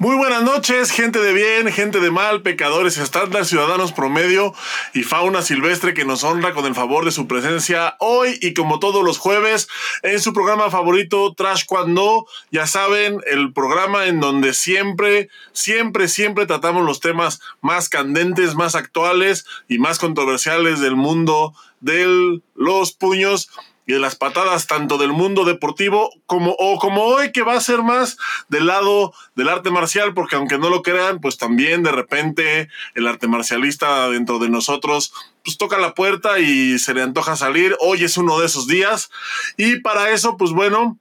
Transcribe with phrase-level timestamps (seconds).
[0.00, 4.54] Muy buenas noches, gente de bien, gente de mal, pecadores estándar, ciudadanos promedio
[4.94, 8.78] y fauna silvestre que nos honra con el favor de su presencia hoy y como
[8.78, 9.66] todos los jueves
[10.04, 12.28] en su programa favorito Trash Cuando.
[12.52, 18.76] Ya saben, el programa en donde siempre, siempre, siempre tratamos los temas más candentes, más
[18.76, 23.50] actuales y más controversiales del mundo de los puños
[23.88, 27.60] y de las patadas tanto del mundo deportivo como o como hoy que va a
[27.60, 28.18] ser más
[28.50, 33.08] del lado del arte marcial porque aunque no lo crean pues también de repente el
[33.08, 37.74] arte marcialista dentro de nosotros pues toca la puerta y se le antoja salir.
[37.80, 39.10] Hoy es uno de esos días.
[39.56, 40.98] Y para eso pues bueno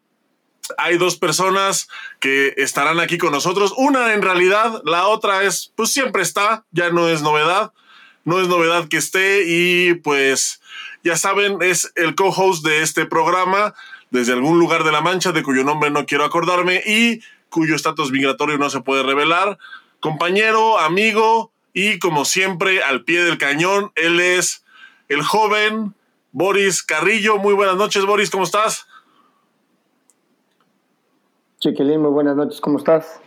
[0.78, 1.90] hay dos personas
[2.22, 3.74] que estarán aquí con nosotros.
[3.76, 7.74] Una en realidad la otra es pues siempre está ya no es novedad
[8.28, 10.60] no es novedad que esté y pues
[11.08, 13.74] ya saben, es el co-host de este programa
[14.12, 18.12] desde algún lugar de la Mancha, de cuyo nombre no quiero acordarme y cuyo estatus
[18.12, 19.58] migratorio no se puede revelar.
[20.02, 24.66] Compañero, amigo y como siempre al pie del cañón, él es
[25.08, 25.96] el joven
[26.34, 27.38] Boris Carrillo.
[27.38, 28.86] Muy buenas noches, Boris, ¿cómo estás?
[31.60, 33.22] Chiquilín, muy buenas noches, ¿cómo estás?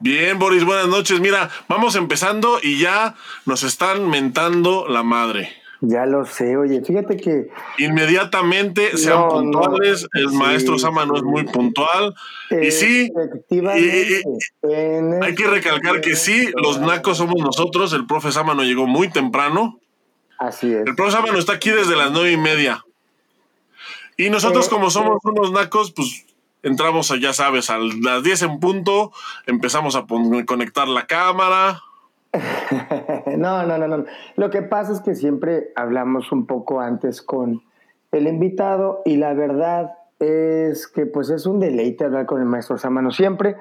[0.00, 1.18] Bien, Boris, buenas noches.
[1.20, 5.50] Mira, vamos empezando y ya nos están mentando la madre.
[5.80, 7.50] Ya lo sé, oye, fíjate que...
[7.78, 12.14] Inmediatamente sean puntuales, el maestro Sama no es muy puntual.
[12.50, 13.12] y sí,
[15.22, 19.08] hay que recalcar que sí, los nacos somos nosotros, el profe Sama no llegó muy
[19.08, 19.78] temprano.
[20.38, 20.86] Así es.
[20.86, 22.84] El profe Sama no está aquí desde las nueve y media.
[24.16, 25.28] Y nosotros eh, como somos eh.
[25.28, 26.26] unos nacos, pues
[26.62, 29.12] entramos, ya sabes, a las 10 en punto,
[29.46, 30.06] empezamos a
[30.46, 31.80] conectar la cámara.
[33.36, 34.04] no, no, no, no.
[34.36, 37.62] Lo que pasa es que siempre hablamos un poco antes con
[38.12, 42.78] el invitado y la verdad es que pues es un deleite hablar con el maestro
[42.78, 43.56] Samano siempre.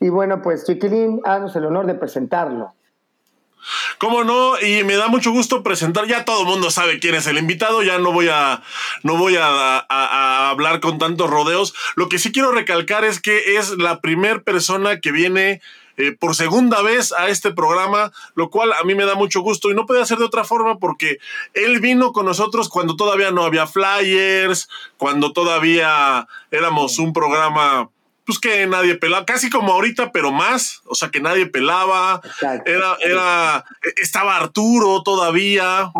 [0.00, 2.72] Y bueno, pues Chiquilín, haznos el honor de presentarlo.
[3.98, 4.58] ¿Cómo no?
[4.60, 6.06] Y me da mucho gusto presentar.
[6.06, 7.82] Ya todo el mundo sabe quién es el invitado.
[7.82, 8.62] Ya no voy a,
[9.02, 11.74] no voy a, hablar con tantos rodeos.
[11.96, 15.60] Lo que sí quiero recalcar es que es la primera persona que viene
[15.96, 19.70] eh, por segunda vez a este programa, lo cual a mí me da mucho gusto
[19.70, 21.18] y no puede ser de otra forma porque
[21.54, 27.90] él vino con nosotros cuando todavía no había flyers, cuando todavía éramos un programa
[28.28, 32.20] pues que nadie pelaba, casi como ahorita, pero más, o sea que nadie pelaba,
[32.66, 33.64] era, era,
[33.96, 35.90] estaba Arturo todavía.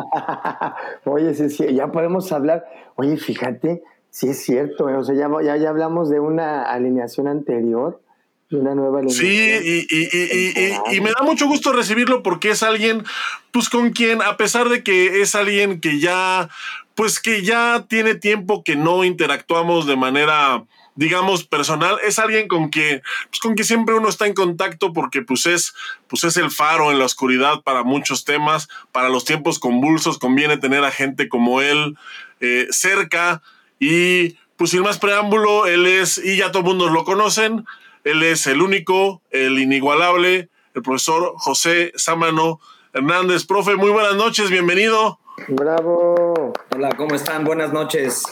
[1.07, 2.67] Oye, sí, sí, ya podemos hablar,
[2.97, 8.03] oye, fíjate, sí es cierto, o sea, ya, ya, hablamos de una alineación anterior,
[8.51, 9.27] de una nueva alineación.
[9.27, 13.05] Sí, y, y, y, me da mucho gusto recibirlo porque es alguien,
[13.53, 16.51] pues con quien, a pesar de que es alguien que ya,
[16.95, 20.67] pues que ya tiene tiempo que no interactuamos de manera
[20.99, 25.23] digamos, personal, es alguien con que, pues, con que siempre uno está en contacto porque
[25.23, 25.73] pues es,
[26.09, 30.57] pues es el faro en la oscuridad para muchos temas, para los tiempos convulsos conviene
[30.57, 31.97] tener a gente como él
[32.41, 33.43] eh, cerca
[33.79, 37.65] y pues sin más preámbulo, él es, y ya todo el mundo lo conocen,
[38.03, 42.59] él es el único, el inigualable, el profesor José Sámano
[42.93, 43.47] Hernández.
[43.47, 45.21] Profe, muy buenas noches, bienvenido.
[45.47, 46.53] Bravo.
[46.75, 47.45] Hola, ¿cómo están?
[47.45, 48.25] Buenas noches.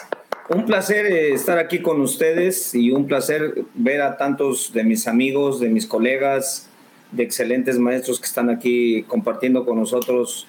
[0.49, 5.09] Un placer eh, estar aquí con ustedes y un placer ver a tantos de mis
[5.09, 6.69] amigos, de mis colegas,
[7.11, 10.47] de excelentes maestros que están aquí compartiendo con nosotros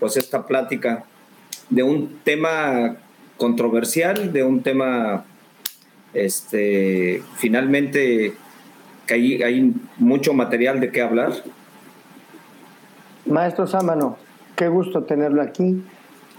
[0.00, 1.04] pues esta plática
[1.68, 2.96] de un tema
[3.36, 5.24] controversial, de un tema
[6.14, 8.34] este finalmente
[9.06, 11.32] que hay, hay mucho material de qué hablar.
[13.26, 14.16] Maestro Sámano,
[14.56, 15.82] qué gusto tenerlo aquí.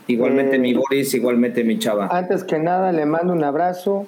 [0.07, 2.07] Igualmente mi eh, Boris, igualmente mi chava.
[2.11, 4.07] Antes que nada le mando un abrazo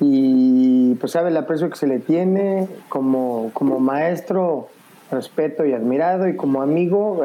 [0.00, 4.68] y pues sabe el aprecio que se le tiene como, como maestro,
[5.10, 7.22] respeto y admirado y como amigo,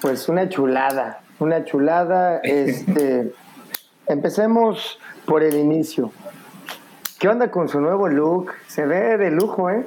[0.00, 2.40] pues una chulada, una chulada.
[2.44, 3.32] Este,
[4.06, 6.12] empecemos por el inicio.
[7.18, 8.52] ¿Qué onda con su nuevo look?
[8.66, 9.84] Se ve de lujo, ¿eh?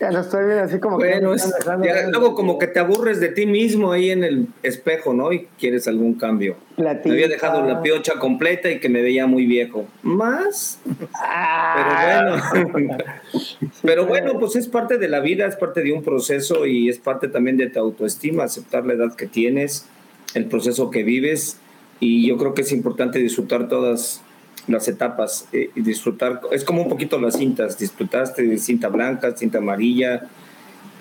[0.00, 2.06] Ya lo estoy viendo así como bueno, que.
[2.10, 5.32] luego como que te aburres de ti mismo ahí en el espejo, ¿no?
[5.32, 6.56] Y quieres algún cambio.
[6.76, 9.86] Me había dejado la piocha completa y que me veía muy viejo.
[10.02, 10.78] ¿Más?
[11.14, 12.50] Ah.
[12.52, 12.96] Pero bueno.
[13.82, 16.98] Pero bueno, pues es parte de la vida, es parte de un proceso y es
[16.98, 19.86] parte también de tu autoestima, aceptar la edad que tienes,
[20.34, 21.58] el proceso que vives.
[21.98, 24.22] Y yo creo que es importante disfrutar todas
[24.68, 26.40] las etapas eh, disfrutar.
[26.52, 27.78] Es como un poquito las cintas.
[27.78, 30.28] Disfrutaste de cinta blanca, cinta amarilla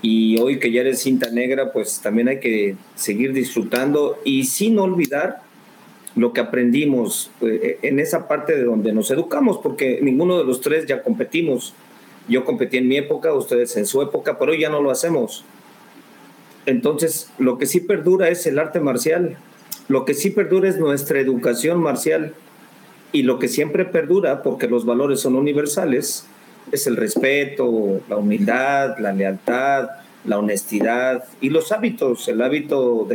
[0.01, 4.77] y hoy que ya eres cinta negra, pues también hay que seguir disfrutando y sin
[4.79, 5.41] olvidar
[6.15, 10.61] lo que aprendimos eh, en esa parte de donde nos educamos, porque ninguno de los
[10.61, 11.73] tres ya competimos.
[12.27, 15.45] Yo competí en mi época, ustedes en su época, pero hoy ya no lo hacemos.
[16.65, 19.37] Entonces, lo que sí perdura es el arte marcial,
[19.87, 22.33] lo que sí perdura es nuestra educación marcial
[23.17, 26.27] y lo que siempre perdura, porque los valores son universales,
[26.71, 29.89] es el respeto, la humildad, la lealtad,
[30.23, 33.07] la honestidad y los hábitos, el hábito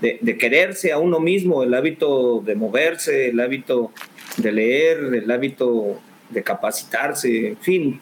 [0.00, 3.92] de, quererse a uno mismo, el hábito de moverse, el hábito
[4.38, 6.00] de leer, el hábito
[6.30, 8.00] de capacitarse, en fin.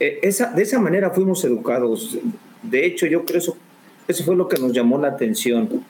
[0.00, 2.16] E, esa, de esa manera fuimos educados.
[2.62, 3.58] De hecho, yo creo eso,
[4.08, 5.84] eso fue lo que nos llamó la atención.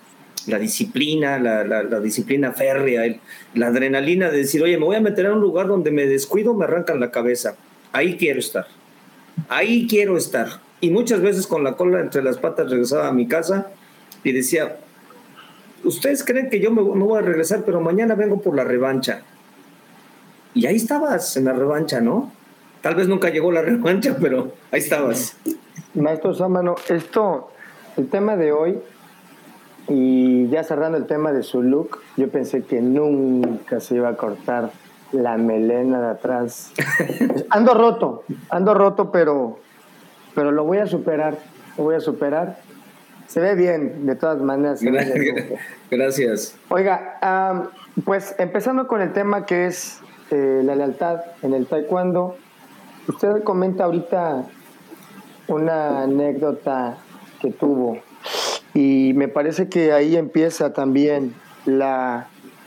[0.47, 3.03] La disciplina, la, disciplina férrea,
[3.55, 6.55] la adrenalina de decir, oye, me voy a meter a un lugar donde me descuido,
[6.55, 7.57] me arrancan la cabeza.
[7.93, 8.67] Ahí quiero estar.
[9.49, 13.27] Ahí quiero estar y muchas veces con la cola entre las patas regresaba a mi
[13.27, 13.69] casa
[14.23, 14.77] y decía,
[15.83, 19.23] ustedes creen que yo me, no voy a regresar, pero mañana vengo por la revancha.
[20.53, 22.31] Y ahí estabas en la revancha, ¿no?
[22.83, 25.39] Tal vez nunca llegó la revancha, pero ahí estabas.
[25.95, 27.51] Maestro Sámano, esto,
[27.97, 28.79] el tema de hoy,
[29.89, 34.17] y ya cerrando el tema de su look, yo pensé que nunca se iba a
[34.17, 34.71] cortar
[35.13, 36.73] la melena de atrás.
[37.51, 39.59] ando roto, ando roto, pero
[40.35, 41.39] pero lo voy a superar,
[41.79, 42.59] lo voy a superar.
[43.27, 44.81] Se ve bien, de todas maneras.
[45.91, 46.57] Gracias.
[46.69, 47.71] Oiga,
[48.05, 50.01] pues empezando con el tema que es
[50.31, 52.37] eh, la lealtad en el taekwondo,
[53.09, 54.45] usted comenta ahorita
[55.49, 56.99] una anécdota
[57.41, 57.99] que tuvo
[58.75, 61.35] y me parece que ahí empieza también
[61.65, 62.27] la,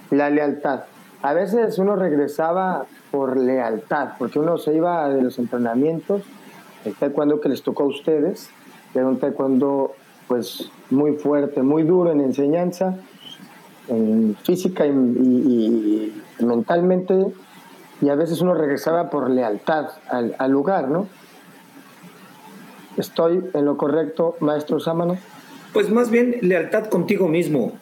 [0.10, 0.84] la lealtad.
[1.22, 6.24] A veces uno regresaba por lealtad, porque uno se iba de los entrenamientos
[6.86, 8.50] el taekwondo que les tocó a ustedes
[8.94, 9.94] era un taekwondo
[10.28, 12.96] pues muy fuerte, muy duro en enseñanza,
[13.88, 17.28] en física y, mentalmente,
[18.02, 21.08] y a veces uno regresaba por lealtad al, al, lugar, ¿no?
[22.98, 25.18] ¿Estoy en lo correcto, maestro Sámano?
[25.74, 27.78] Pues más bien lealtad contigo mismo,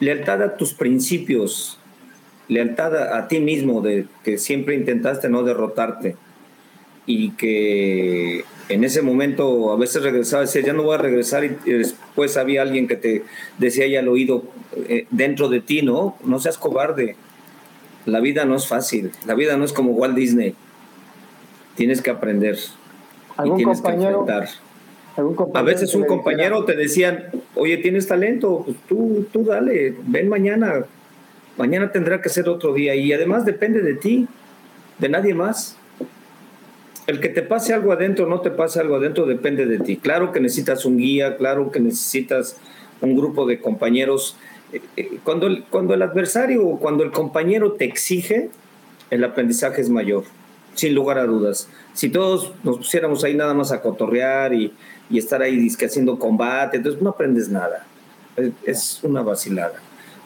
[0.00, 1.78] lealtad a tus principios,
[2.48, 6.16] lealtad a, a ti mismo, de que siempre intentaste no derrotarte
[7.06, 11.44] y que en ese momento a veces regresaba y decía, ya no voy a regresar
[11.44, 13.24] y después había alguien que te
[13.58, 14.44] decía ya al oído
[14.88, 16.16] eh, dentro de ti, ¿no?
[16.24, 17.16] No seas cobarde.
[18.06, 20.54] La vida no es fácil, la vida no es como Walt Disney.
[21.74, 22.58] Tienes que aprender
[23.44, 24.48] y tienes que enfrentar.
[25.54, 30.84] A veces un compañero te decían, oye, tienes talento, pues tú, tú dale, ven mañana,
[31.58, 34.28] mañana tendrá que ser otro día y además depende de ti,
[34.98, 35.76] de nadie más
[37.10, 39.96] el que te pase algo adentro o no te pase algo adentro depende de ti.
[39.96, 42.56] Claro que necesitas un guía, claro que necesitas
[43.00, 44.36] un grupo de compañeros.
[44.72, 48.50] Eh, eh, cuando el, cuando el adversario o cuando el compañero te exige,
[49.10, 50.24] el aprendizaje es mayor,
[50.74, 51.68] sin lugar a dudas.
[51.94, 54.72] Si todos nos pusiéramos ahí nada más a cotorrear y,
[55.18, 57.86] estar ahí haciendo combate, entonces no aprendes nada.
[58.64, 59.74] Es, una vacilada.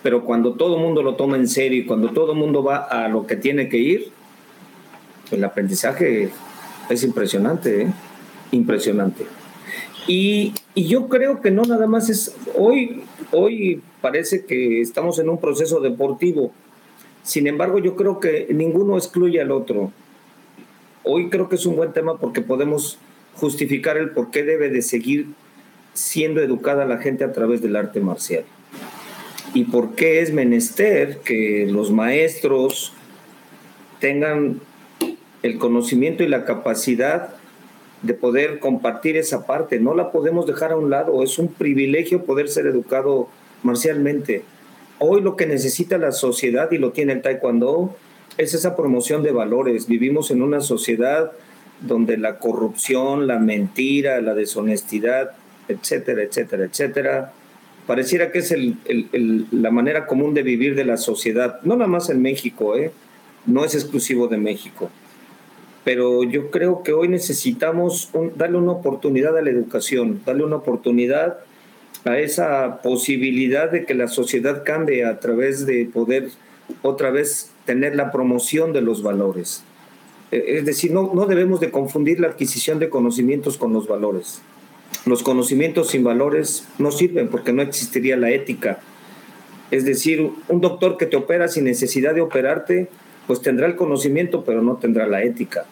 [0.03, 3.09] Pero cuando todo el mundo lo toma en serio y cuando todo mundo va a
[3.09, 4.13] lo que tiene que ir,
[5.31, 6.31] el aprendizaje
[6.91, 7.93] es impresionante, ¿eh?
[8.53, 9.27] impresionante.
[10.07, 15.39] Y, yo creo que no nada más es, hoy, hoy parece que estamos en un
[15.39, 16.53] proceso deportivo,
[17.23, 19.93] sin embargo yo creo que ninguno excluye al otro.
[21.05, 22.99] Hoy creo que es un buen tema porque podemos
[23.37, 25.29] justificar el por qué debe de seguir
[25.93, 28.45] siendo educada la gente a través del arte marcial.
[29.55, 32.93] Y por qué es menester que los maestros
[34.01, 34.61] tengan
[35.43, 37.35] el conocimiento y la capacidad
[38.05, 39.81] de poder compartir esa parte.
[39.81, 41.23] No la podemos dejar a un lado.
[41.23, 43.29] Es un privilegio poder ser educado
[43.63, 44.45] marcialmente.
[44.99, 47.97] Hoy lo que necesita la sociedad, y lo tiene el taekwondo,
[48.37, 49.87] es esa promoción de valores.
[49.87, 51.33] Vivimos en una sociedad
[51.81, 55.33] donde la corrupción, la mentira, la deshonestidad,
[55.69, 57.33] etcétera, etcétera, etcétera,
[57.87, 58.55] pareciera que es
[59.51, 61.61] la manera común de vivir de la sociedad.
[61.63, 62.93] No nada más en México, ¿eh?
[63.47, 64.91] no es exclusivo de México
[65.85, 71.39] pero yo creo que hoy necesitamos darle una oportunidad a la educación, darle una oportunidad
[72.07, 76.31] a esa posibilidad de que la sociedad cambie a través de poder
[76.83, 79.63] otra vez tener la promoción de los valores.
[80.35, 84.43] E, es decir, no, no debemos de confundir la adquisición de conocimientos con los valores.
[85.07, 88.81] Los conocimientos sin valores no sirven porque no existiría la ética.
[89.71, 92.89] Es decir, un doctor que te opera sin necesidad de operarte,
[93.27, 95.67] pues tendrá el conocimiento, pero no tendrá la ética.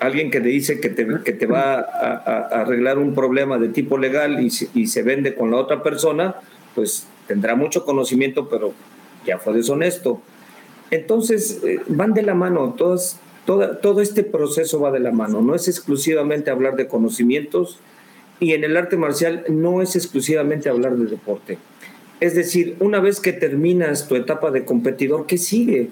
[0.00, 3.98] Alguien que te dice que te, que te va a, arreglar un problema de tipo
[3.98, 6.36] legal y y se vende con la otra persona,
[6.74, 8.72] pues tendrá mucho conocimiento, pero
[9.24, 10.20] ya fue deshonesto.
[10.92, 15.54] Entonces, eh, van de la mano, todas, todo este proceso va de la mano, no
[15.54, 17.80] es exclusivamente hablar de conocimientos
[18.40, 21.56] y en el arte marcial no es exclusivamente hablar de deporte.
[22.20, 25.88] Es decir, una vez que terminas tu etapa de competidor, ¿qué sigue?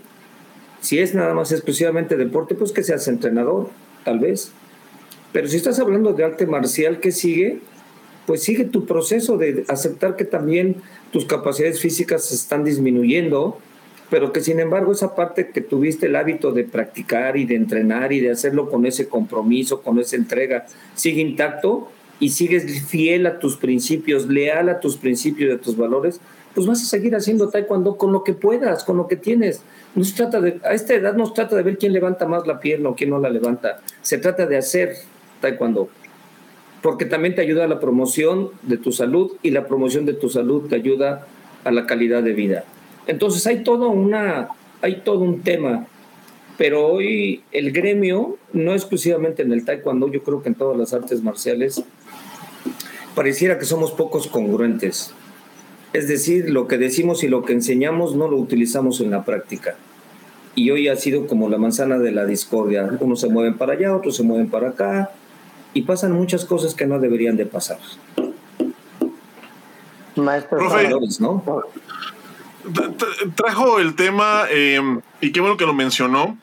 [0.83, 3.71] Si es nada más exclusivamente deporte, pues que seas entrenador,
[4.05, 4.53] tal vez.
[5.33, 7.61] Pero si estás hablando de arte marcial, ¿qué sigue?
[8.27, 10.77] Pues sigue tu proceso de aceptar que también
[11.11, 13.59] tus capacidades físicas están disminuyendo,
[14.11, 18.13] pero que sin embargo esa parte que tuviste el hábito de practicar y de entrenar
[18.13, 21.89] y de hacerlo con ese compromiso, con esa entrega, sigue intacto
[22.19, 26.21] y sigues fiel a tus principios, leal a tus principios y a tus valores,
[26.55, 29.63] pues vas a seguir haciendo taekwondo con lo que puedas, con lo que tienes.
[29.95, 32.47] No se trata de, a esta edad no se trata de ver quién levanta más
[32.47, 34.97] la pierna o quién no la levanta, se trata de hacer
[35.41, 35.89] taekwondo,
[36.83, 40.29] porque también te ayuda a la promoción de tu salud y la promoción de tu
[40.29, 41.27] salud te ayuda
[41.63, 42.65] a la calidad de vida.
[43.11, 44.51] Entonces hay todo, una,
[44.83, 45.89] hay todo un tema,
[46.57, 50.93] pero hoy el gremio, no exclusivamente en el taekwondo, yo creo que en todas las
[50.93, 51.83] artes marciales,
[53.17, 55.13] pareciera que somos pocos congruentes.
[55.93, 59.75] Es decir, lo que decimos y lo que enseñamos no lo utilizamos en la práctica.
[60.55, 62.89] Y hoy ha sido como la manzana de la discordia.
[63.01, 65.11] Unos se mueven para allá, otros se mueven para acá,
[65.75, 67.79] y pasan muchas cosas que no deberían de pasar.
[70.15, 70.61] Maestro,
[71.19, 71.43] ¿no?
[73.35, 76.39] Trajo el tema, em, y qué bueno que lo mencionó,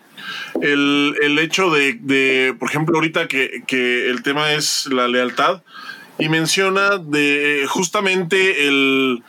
[0.61, 5.61] el, el hecho de, de, por ejemplo, ahorita que, que, el tema es la lealtad,
[6.19, 9.23] y menciona de justamente el,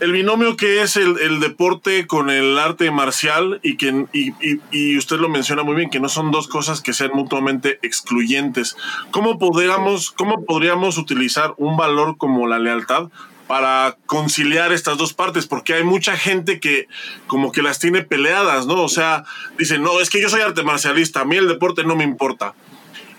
[0.00, 4.32] el binomio que es el, el, deporte con el arte marcial y que y,
[4.70, 8.76] y, usted lo menciona muy bien que no son dos cosas que sean mutuamente excluyentes.
[9.10, 13.10] ¿Cómo podríamos, cómo podríamos utilizar un valor como la lealtad
[13.48, 16.86] para conciliar estas dos partes, porque hay mucha gente que
[17.26, 18.82] como que las tiene peleadas, ¿no?
[18.82, 19.24] O sea,
[19.58, 22.54] dicen, no, es que yo soy arte marcialista, a mí el deporte no me importa.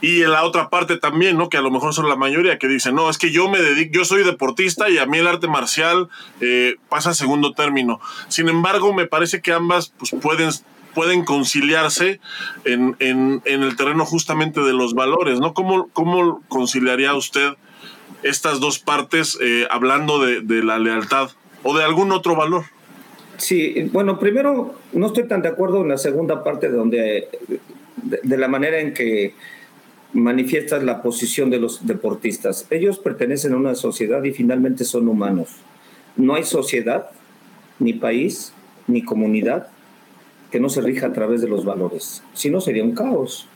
[0.02, 1.50] Y en la otra parte también, ¿no?
[1.50, 3.92] Que a lo mejor son la mayoría que dicen, no, es que yo me dedico,
[3.92, 6.08] yo soy deportista y a mí el arte marcial
[6.42, 8.00] eh, pasa a segundo término.
[8.28, 10.52] Sin embargo, me parece que ambas pues, pueden,
[10.94, 12.22] pueden conciliarse
[12.66, 15.54] en, en, en el terreno justamente de los valores, ¿no?
[15.54, 17.56] ¿Cómo, cómo conciliaría usted?
[18.24, 21.30] Estas dos partes eh, hablando de, la lealtad
[21.64, 22.66] o de algún otro valor.
[23.38, 27.30] Sí, bueno, primero no estoy tan de acuerdo en la segunda parte donde
[28.04, 29.34] de, de la manera en que
[30.14, 32.66] manifiestas la posición de los deportistas.
[32.70, 35.50] Ellos pertenecen a una sociedad y finalmente son humanos.
[36.18, 37.12] No hay sociedad,
[37.80, 38.54] ni país,
[38.88, 39.68] ni comunidad
[40.52, 42.24] que no se rija a través de los valores.
[42.34, 43.48] Si no, sería un caos.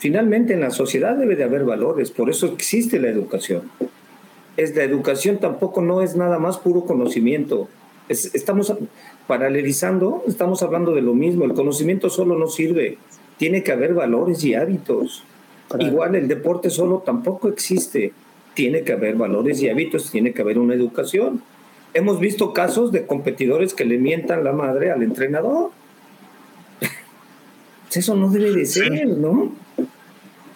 [0.00, 3.70] Finalmente en la sociedad debe de haber valores, por eso existe la educación.
[4.56, 7.68] Es la educación tampoco no es nada más puro conocimiento.
[8.08, 8.72] estamos
[9.26, 11.44] paralelizando, estamos hablando de lo mismo.
[11.44, 12.96] El conocimiento solo no sirve.
[13.36, 15.22] Tiene que haber valores y hábitos.
[15.78, 18.14] Igual el deporte solo tampoco existe.
[18.54, 21.42] Tiene que haber valores y hábitos, tiene que haber una educación.
[21.92, 25.72] Hemos visto casos de competidores que le mientan la madre al entrenador.
[27.94, 29.52] Eso no debe de ser, ¿no?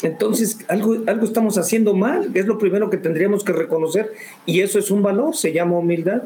[0.02, 4.12] Entonces, algo, algo estamos haciendo mal, es lo primero que tendríamos que reconocer,
[4.44, 6.22] y eso es un valor, se llama humildad.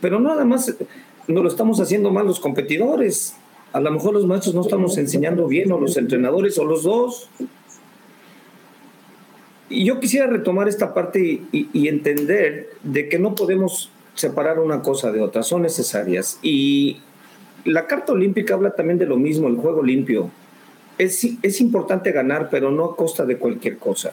[0.00, 0.74] Pero nada más
[1.28, 3.36] no lo estamos haciendo mal los competidores.
[3.72, 7.30] A lo mejor los maestros no estamos enseñando bien, o los entrenadores, o los dos.
[9.70, 14.82] Y yo quisiera retomar esta parte y, y entender de que no podemos separar una
[14.82, 16.38] cosa de otra, son necesarias.
[16.42, 16.98] Y
[17.64, 20.30] la Carta Olímpica habla también de lo mismo, el juego limpio
[21.02, 24.12] es, es importante ganar, pero no a costa de cualquier cosa.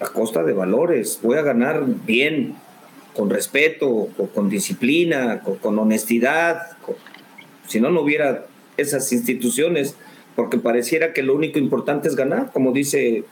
[0.00, 1.20] A costa de valores.
[1.22, 2.56] Voy a ganar bien,
[3.16, 6.76] con respeto, con, disciplina, con, honestidad.
[7.66, 9.96] si no, no hubiera esas instituciones,
[10.34, 13.24] porque pareciera que lo único importante es ganar, como dice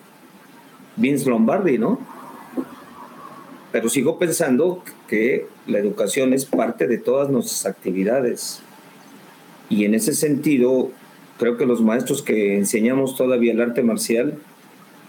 [0.96, 2.00] Vince Lombardi, ¿no?
[3.73, 8.62] Pero sigo pensando que la educación es parte de todas nuestras actividades.
[9.68, 10.90] Y en ese sentido,
[11.38, 14.35] creo que los maestros que enseñamos todavía el arte marcial,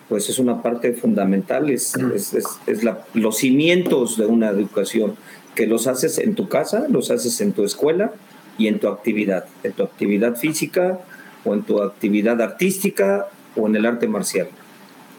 [0.09, 5.15] pues es una parte fundamental, es, es, la, los cimientos de una educación,
[5.55, 8.11] que los haces en tu casa, los haces en tu escuela
[8.57, 10.99] y en tu actividad, en tu actividad física
[11.43, 14.47] o en tu actividad artística o en el arte marcial.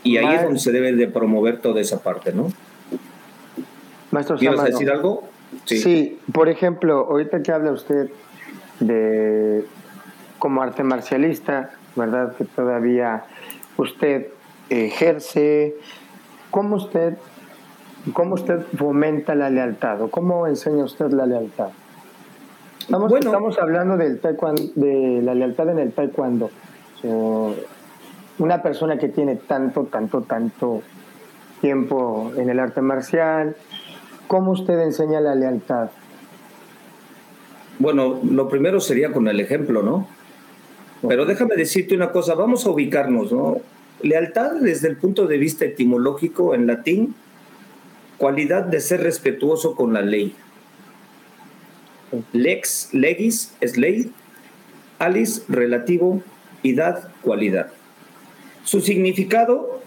[0.03, 2.53] Y ahí es donde se debe de promover toda esa parte, ¿no?
[4.13, 5.25] Maestro ¿Quieres decir algo?
[5.65, 5.79] Sí.
[5.79, 8.11] sí, por ejemplo, ahorita que habla usted
[8.81, 9.65] de
[10.39, 12.35] como arte marcialista, ¿verdad?
[12.37, 13.25] Que todavía
[13.77, 14.29] usted
[14.71, 15.77] ejerce.
[16.51, 17.17] ¿Cómo usted,
[18.13, 21.69] cómo usted fomenta la lealtad o cómo enseña usted la lealtad?
[22.81, 24.21] Estamos, estamos hablando del
[24.77, 26.51] de la lealtad en el taekwondo.
[28.39, 30.83] una persona que tiene tanto, tanto, tanto
[31.61, 33.57] tiempo en el arte marcial,
[34.29, 35.89] ¿cómo usted enseña la lealtad?
[37.79, 40.09] Bueno, lo primero sería con el ejemplo, ¿no?
[41.07, 43.59] Pero déjame decirte una cosa, vamos a ubicarnos, ¿no?
[44.03, 47.15] Lealtad desde el punto de vista etimológico en latín,
[48.17, 50.35] cualidad de ser respetuoso con la ley.
[52.33, 54.11] Lex, legis es ley,
[54.99, 56.23] alis relativo,
[56.63, 57.73] idad, cualidad.
[58.65, 59.81] Su significado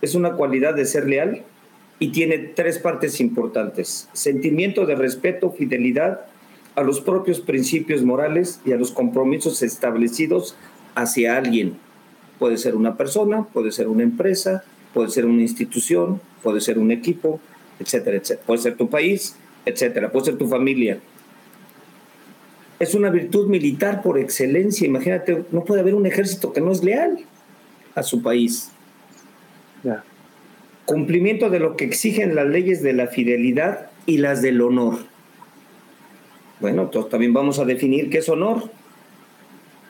[0.00, 1.42] es una cualidad de ser leal
[1.98, 4.08] y tiene tres partes importantes.
[4.12, 6.29] Sentimiento de respeto, fidelidad
[6.76, 10.56] a los propios principios morales y a los compromisos establecidos
[10.94, 11.76] hacia alguien.
[12.38, 16.90] Puede ser una persona, puede ser una empresa, puede ser una institución, puede ser un
[16.90, 17.40] equipo,
[17.78, 18.46] etcétera, etcétera.
[18.46, 20.10] Puede ser tu país, etcétera.
[20.10, 20.98] Puede ser tu familia.
[22.78, 24.86] Es una virtud militar por excelencia.
[24.86, 27.18] Imagínate, no puede haber un ejército que no es leal
[27.94, 28.70] a su país.
[30.86, 35.09] Cumplimiento de lo que exigen las leyes de la fidelidad y las del honor.
[36.60, 38.70] Bueno, también vamos a definir qué es honor.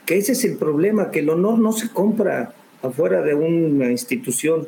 [0.06, 4.66] Que ese es el problema, que el honor no se compra afuera de una institución.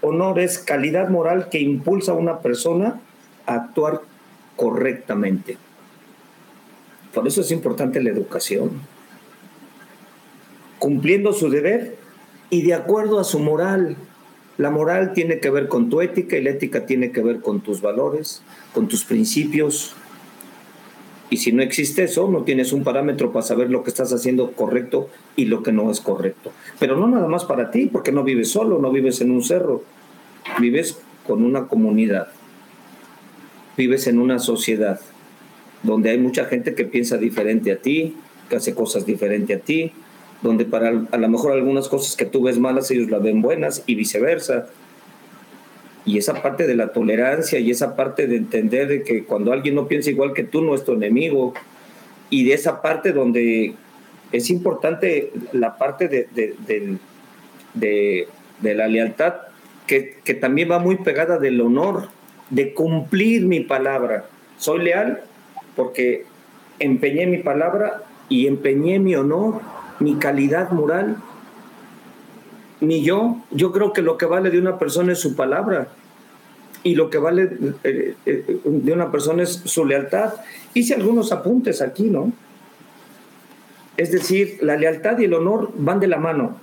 [0.00, 3.00] Honor es calidad moral que impulsa a una persona
[3.46, 4.02] a actuar
[4.56, 5.56] correctamente.
[7.14, 8.70] Por eso es importante la educación.
[10.78, 11.96] Cumpliendo su deber
[12.50, 13.96] y de acuerdo a su moral.
[14.58, 17.60] La moral tiene que ver con tu ética y la ética tiene que ver con
[17.60, 18.42] tus valores,
[18.74, 19.94] con tus principios,
[21.32, 24.52] y si no existe eso, no tienes un parámetro para saber lo que estás haciendo
[24.52, 26.52] correcto y lo que no es correcto.
[26.78, 29.82] Pero no nada más para ti, porque no vives solo, no vives en un cerro,
[30.60, 32.28] vives con una comunidad,
[33.78, 35.00] vives en una sociedad
[35.82, 38.14] donde hay mucha gente que piensa diferente a ti,
[38.50, 39.90] que hace cosas diferente a ti,
[40.42, 43.84] donde para a lo mejor algunas cosas que tú ves malas ellos las ven buenas
[43.86, 44.68] y viceversa
[46.04, 49.74] y esa parte de la tolerancia y esa parte de entender de que cuando alguien
[49.74, 51.54] no piensa igual que tú no es tu enemigo
[52.30, 53.74] y de esa parte donde
[54.32, 56.28] es importante la parte de,
[57.74, 58.28] de,
[58.62, 59.34] la lealtad
[59.86, 62.08] que, que, también va muy pegada del honor,
[62.50, 64.24] de cumplir mi palabra.
[64.56, 65.22] Soy leal
[65.76, 66.24] porque
[66.78, 69.60] empeñé mi palabra y empeñé mi honor,
[70.00, 71.16] mi calidad moral
[72.82, 73.36] ni yo.
[73.50, 75.88] Yo creo que lo que vale de una persona es su palabra
[76.82, 77.48] y lo que vale
[77.84, 80.34] eh, eh, de una persona es su lealtad.
[80.74, 82.32] Hice algunos apuntes aquí, ¿no?
[83.96, 86.56] Es decir, la lealtad y el honor van de la mano.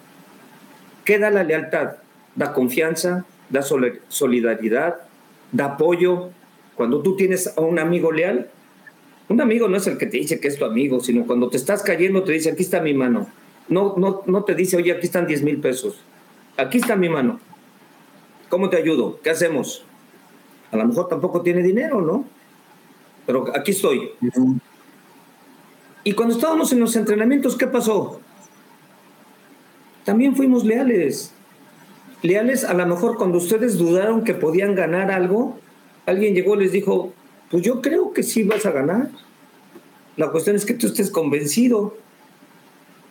[1.05, 1.95] ¿Qué da la lealtad?
[2.35, 4.97] Da confianza, da solidaridad,
[5.51, 6.31] da apoyo.
[6.75, 8.49] Cuando tú tienes a un amigo leal,
[9.29, 11.57] un amigo no es el que te dice que es tu amigo, sino cuando te
[11.57, 13.27] estás cayendo te dice, aquí está mi mano.
[13.69, 16.03] No, no, no te dice, oye, aquí están 10 mil pesos
[16.59, 17.39] aquí está mi mano.
[18.49, 19.19] ¿Cómo te ayudo?
[19.21, 19.83] ¿Qué hacemos?
[20.71, 22.25] A lo mejor tampoco tiene dinero, ¿no?
[23.25, 24.11] Pero aquí estoy.
[26.03, 28.21] Y cuando estábamos en los entrenamientos, ¿qué pasó?
[30.03, 31.33] También fuimos leales.
[32.21, 35.59] Leales, a lo mejor cuando ustedes dudaron que podían ganar algo,
[36.05, 37.13] alguien llegó y les dijo,
[37.51, 39.09] pues yo creo que sí vas a ganar.
[40.17, 41.95] La cuestión es que tú estés convencido.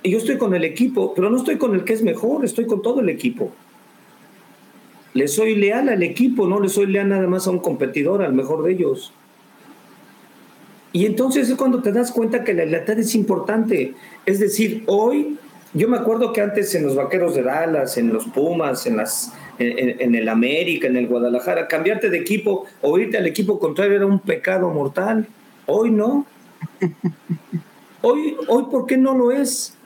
[0.04, 2.82] Yo estoy con el equipo, pero no estoy con el que es mejor, estoy con
[2.82, 3.50] todo el equipo.
[5.14, 8.32] Le soy leal al equipo, no le soy leal nada más a un competidor, al
[8.32, 9.12] mejor de ellos.
[10.92, 13.94] Y entonces es cuando te das cuenta que la lealtad es importante.
[14.24, 15.36] Es decir, hoy,
[15.74, 19.32] yo me acuerdo que antes en los Vaqueros de Dallas, en los Pumas, en, las,
[19.58, 23.96] en, en el América, en el Guadalajara, cambiarte de equipo o irte al equipo contrario
[23.96, 25.26] era un pecado mortal.
[25.66, 26.24] Hoy no.
[28.00, 29.77] Hoy, hoy ¿por qué no lo es?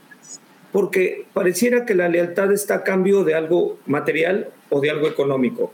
[0.72, 5.72] Porque pareciera que la lealtad está a cambio de algo material o de algo económico.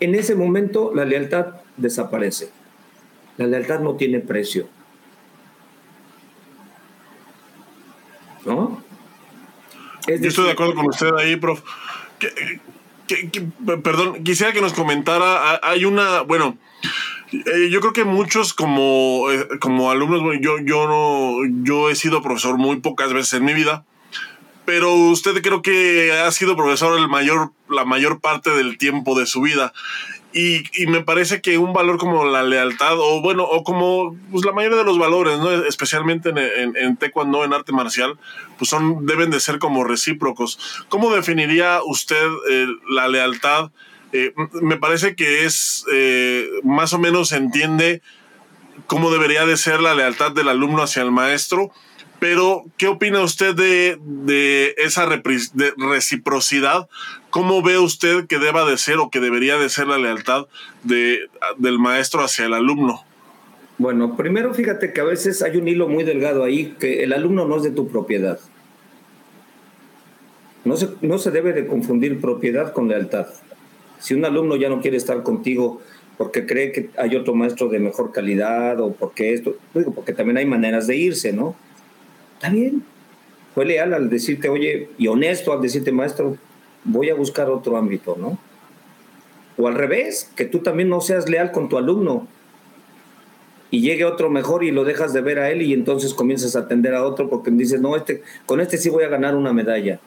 [0.00, 2.50] En ese momento la lealtad desaparece.
[3.36, 4.68] La lealtad no tiene precio.
[8.44, 8.82] ¿No?
[10.06, 11.62] Yo estoy de acuerdo con usted ahí, prof.
[13.82, 16.58] perdón, quisiera que nos comentara, hay una, bueno,
[17.32, 22.22] eh, yo creo que muchos como, eh, como alumnos, yo, yo, no, yo he sido
[22.22, 23.84] profesor muy pocas veces en mi vida,
[24.64, 29.26] pero usted creo que ha sido profesor el mayor, la mayor parte del tiempo de
[29.26, 29.72] su vida.
[30.36, 34.50] Y, me parece que un valor como la lealtad, o bueno, o como pues, la
[34.50, 35.48] mayoría de los valores, ¿no?
[35.64, 38.18] especialmente en, en, taekwondo, en arte marcial,
[38.58, 40.58] pues son, deben de ser como recíprocos.
[40.88, 43.70] ¿Cómo definiría usted eh, la lealtad?
[44.12, 48.02] Eh, me parece que es, eh, más o menos entiende
[48.88, 51.70] cómo debería de ser la lealtad del alumno hacia el maestro,
[52.18, 55.06] pero ¿qué opina usted de, esa
[55.76, 56.88] reciprocidad?
[57.30, 60.46] ¿Cómo ve usted que deba de ser o que debería de ser la lealtad
[60.82, 63.04] de, del maestro hacia el alumno?
[63.76, 67.44] Bueno, primero fíjate que a veces hay un hilo muy delgado ahí, que el alumno
[67.44, 68.38] no es de tu propiedad.
[70.64, 73.26] No se, no se debe de confundir propiedad con lealtad.
[73.98, 75.82] Si un alumno ya no quiere estar contigo
[76.16, 80.36] porque cree que hay otro maestro de mejor calidad o porque esto, digo, porque también
[80.38, 81.56] hay maneras de irse, ¿no?
[82.44, 82.84] Está bien.
[83.54, 86.36] Fue leal al decirte, oye, y honesto al decirte, maestro,
[86.84, 88.38] voy a buscar otro ámbito, ¿no?
[89.56, 92.28] O al revés, que tú también no seas leal con tu alumno
[93.70, 96.60] y llegue otro mejor y lo dejas de ver a él y entonces comienzas a
[96.60, 99.98] atender a otro porque dices, no, este, con este sí voy a ganar una medalla.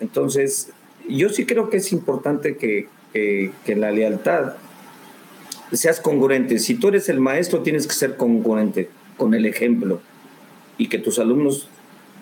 [0.00, 0.70] Entonces,
[1.06, 4.54] yo sí creo que es importante que, que, la lealtad
[5.72, 6.58] seas congruente.
[6.58, 8.88] Si tú eres el maestro, tienes que ser congruente
[9.18, 10.00] con el ejemplo
[10.80, 11.68] y que tus alumnos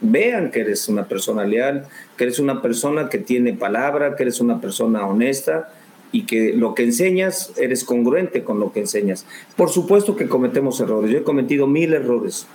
[0.01, 4.41] vean que eres una persona leal, que eres una persona que tiene palabra, que eres
[4.41, 5.73] una persona honesta
[6.11, 9.27] y que lo que enseñas eres congruente con lo que enseñas.
[9.57, 12.49] Por supuesto que cometemos errores, yo he cometido mil errores,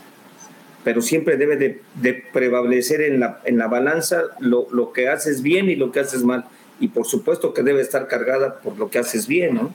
[0.83, 5.69] pero siempre debe de, prevalecer en la, en la balanza lo, lo, que haces bien
[5.69, 6.43] y lo que haces mal.
[6.81, 9.73] Y por supuesto que debe estar cargada por lo que haces bien, ¿no?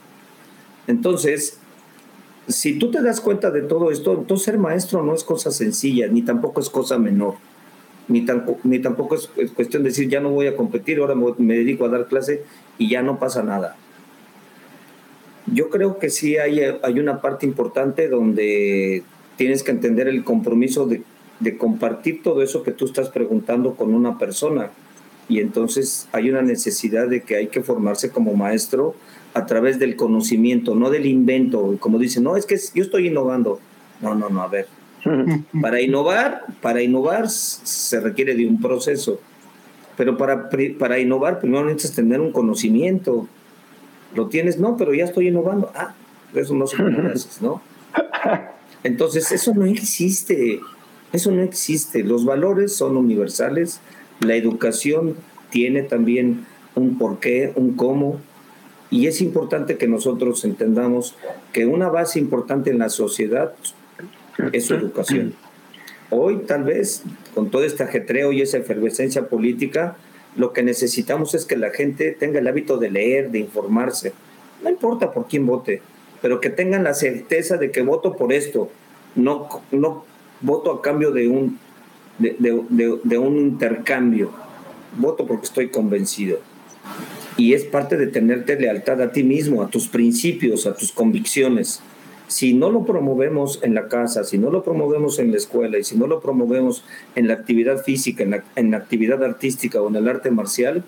[0.89, 1.58] Entonces,
[2.49, 6.09] si tú te das cuenta de todo esto, entonces ser maestro no es cosa sencilla,
[6.09, 7.35] ni tampoco es cosa menor
[8.09, 8.27] ni,
[8.65, 11.89] ni tampoco es cuestión de decir ya no voy a competir, ahora me, dedico a
[11.89, 12.43] dar clase
[12.79, 13.77] y ya no pasa nada.
[15.47, 19.03] Yo creo que sí hay, hay una parte importante donde
[19.37, 24.19] tienes que entender el compromiso de compartir todo eso que tú estás preguntando con una
[24.19, 24.71] persona.
[25.29, 28.95] Y entonces hay una necesidad de que hay que formarse como maestro
[29.39, 31.77] a través del conocimiento, no del invento.
[31.79, 33.61] Como dicen, no, es que yo estoy innovando.
[34.01, 34.67] No, no, no, a ver,
[35.61, 39.21] para innovar, para innovar se requiere de un proceso,
[39.97, 40.49] pero para,
[40.79, 43.29] para innovar primero necesitas tener un conocimiento.
[44.15, 44.59] ¿Lo tienes?
[44.59, 45.71] No, pero ya estoy innovando.
[45.75, 45.95] Ah,
[46.35, 46.97] eso no se puede
[47.41, 47.61] ¿no?
[48.83, 50.61] Entonces, eso no existe.
[51.13, 52.03] Eso no existe.
[52.05, 53.81] Los valores son universales.
[54.21, 55.15] La educación
[55.51, 58.21] tiene también un porqué, un cómo.
[58.91, 61.15] Y es importante que nosotros entendamos
[61.53, 63.53] que una base importante en la sociedad
[64.53, 65.35] es su educación.
[66.11, 67.03] Hoy tal vez,
[67.35, 69.97] con todo este ajetreo y esa efervescencia política,
[70.37, 74.13] lo que necesitamos es que la gente tenga el hábito de leer, de informarse.
[74.63, 75.83] No importa por quién vote,
[76.23, 78.71] pero que tengan la certeza de que voto por esto,
[79.17, 80.05] no, no
[80.41, 81.59] voto a cambio de un,
[82.19, 84.31] de, de un intercambio,
[84.97, 86.39] voto porque estoy convencido.
[87.39, 91.81] Y es parte de tenerte lealtad a ti mismo, a tus principios, a tus convicciones
[92.29, 95.85] si no lo promovemos en la casa, si no lo promovemos en la escuela y
[95.85, 96.85] si no lo promovemos
[97.17, 100.85] en la actividad física, en la, actividad artística o en el arte marcial,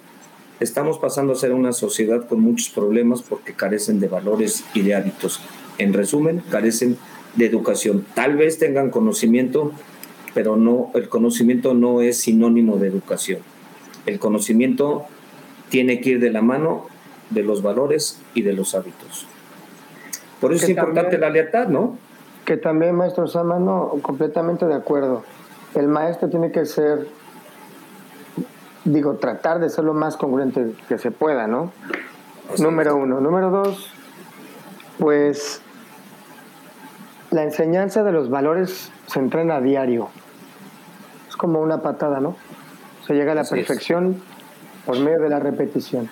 [0.60, 4.94] estamos pasando a ser una sociedad con muchos problemas porque carecen de valores y de
[4.94, 5.40] hábitos.
[5.78, 6.98] En resumen, carecen
[7.36, 8.04] de educación.
[8.14, 9.72] Tal vez tengan conocimiento,
[10.34, 13.38] pero no, el conocimiento no es sinónimo de educación.
[14.04, 15.06] El conocimiento
[15.70, 16.86] tiene que ir de la mano
[17.30, 19.26] de los valores y de los hábitos.
[20.40, 21.96] Por eso es importante la lealtad, ¿no?
[22.44, 25.22] Que también, maestro Samano, completamente de acuerdo.
[25.74, 27.06] El maestro tiene que ser,
[28.84, 31.72] digo, tratar de ser lo más congruente que se pueda, ¿no?
[32.58, 33.20] Número uno.
[33.20, 33.92] Número dos,
[34.98, 35.62] pues
[37.30, 40.08] la enseñanza de los valores se entrena a diario.
[41.28, 42.36] Es como una patada, ¿no?
[43.06, 44.20] Se llega a la perfección
[44.86, 46.08] por medio de la repetición.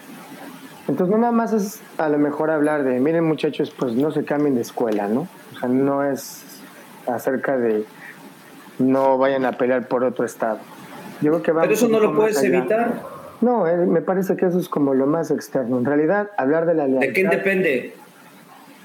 [0.88, 4.24] Entonces no nada más es a lo mejor hablar de, miren muchachos, pues no se
[4.24, 5.28] cambien de escuela, ¿no?
[5.54, 6.42] O sea, no es
[7.06, 7.84] acerca de
[8.78, 10.58] no vayan a pelear por otro estado.
[11.20, 13.02] Yo creo que va Pero eso no lo puedes evitar.
[13.40, 15.78] No, eh, me parece que eso es como lo más externo.
[15.78, 17.06] En realidad, hablar de la lealtad...
[17.06, 17.94] ¿De quién depende?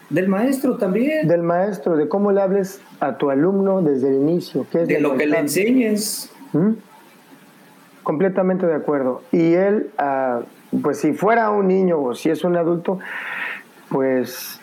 [0.10, 1.28] Del maestro también.
[1.28, 4.68] Del maestro, de cómo le hables a tu alumno desde el inicio.
[4.72, 6.32] ¿Qué es de lo que le enseñes.
[6.52, 6.74] ¿Mm?
[8.04, 9.24] Completamente de acuerdo.
[9.32, 9.92] Y él...
[9.98, 10.44] Uh,
[10.82, 13.00] pues si fuera un niño o si es un adulto,
[13.90, 14.60] pues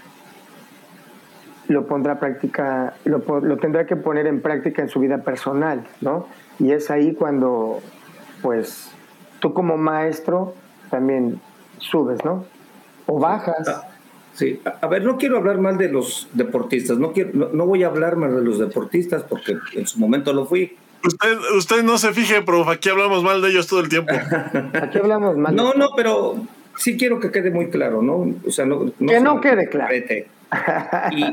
[1.68, 3.20] lo pondrá práctica, lo,
[3.58, 6.26] tendrá que poner en práctica en su vida personal, ¿no?
[6.58, 7.80] Y es ahí cuando,
[8.42, 8.90] pues,
[9.38, 10.54] tú como maestro
[10.90, 11.40] también
[11.78, 12.44] subes, ¿no?
[13.06, 13.68] O bajas.
[13.68, 13.88] Ah,
[14.32, 17.86] sí, a ver, no quiero hablar mal de los deportistas, no, quiero, no voy a
[17.86, 22.12] hablar mal de los deportistas porque en su momento lo fui, Usted, usted no se
[22.12, 24.12] fije, prof, aquí hablamos mal de ellos todo el tiempo.
[24.74, 25.54] Aquí hablamos mal.
[25.54, 26.36] No, no, pero
[26.76, 28.34] sí quiero que quede muy claro, ¿no?
[28.46, 29.94] O sea, no, que no quede claro.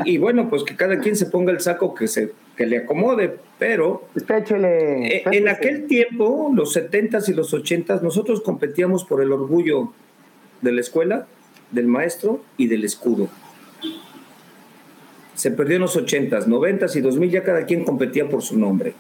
[0.06, 3.40] Y, bueno, pues que cada quien se ponga el saco que, se, que le acomode,
[3.58, 9.92] pero eh, en aquel tiempo, los 70s y los 80s, nosotros competíamos por el orgullo
[10.62, 11.28] de la escuela,
[11.72, 13.28] del maestro y del escudo.
[15.34, 18.94] Se perdió en los 80s, 90s y 2000, ya cada quien competía por su nombre.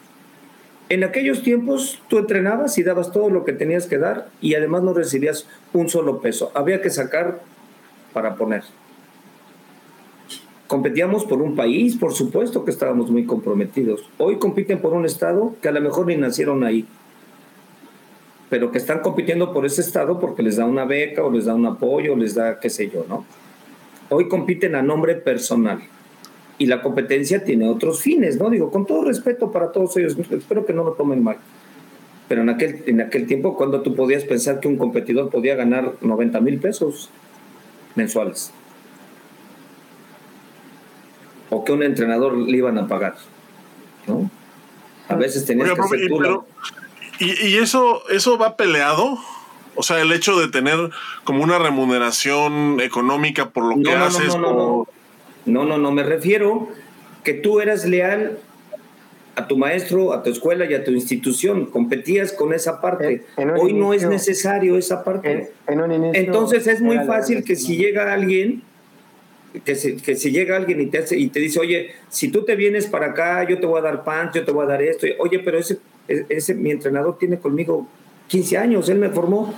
[0.89, 4.83] En aquellos tiempos tú entrenabas y dabas todo lo que tenías que dar y además
[4.83, 6.51] no recibías un solo peso.
[6.53, 7.41] Había que sacar
[8.13, 8.63] para poner.
[10.67, 14.09] Competíamos por un país, por supuesto que estábamos muy comprometidos.
[14.17, 16.85] Hoy compiten por un estado que a lo mejor ni nacieron ahí,
[18.49, 21.55] pero que están compitiendo por ese estado porque les da una beca o les da
[21.55, 23.25] un apoyo o les da qué sé yo, ¿no?
[24.09, 25.81] Hoy compiten a nombre personal
[26.57, 28.49] y la competencia tiene otros fines, ¿no?
[28.49, 31.37] Digo, con todo respeto para todos ellos, espero que no lo tomen mal.
[32.27, 35.93] Pero en aquel, en aquel tiempo, cuando tú podías pensar que un competidor podía ganar
[36.01, 37.09] 90 mil pesos
[37.95, 38.51] mensuales,
[41.49, 43.15] o que un entrenador le iban a pagar,
[44.07, 44.29] ¿no?
[45.07, 45.99] A veces tenías que hacer
[47.19, 49.17] y, y, eso, eso va peleado.
[49.75, 50.77] O sea, el hecho de tener
[51.23, 54.35] como una remuneración económica por lo que haces.
[54.35, 54.87] No,
[55.47, 56.69] no, no, no, me refiero
[57.23, 58.37] que tú eras leal
[59.35, 63.23] a tu maestro, a tu escuela y a tu institución, competías con esa parte.
[63.59, 65.51] Hoy no es necesario esa parte.
[66.13, 68.63] Entonces es muy fácil que si llega alguien,
[69.63, 72.87] que si, llega alguien y te, hace, y te dice, oye, si tú te vienes
[72.87, 75.05] para acá, yo te voy a dar pan, yo te voy a dar esto.
[75.19, 77.87] Oye, pero ese, ese mi entrenador tiene conmigo
[78.29, 79.53] 15 años, él me formó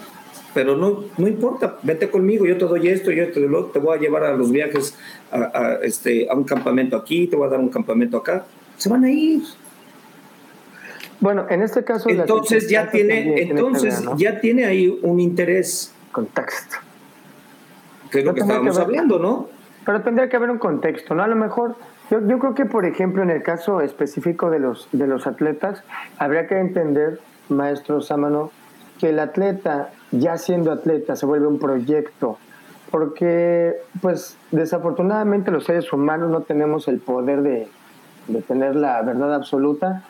[0.54, 4.00] pero no, no importa, vete conmigo, yo te doy esto, yo te, te voy a
[4.00, 4.96] llevar a los viajes
[5.32, 8.46] a, este, a un campamento aquí, te voy a dar un campamento acá,
[8.78, 9.44] se van a ir.
[11.20, 12.10] Bueno, en este caso...
[12.10, 15.94] Entonces ya tiene, entonces ya tiene ahí un interés.
[16.12, 16.78] Contexto.
[18.10, 19.50] Que es lo que estábamos hablando, ¿no?
[19.86, 21.24] Pero tendría que haber un contexto, ¿no?
[21.24, 21.76] A lo mejor,
[22.10, 25.84] yo, yo creo que, por ejemplo, en el caso específico de los, de los atletas,
[26.18, 28.52] habría que entender, maestro Sámano,
[29.00, 32.38] que el atleta, ya siendo atleta, se vuelve un proyecto,
[32.92, 37.68] porque pues desafortunadamente los seres humanos no tenemos el poder de,
[38.48, 40.04] tener la verdad absoluta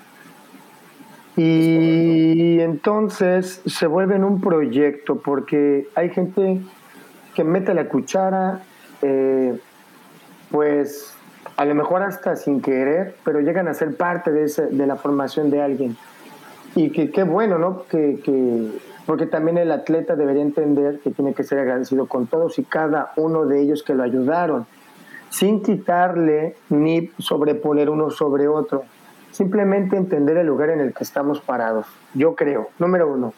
[1.38, 6.60] y entonces se vuelve un proyecto porque hay gente
[7.34, 8.62] que mete la cuchara,
[9.02, 9.58] eh,
[10.52, 11.14] pues
[11.56, 14.98] a lo mejor hasta sin querer, pero llegan a ser parte de, ese, de la
[14.98, 15.98] formación de alguien.
[16.76, 17.84] Y que qué bueno, ¿no?
[17.84, 22.60] Que, que, porque también el atleta debería entender que tiene que ser agradecido con todos
[22.60, 24.68] y cada uno de ellos que lo ayudaron,
[25.30, 28.84] sin quitarle ni sobreponer uno sobre otro.
[29.32, 31.88] Simplemente entender el lugar en el que estamos parados.
[32.14, 33.34] Yo creo, número uno.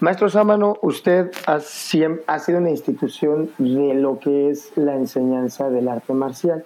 [0.00, 5.88] Maestro Sámano, usted ha, ha sido una institución de lo que es la enseñanza del
[5.88, 6.64] arte marcial.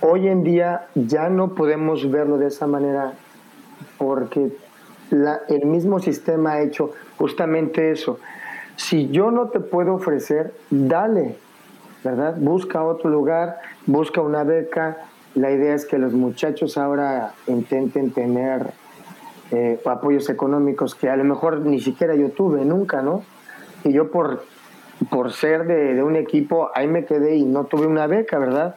[0.00, 3.14] Hoy en día ya no podemos verlo de esa manera
[3.98, 4.50] porque
[5.48, 8.18] el mismo sistema ha hecho justamente eso.
[8.76, 11.36] Si yo no te puedo ofrecer, dale,
[12.02, 12.36] ¿verdad?
[12.38, 14.98] Busca otro lugar, busca una beca.
[15.34, 18.72] La idea es que los muchachos ahora intenten tener
[19.50, 23.22] eh, apoyos económicos que a lo mejor ni siquiera yo tuve nunca, ¿no?
[23.84, 24.44] Y yo por,
[25.10, 28.76] por ser de, un equipo, ahí me quedé y no tuve una beca, ¿verdad?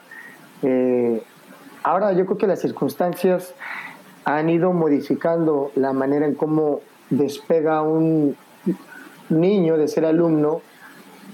[0.62, 1.24] Eh,
[1.84, 3.56] ahora yo creo que las circunstancias
[4.28, 8.36] han ido modificando la manera en cómo despega un
[9.30, 10.60] niño de ser alumno,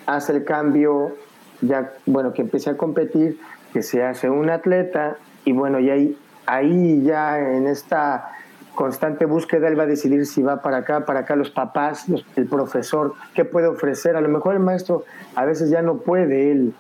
[0.06, 1.15] hace el cambio,
[1.62, 3.39] ya, bueno, que empiece a competir,
[3.73, 8.29] que se hace un atleta, y bueno, y ahí, ahí ya en esta
[8.75, 12.45] constante búsqueda él va a decidir si va para acá, para acá los papás, el
[12.45, 14.15] profesor, qué puede ofrecer.
[14.15, 15.03] A lo mejor el maestro
[15.34, 16.75] a veces ya no puede él,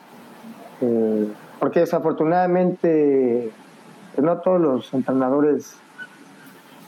[0.81, 1.27] eh,
[1.59, 3.51] porque desafortunadamente
[4.21, 5.81] no todos los entrenadores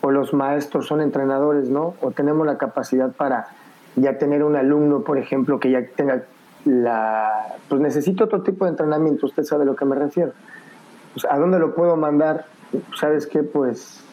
[0.06, 1.96] o los maestros son entrenadores, ¿no?
[2.00, 3.48] O tenemos la capacidad para
[3.96, 6.26] ya tener un alumno, por ejemplo, que ya tenga
[6.64, 7.58] la...
[7.68, 10.34] Pues necesito otro tipo de entrenamiento, usted sabe a lo que me refiero.
[11.14, 12.46] Pues, ¿A dónde lo puedo mandar?
[13.00, 13.42] ¿Sabes qué?
[13.42, 14.04] Pues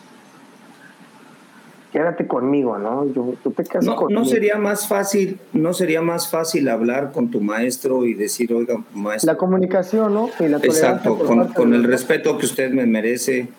[1.92, 3.05] quédate conmigo, ¿no?
[3.12, 8.07] Yo, te no, no sería más fácil, no sería más fácil hablar con tu maestro
[8.07, 9.31] y decir, oiga, maestro.
[9.31, 10.31] La comunicación, ¿no?
[10.40, 13.50] Y la Exacto, con, con el respeto que usted me merece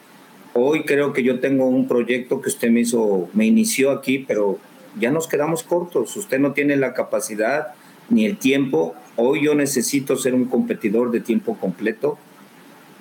[0.53, 4.59] Hoy creo que yo tengo un proyecto que usted me hizo, me inició aquí, pero
[4.99, 6.15] ya nos quedamos cortos.
[6.15, 7.69] Usted no tiene la capacidad
[8.09, 8.93] ni el tiempo.
[9.15, 12.17] Hoy yo necesito ser un competidor de tiempo completo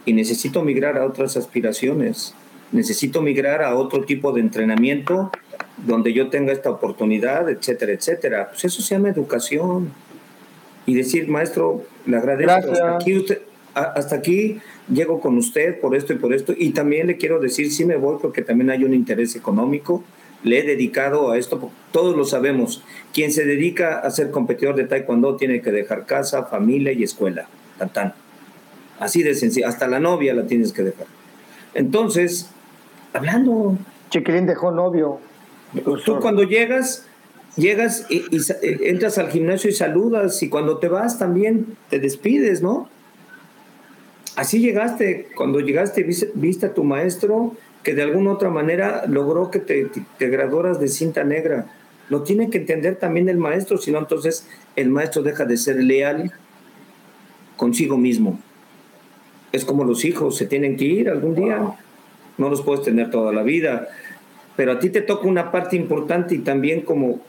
[0.07, 2.35] y necesito migrar a otras aspiraciones.
[2.73, 5.31] Necesito migrar a otro tipo de entrenamiento
[5.87, 8.49] donde yo tenga esta oportunidad, etcétera, etcétera.
[8.51, 9.93] Pues eso se llama educación.
[10.87, 12.73] Y decir, maestro, Le agradezco.
[12.73, 13.43] Hasta aquí, usted,
[13.75, 14.59] hasta aquí
[14.93, 16.55] llego con usted por esto y por esto.
[16.57, 20.05] Y también le quiero decir, sí me voy porque también hay un interés económico.
[20.43, 22.83] Le he dedicado a esto, todos lo sabemos.
[23.13, 27.49] Quien se dedica a ser competidor de taekwondo tiene que dejar casa, familia y escuela.
[27.79, 28.15] Tan, tan.
[28.99, 29.69] Así de sencillo.
[29.69, 31.07] Hasta la novia la tienes que dejar.
[31.75, 32.51] Entonces,
[33.13, 33.77] hablando.
[34.11, 35.21] Chiquilín dejó novio.
[36.05, 37.07] Tú cuando llegas,
[37.57, 38.25] llegas y,
[38.63, 42.91] entras al gimnasio y saludas y cuando te vas también te despides, ¿no?
[44.35, 49.59] Así llegaste, cuando llegaste viste, a tu maestro que de alguna otra manera logró que
[49.59, 51.67] te, te graduaras de cinta negra.
[52.09, 55.77] Lo tiene que entender también el maestro, si no entonces el maestro deja de ser
[55.77, 56.33] leal
[57.57, 58.41] consigo mismo.
[59.53, 61.77] Es como los hijos, se tienen que ir algún día,
[62.39, 63.89] no los puedes tener toda la vida,
[64.57, 67.21] pero a ti te toca una parte importante y también como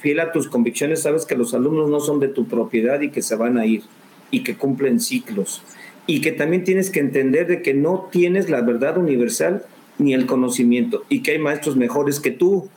[0.00, 3.22] fiel a tus convicciones, sabes que los alumnos no son de tu propiedad y que
[3.22, 3.82] se van a ir
[4.30, 5.62] y que cumplen ciclos
[6.06, 9.64] y que también tienes que entender de que no tienes la verdad universal
[9.98, 12.68] ni el conocimiento y que hay maestros mejores que tú.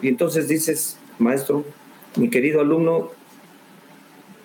[0.00, 1.64] Y entonces dices, maestro,
[2.16, 3.10] mi querido alumno,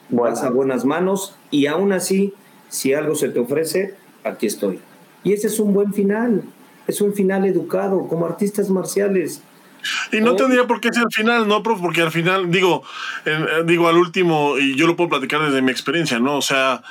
[0.09, 2.33] vas a buenas manos y aún así,
[2.69, 4.79] si algo se te ofrece, aquí estoy.
[5.23, 6.43] Y ese es un buen final,
[6.87, 9.41] es un final educado, como artistas marciales.
[10.11, 11.79] Y no tendría por qué ser el final, ¿no, prof?
[11.81, 12.83] Porque al final, digo,
[13.25, 16.37] eh, digo al último, y yo lo puedo platicar desde mi experiencia, ¿no?
[16.37, 16.81] O sea,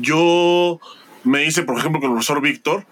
[0.00, 0.80] yo
[1.24, 2.84] me hice, por ejemplo, con el profesor Víctor,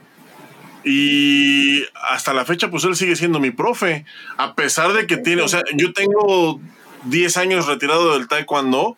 [0.84, 4.04] y hasta la fecha, pues él sigue siendo mi profe,
[4.38, 6.60] a pesar de que tiene, o sea, yo tengo
[7.04, 8.96] 10 años retirado del taekwondo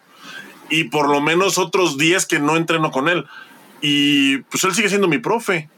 [0.70, 3.26] y por lo menos otros 10 que no entreno con él.
[3.80, 5.68] Y pues él sigue siendo mi profe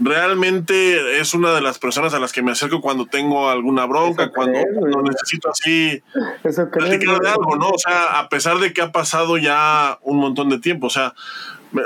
[0.00, 4.30] realmente es una de las personas a las que me acerco cuando tengo alguna bronca,
[4.30, 4.58] cuando,
[5.02, 6.02] necesito así
[6.42, 7.70] platicar de algo, ¿no?
[7.70, 11.14] O sea, a pesar de que ha pasado ya un montón de tiempo, o sea,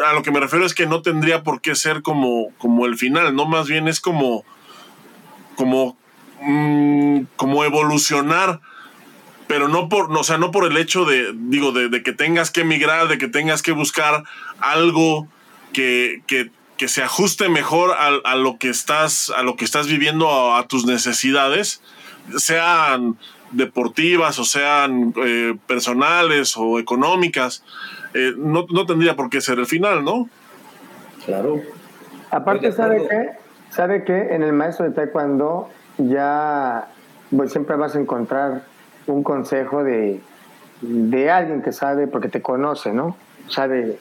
[0.07, 2.97] a lo que me refiero es que no tendría por qué ser como, como el
[2.97, 4.45] final, no más bien es como,
[5.57, 5.97] como,
[6.43, 8.61] mm, como evolucionar
[9.49, 12.61] pero no por, no, sea, no por el hecho de, digo, de, que tengas que
[12.61, 14.23] emigrar, de que tengas que buscar
[14.61, 15.27] algo
[15.73, 20.55] que, que, que se ajuste mejor a, lo que estás, a lo que estás viviendo,
[20.55, 21.83] a, tus necesidades,
[22.37, 23.19] sean
[23.51, 27.65] deportivas o sean eh, personales o económicas.
[28.15, 30.29] Eh, no, tendría por qué ser el final, ¿no?
[31.25, 31.61] Claro.
[32.31, 33.31] Aparte, ¿sabe qué?
[33.71, 34.35] ¿Sabe qué?
[34.35, 35.69] En el maestro de Taekwondo
[35.99, 36.89] ya
[37.31, 38.63] pues, siempre vas a encontrar
[39.07, 40.21] un consejo de,
[40.81, 43.17] de alguien que sabe, porque te conoce, ¿no?
[43.49, 43.99] Sabe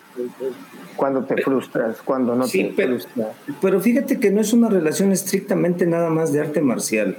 [0.96, 3.30] cuando te frustras, cuando no te pero, frustras.
[3.62, 7.18] Pero fíjate que no es una relación estrictamente nada más de arte marcial.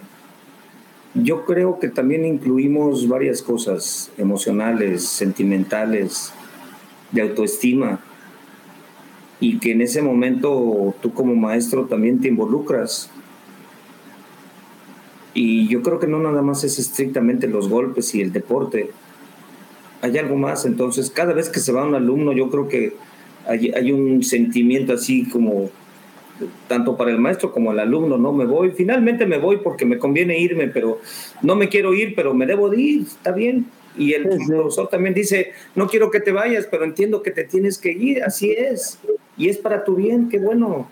[1.14, 6.33] Yo creo que también incluimos varias cosas emocionales, sentimentales,
[7.12, 8.01] de autoestima,
[9.40, 13.11] y que en ese momento tú como maestro también te involucras.
[15.35, 18.90] Y yo creo que no nada más es estrictamente los golpes y el deporte.
[20.03, 22.94] Hay algo más, entonces cada vez que se va un alumno yo creo que
[23.47, 25.71] hay, un sentimiento así como
[26.68, 28.33] tanto para el maestro como el alumno, ¿no?
[28.33, 31.01] Me voy, finalmente me voy porque me conviene irme, pero
[31.42, 33.66] no me quiero ir, pero me debo de ir, está bien.
[33.98, 37.78] Y el profesor también dice, no quiero que te vayas, pero entiendo que te tienes
[37.78, 38.98] que ir, así es.
[39.37, 40.88] Y es para tu bien, qué bueno.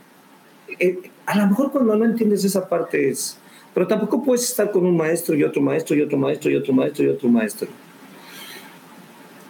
[0.80, 3.38] Eh, a lo mejor cuando no entiendes esa parte es,
[3.72, 6.72] pero tampoco puedes estar con un maestro y otro maestro y otro maestro y otro
[6.72, 7.68] maestro y otro maestro.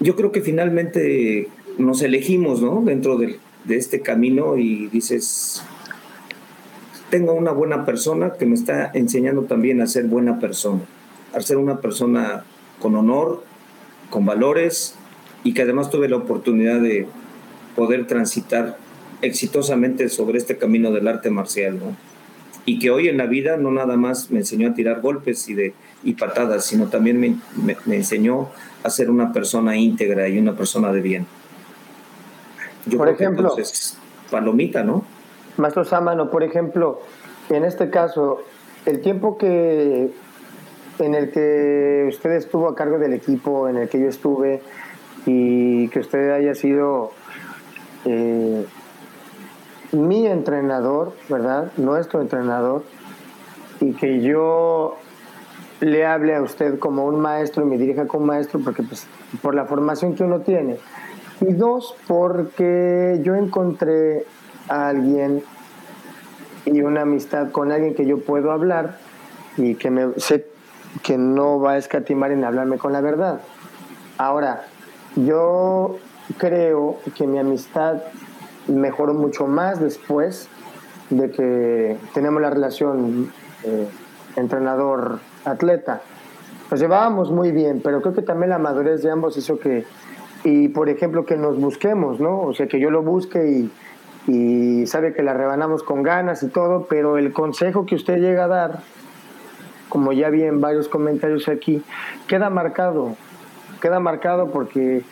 [0.00, 2.82] Yo creo que finalmente nos elegimos, ¿no?
[2.84, 3.38] Dentro de,
[3.68, 5.62] este camino y dices,
[7.10, 10.82] tengo una buena persona que me está enseñando también a ser buena persona,
[11.32, 12.44] a ser una persona
[12.86, 13.42] con honor,
[14.10, 14.94] con valores
[15.42, 17.08] y que además tuve la oportunidad de
[17.74, 18.78] poder transitar
[19.22, 21.96] exitosamente sobre este camino del arte marcial, ¿no?
[22.64, 25.54] Y que hoy en la vida no nada más me enseñó a tirar golpes y,
[25.54, 27.36] de, y patadas, sino también me,
[27.86, 28.50] me enseñó
[28.84, 31.26] a ser una persona íntegra y una persona de bien
[32.96, 33.56] por ejemplo,
[34.30, 35.04] palomita, ¿no?
[35.56, 37.00] Maestro Sámano, por ejemplo,
[37.50, 38.42] en este caso,
[38.84, 40.12] el tiempo que
[40.98, 44.62] en el que usted estuvo a cargo del equipo, en el que yo estuve,
[45.26, 47.10] y que usted haya sido
[48.04, 48.64] eh,
[49.92, 51.72] mi entrenador, ¿verdad?
[51.76, 52.84] Nuestro entrenador,
[53.80, 54.96] y que yo
[55.80, 59.06] le hable a usted como un maestro y me dirija como maestro, porque pues,
[59.42, 60.78] por la formación que uno tiene,
[61.40, 64.24] y dos, porque yo encontré
[64.68, 65.42] a alguien
[66.64, 68.98] y una amistad con alguien que yo puedo hablar
[69.56, 70.18] y que me
[71.02, 73.40] que no va a escatimar en hablarme con la verdad.
[74.18, 74.64] Ahora,
[75.16, 75.96] yo
[76.38, 78.02] creo que mi amistad
[78.68, 80.48] mejoró mucho más después
[81.10, 83.30] de que tenemos la relación
[83.64, 83.88] eh,
[84.36, 86.02] entrenador-atleta.
[86.70, 89.84] Nos llevábamos muy bien, pero creo que también la madurez de ambos hizo que,
[90.42, 92.40] y por ejemplo, que nos busquemos, ¿no?
[92.40, 93.70] O sea, que yo lo busque y,
[94.26, 98.44] y sabe que la rebanamos con ganas y todo, pero el consejo que usted llega
[98.44, 98.80] a dar,
[99.96, 101.82] como ya vi en varios comentarios aquí,
[102.28, 103.16] queda marcado,
[103.80, 105.02] queda marcado porque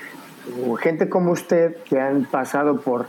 [0.79, 3.07] gente como usted que han pasado por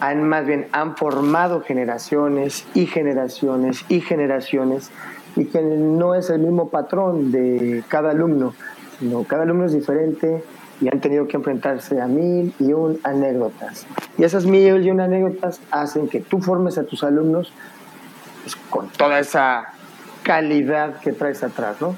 [0.00, 4.90] han más bien han formado generaciones y generaciones y generaciones
[5.36, 8.54] y que no es el mismo patrón de cada alumno,
[8.98, 10.42] sino cada alumno es diferente
[10.80, 13.86] y han tenido que enfrentarse a mil y un anécdotas.
[14.16, 17.52] Y esas mil y un anécdotas hacen que tú formes a tus alumnos
[18.42, 19.73] pues, con toda esa
[20.24, 21.96] calidad que traes atrás, ¿no?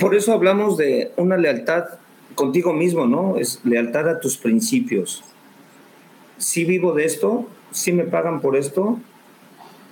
[0.00, 1.84] Por eso hablamos de una lealtad
[2.34, 3.36] contigo mismo, ¿no?
[3.36, 5.22] Es lealtad a tus principios
[6.42, 8.98] si vivo de esto, si me pagan por esto,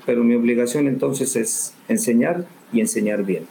[0.04, 3.46] pero mi obligación entonces es enseñar y enseñar bien.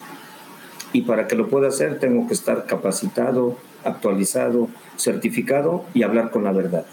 [0.91, 3.55] Y para que lo pueda hacer tengo que estar capacitado,
[3.85, 4.67] actualizado,
[4.97, 6.85] certificado y hablar con la verdad.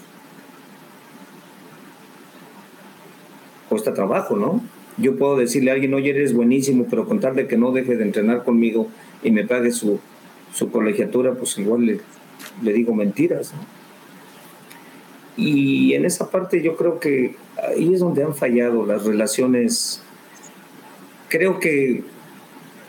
[3.67, 4.61] Cuesta trabajo, ¿no?
[4.97, 8.43] Yo puedo decirle a alguien, oye, eres buenísimo, pero contarle que no deje de entrenar
[8.43, 8.87] conmigo
[9.23, 9.99] y me pague su,
[10.53, 11.99] su colegiatura, pues igual le,
[12.63, 13.53] le digo mentiras.
[13.53, 13.77] ¿no?
[15.37, 20.01] Y en esa parte yo creo que ahí es donde han fallado las relaciones.
[21.29, 22.03] Creo que,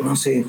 [0.03, 0.47] no sé,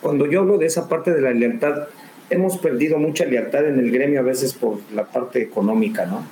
[0.00, 1.88] cuando yo hablo de esa parte de la lealtad,
[2.30, 6.24] hemos perdido mucha lealtad en el gremio a veces por la parte económica, ¿no?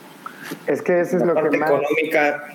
[0.67, 1.71] Es que eso es lo parte que más...
[1.71, 2.55] económica.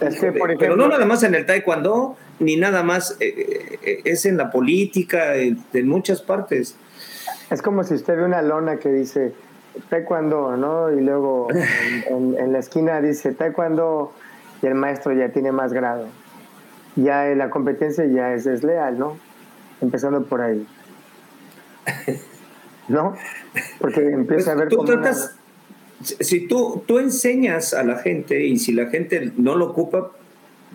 [0.00, 3.78] Es que, por ejemplo, pero no nada más en el taekwondo, ni nada más, eh,
[3.82, 6.76] eh, es en la política, en, en muchas partes.
[7.50, 9.32] Es como si usted ve una lona que dice,
[9.88, 10.90] taekwondo, ¿no?
[10.92, 11.48] Y luego
[12.10, 14.12] en, la esquina dice taekwondo
[14.62, 16.06] y el maestro ya tiene más grado.
[16.96, 19.16] Ya la competencia ya es desleal, ¿no?
[19.80, 20.66] Empezando por ahí.
[22.88, 23.14] ¿No?
[23.80, 25.36] Porque empieza a ver pues, tú tratas,
[26.02, 30.12] Si tú, tú enseñas a la gente y si la gente no lo ocupa,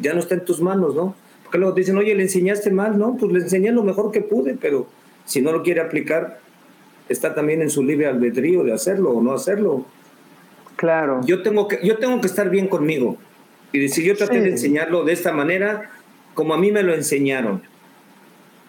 [0.01, 1.15] ya no está en tus manos, ¿no?
[1.43, 3.15] Porque luego te dicen, oye, le enseñaste mal, ¿no?
[3.17, 4.87] Pues le enseñé lo mejor que pude, pero
[5.25, 6.39] si no lo quiere aplicar,
[7.09, 9.85] está también en su libre albedrío de hacerlo o no hacerlo.
[10.75, 11.21] Claro.
[11.25, 13.17] Yo tengo que, yo tengo que estar bien conmigo.
[13.71, 15.91] Y decir, yo traté de enseñarlo de esta manera,
[16.33, 17.63] como a mí me lo enseñaron.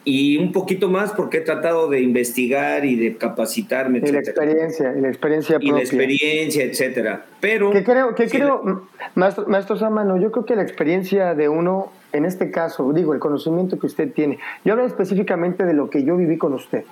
[0.04, 4.00] Y un poquito más porque he tratado de investigar y de capacitarme.
[4.04, 5.68] Y la experiencia, y la experiencia propia.
[5.68, 7.24] Y la experiencia, etcétera.
[7.40, 7.70] Pero...
[7.70, 12.26] Que creo, que creo maestro, maestro Samano, yo creo que la experiencia de uno, en
[12.26, 16.16] este caso, digo, el conocimiento que usted tiene, yo hablo específicamente de lo que yo
[16.16, 16.84] viví con usted.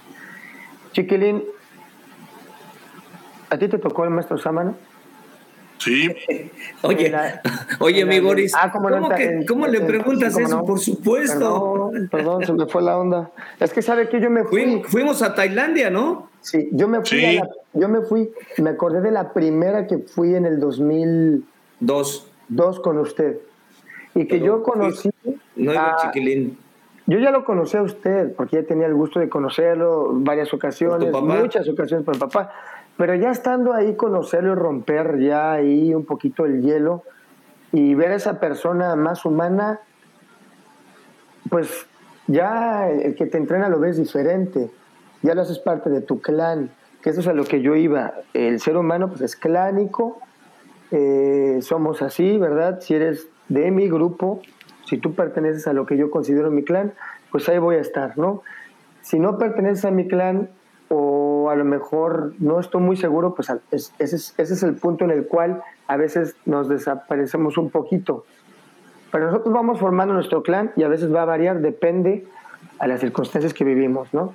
[0.93, 1.43] Chiquilín,
[3.51, 4.75] ¿a ti te tocó el maestro Sámano?
[5.83, 6.09] Sí.
[6.83, 7.13] oye,
[7.81, 10.65] oye, mi Boris, ah, ¿cómo, le preguntas eso?
[10.65, 11.91] Por supuesto.
[12.11, 13.31] Perdón, se me fue la onda.
[13.59, 14.83] Es que sabe que yo me fui.
[14.87, 16.31] fuimos a Tailandia, ¿no?
[16.41, 17.41] Sí, yo me fui.
[17.73, 22.99] yo me fui, me acordé de la primera que fui en el 2002 Dos con
[22.99, 23.39] usted.
[24.15, 25.11] Y que yo conocí.
[25.57, 26.59] No iba chiquilín.
[27.07, 31.11] Yo ya lo conocí a usted, porque ya tenía el gusto de conocerlo varias ocasiones,
[31.13, 32.53] muchas ocasiones por el papá.
[32.97, 37.03] Pero ya estando ahí, conocerlo y romper ya ahí un poquito el hielo
[37.73, 39.81] y ver a esa persona más humana,
[41.49, 41.87] pues
[42.27, 44.71] ya el que te entrena lo ves diferente,
[45.23, 46.71] ya lo haces parte de tu clan,
[47.03, 48.15] que eso es a lo que yo iba.
[48.35, 50.21] El ser humano pues es clánico,
[50.91, 52.81] eh, somos así, ¿verdad?
[52.81, 54.43] Si eres de mi grupo,
[54.87, 56.93] si tú perteneces a lo que yo considero mi clan,
[57.31, 58.43] pues ahí voy a estar, ¿no?
[59.01, 60.51] Si no perteneces a mi clan
[60.95, 65.27] o a lo mejor no estoy muy seguro, pues ese es, el punto en el
[65.27, 68.27] cual a veces nos desaparecemos un poquito.
[69.11, 72.27] Pero nosotros vamos formando nuestro clan y a veces va a variar, depende
[72.79, 74.35] a las circunstancias que vivimos, ¿no?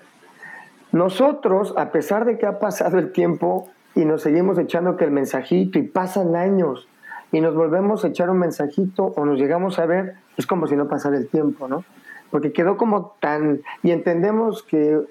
[0.91, 5.11] Nosotros, a pesar de que ha pasado el tiempo y nos seguimos echando que el
[5.11, 6.87] mensajito y pasan años
[7.31, 10.75] y nos volvemos a echar un mensajito o nos llegamos a ver, es como si
[10.75, 11.83] no pasara el tiempo, ¿no?
[12.31, 13.61] Porque quedó como tan...
[13.83, 15.05] Y entendemos que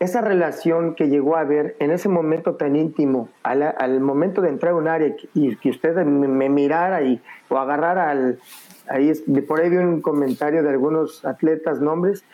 [0.00, 4.72] esa relación que llegó a haber en ese momento tan íntimo, al, momento de entrar
[4.72, 8.38] a un área y que usted me, mirara y, o agarrara al...
[8.88, 9.12] Ahí,
[9.46, 12.24] por ahí vi un comentario de algunos atletas, nombres,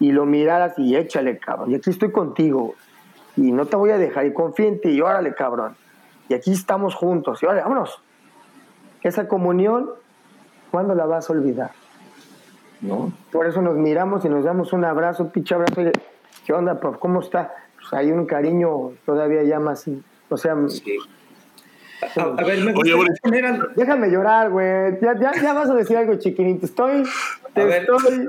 [0.00, 1.70] y lo miraras y échale, cabrón.
[1.70, 2.74] Y aquí estoy contigo.
[3.36, 4.26] Y no te voy a dejar.
[4.26, 4.88] Y confía en ti.
[4.88, 5.76] Y órale, cabrón
[6.32, 8.00] y aquí estamos juntos, y vale, vámonos.
[9.02, 9.90] Esa comunión,
[10.70, 11.72] ¿cuándo la vas a olvidar?
[12.80, 13.12] ¿No?
[13.30, 15.82] Por eso nos miramos y nos damos un abrazo, un pinche abrazo.
[16.46, 16.98] ¿Qué onda, prof?
[16.98, 17.52] ¿Cómo está?
[17.82, 19.84] pues, hay un cariño todavía ya más,
[20.28, 20.56] o sea...
[22.16, 22.94] A, ver, me Oye,
[23.76, 24.98] Déjame llorar, güey.
[25.00, 26.66] Ya, ya, ya, vas a decir algo, chiquinito.
[26.66, 27.04] Estoy...
[27.54, 28.28] Te estoy...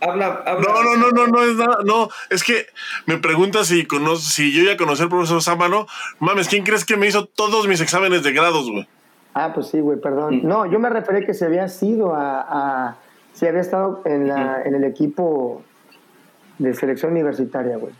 [0.00, 0.66] Habla, habla.
[0.66, 1.78] No, no, no, no, no es nada.
[1.84, 2.64] No, es que
[3.04, 3.86] me preguntas si,
[4.20, 5.86] si yo ya conocí al profesor Sámano.
[6.18, 8.88] Mames, ¿quién crees que me hizo todos mis exámenes de grados, güey?
[9.34, 10.38] Ah, pues sí, güey, perdón.
[10.38, 10.48] Mm.
[10.48, 12.96] No, yo me referí que se había sido a, a
[13.34, 15.62] si había estado en, la, en el equipo
[16.60, 17.92] de selección universitaria, güey.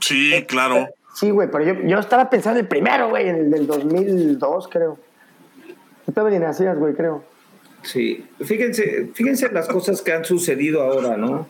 [0.00, 0.88] Sí, eh, claro.
[1.14, 4.98] Sí, güey, pero yo, yo estaba pensando el primero, güey, en el del 2002, creo.
[6.06, 7.22] Estaba ni nacías, güey, creo.
[7.82, 11.48] Sí, fíjense, fíjense las cosas que han sucedido ahora, ¿no?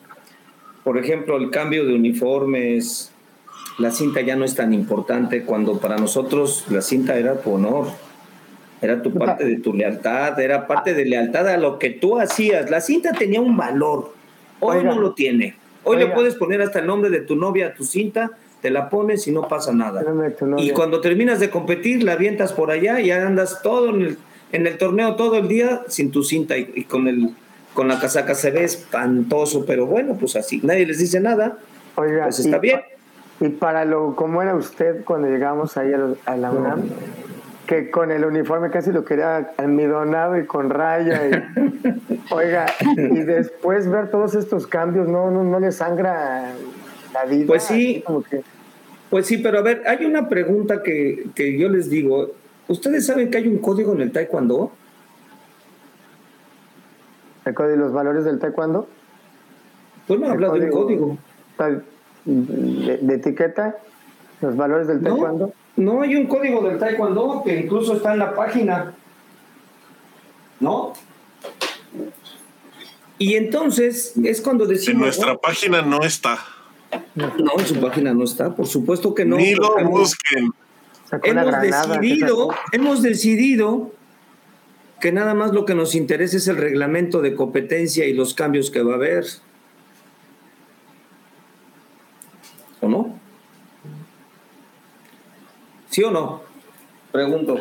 [0.85, 3.13] Por ejemplo, el cambio de uniformes,
[3.79, 7.89] la cinta ya no es tan importante cuando para nosotros la cinta era tu honor,
[8.83, 12.71] era tu parte de tu lealtad, era parte de lealtad a lo que tú hacías.
[12.71, 14.15] La cinta tenía un valor,
[14.61, 15.60] hoy no lo tiene.
[15.85, 18.91] Hoy le puedes poner hasta el nombre de tu novia a tu cinta, te la
[18.91, 20.05] pones y no pasa nada.
[20.59, 24.19] Y cuando terminas de competir, la avientas por allá y andas todo en el
[24.53, 27.31] en el torneo todo el día sin tu cinta y, con el
[27.75, 31.59] con la casaca se ve espantoso, pero bueno, pues así, nadie les dice nada.
[31.95, 32.81] Oiga, pues está bien.
[33.39, 35.93] y para lo, ¿cómo era usted cuando llegamos ahí
[36.27, 36.83] a, la UNAM?
[37.71, 41.53] Que con el uniforme casi lo quería almidonado y con raya.
[42.31, 42.67] oiga,
[42.97, 46.53] y después ver todos estos cambios, ¿no, no, no le sangra
[47.15, 47.47] la vida?
[47.47, 48.05] Pues sí.
[49.09, 52.33] Pues sí, pero a ver, hay una pregunta que, que yo les digo,
[52.71, 54.71] ¿Ustedes saben que hay un código en el taekwondo?
[57.45, 58.87] ¿El código de los valores del taekwondo?
[60.07, 61.19] Pues no habla de un código.
[62.25, 63.77] De, etiqueta?
[64.41, 65.47] ¿Los valores del taekwondo?
[65.47, 65.53] No,
[66.03, 68.95] hay un código del taekwondo que incluso está en la página.
[70.61, 70.93] ¿No?
[73.19, 74.95] Y entonces es cuando decimos...
[74.95, 76.39] En nuestra página no está.
[77.15, 79.37] No, en su página no está, por supuesto que no.
[79.37, 80.53] Ni lo busquen
[81.23, 83.93] hemos decidido, hemos decidido
[85.01, 88.71] que nada más lo que nos interesa es el reglamento de competencia y los cambios
[88.71, 89.25] que va a haber.
[92.81, 93.10] ¿O no?
[95.91, 96.43] ¿Sí o no?
[97.13, 97.59] Pregunto.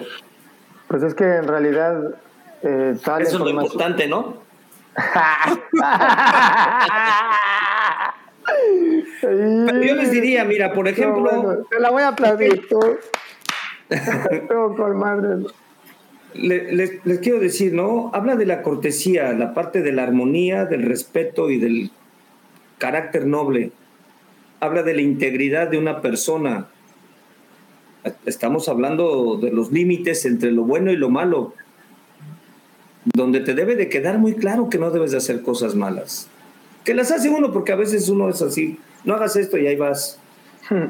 [0.87, 2.15] Pues es que en realidad
[2.61, 4.37] eh, Eso es lo importante, ¿no?
[9.21, 11.65] yo les diría, mira, por ejemplo.
[11.69, 12.79] te la voy a aplaudir tú.
[14.95, 15.45] madre.
[16.33, 18.11] Les, les, quiero decir, ¿no?
[18.13, 21.91] Habla de la cortesía, la parte de la armonía, del respeto y del
[22.77, 23.71] carácter noble.
[24.59, 26.67] Habla de la integridad de una persona.
[28.25, 31.53] Estamos hablando de los límites entre lo bueno y lo malo,
[33.03, 36.27] donde te debe de quedar muy claro que no debes de hacer cosas malas.
[36.85, 39.75] Que las hace uno porque a veces uno es así, no hagas esto y ahí
[39.75, 40.19] vas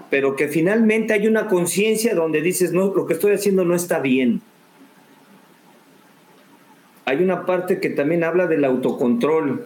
[0.09, 3.99] pero que finalmente hay una conciencia donde dices, no, lo que estoy haciendo no está
[3.99, 4.41] bien.
[7.05, 9.65] Hay una parte que también habla del autocontrol,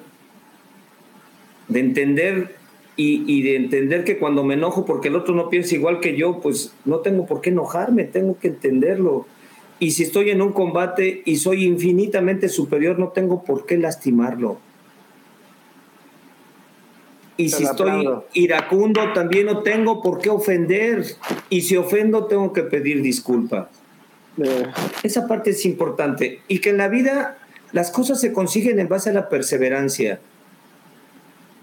[1.67, 2.55] de entender
[2.95, 6.15] y, y, de entender que cuando me enojo porque el otro no piensa igual que
[6.15, 9.25] yo, pues no tengo por qué enojarme, tengo que entenderlo.
[9.79, 14.57] Y si estoy en un combate y soy infinitamente superior, no tengo por qué lastimarlo.
[17.35, 21.03] Y si estoy iracundo, también no tengo por qué ofender.
[21.49, 23.69] Y si ofendo, tengo que pedir disculpa.
[24.37, 24.67] Eh.
[25.01, 26.41] Esa parte es importante.
[26.47, 27.37] Y que en la vida
[27.71, 30.19] las cosas se consiguen en base a la perseverancia.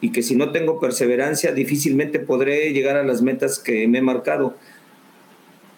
[0.01, 4.03] Y que si no tengo perseverancia, difícilmente podré llegar a las metas que me he
[4.03, 4.55] marcado.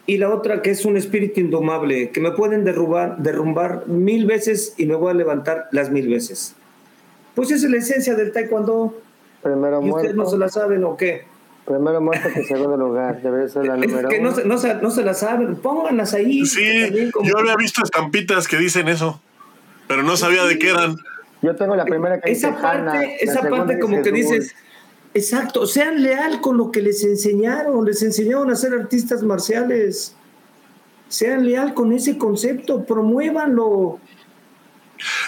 [0.06, 4.74] Y la otra que es un espíritu indomable, que me pueden derrubar, derrumbar mil veces
[4.76, 6.54] y me voy a levantar las mil veces.
[7.34, 9.00] Pues esa es la esencia del taekwondo.
[9.42, 11.24] Primero ¿Y ustedes no se la saben o qué?
[11.64, 14.74] Primero muerto que segundo lugar, debe ser la número es que no se, no, se,
[14.74, 16.44] no se la saben, pónganlas ahí.
[16.44, 16.90] Sí,
[17.22, 19.20] yo había visto estampitas que dicen eso,
[19.86, 20.96] pero no sabía de qué eran.
[21.42, 24.54] Yo tengo la primera que Esa parte, esa parte como que dices,
[25.12, 30.14] exacto, sean leal con lo que les enseñaron, les enseñaron a ser artistas marciales.
[31.08, 33.98] Sean leal con ese concepto, promuévanlo.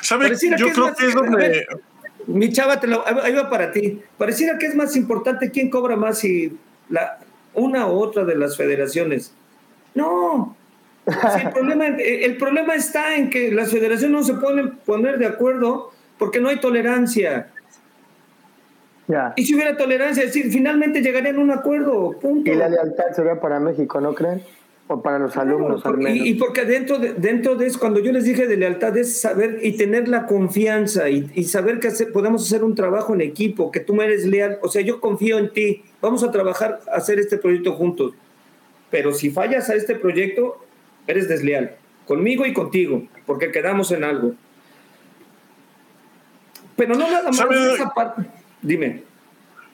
[0.02, 0.40] ¿Sabes?
[0.56, 1.66] Yo creo que es donde
[2.28, 4.00] mi chava, te lo, ahí va para ti.
[4.16, 6.56] Pareciera que es más importante quién cobra más si
[6.88, 7.18] la,
[7.54, 9.34] una u otra de las federaciones.
[9.94, 10.56] No.
[11.06, 15.92] el, problema, el problema está en que las federaciones no se pueden poner de acuerdo
[16.24, 17.48] porque no hay tolerancia.
[19.36, 22.18] Y si hubiera tolerancia, decir, finalmente llegarían a un acuerdo.
[22.18, 22.50] Punto.
[22.50, 24.40] Y la lealtad sería para México, ¿no creen?
[24.86, 26.26] o para los alumnos al menos.
[26.26, 29.58] Y, porque dentro de, dentro de eso, cuando yo les dije de lealtad, es saber
[29.62, 33.94] y tener la confianza y, saber que podemos hacer un trabajo en equipo, que tú
[33.94, 37.36] me eres leal, o sea, yo confío en ti, vamos a trabajar, a hacer este
[37.36, 38.14] proyecto juntos.
[38.90, 40.56] Pero si fallas a este proyecto,
[41.06, 44.34] eres desleal, conmigo y contigo, porque quedamos en algo.
[46.76, 48.22] Pero no nada más esa parte.
[48.62, 49.02] Dime.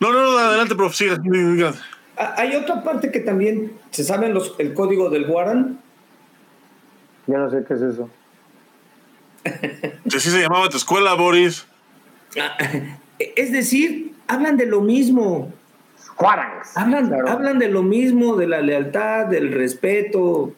[0.00, 1.18] No, no, no, adelante, profe, siga.
[2.16, 5.78] Ah, hay otra parte que también, ¿se saben los, el código del Warren?
[7.26, 8.10] Ya no sé qué es eso.
[10.08, 11.66] Sí, se llamaba tu escuela, Boris.
[12.38, 12.56] Ah,
[13.18, 15.52] es decir, hablan de lo mismo.
[16.74, 20.52] Hablan, hablan de lo mismo, de la lealtad, del respeto.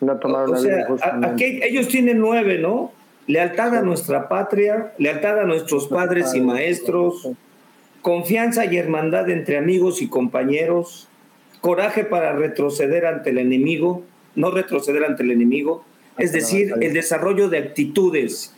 [0.00, 0.86] No tomaron o sea,
[1.22, 2.92] aquí ellos tienen nueve, ¿no?
[3.28, 7.28] Lealtad a nuestra patria, lealtad a nuestros padres y maestros,
[8.00, 11.08] confianza y hermandad entre amigos y compañeros,
[11.60, 14.02] coraje para retroceder ante el enemigo,
[14.34, 15.84] no retroceder ante el enemigo,
[16.16, 18.54] es decir, el desarrollo de actitudes,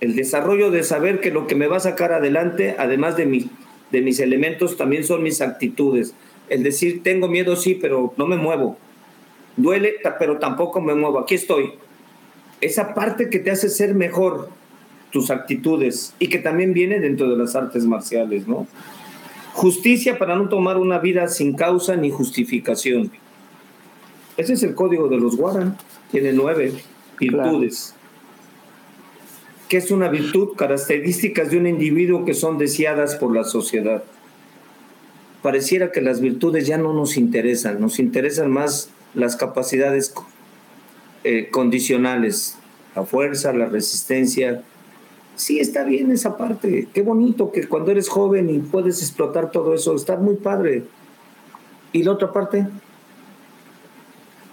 [0.00, 3.46] el desarrollo de saber que lo que me va a sacar adelante, además de,
[3.92, 6.14] de mis elementos, también son mis actitudes.
[6.48, 8.76] El decir, tengo miedo, sí, pero no me muevo.
[9.56, 11.20] Duele, pero tampoco me muevo.
[11.20, 11.74] Aquí estoy.
[12.60, 14.48] Esa parte que te hace ser mejor,
[15.10, 18.66] tus actitudes y que también viene dentro de las artes marciales, ¿no?
[19.52, 23.12] Justicia para no tomar una vida sin causa ni justificación.
[24.36, 25.74] Ese es el código de los Warren.
[26.10, 26.72] Tiene nueve
[27.20, 27.94] virtudes.
[29.68, 30.56] ¿Qué es una virtud?
[30.56, 34.02] Características de un individuo que son deseadas por la sociedad.
[35.42, 40.12] Pareciera que las virtudes ya no nos interesan, nos interesan más las capacidades
[41.24, 42.56] eh, condicionales,
[42.94, 44.62] la fuerza, la resistencia,
[45.36, 46.88] sí está bien esa parte.
[46.92, 50.84] Qué bonito que cuando eres joven y puedes explotar todo eso, está muy padre.
[51.92, 52.66] ¿Y la otra parte?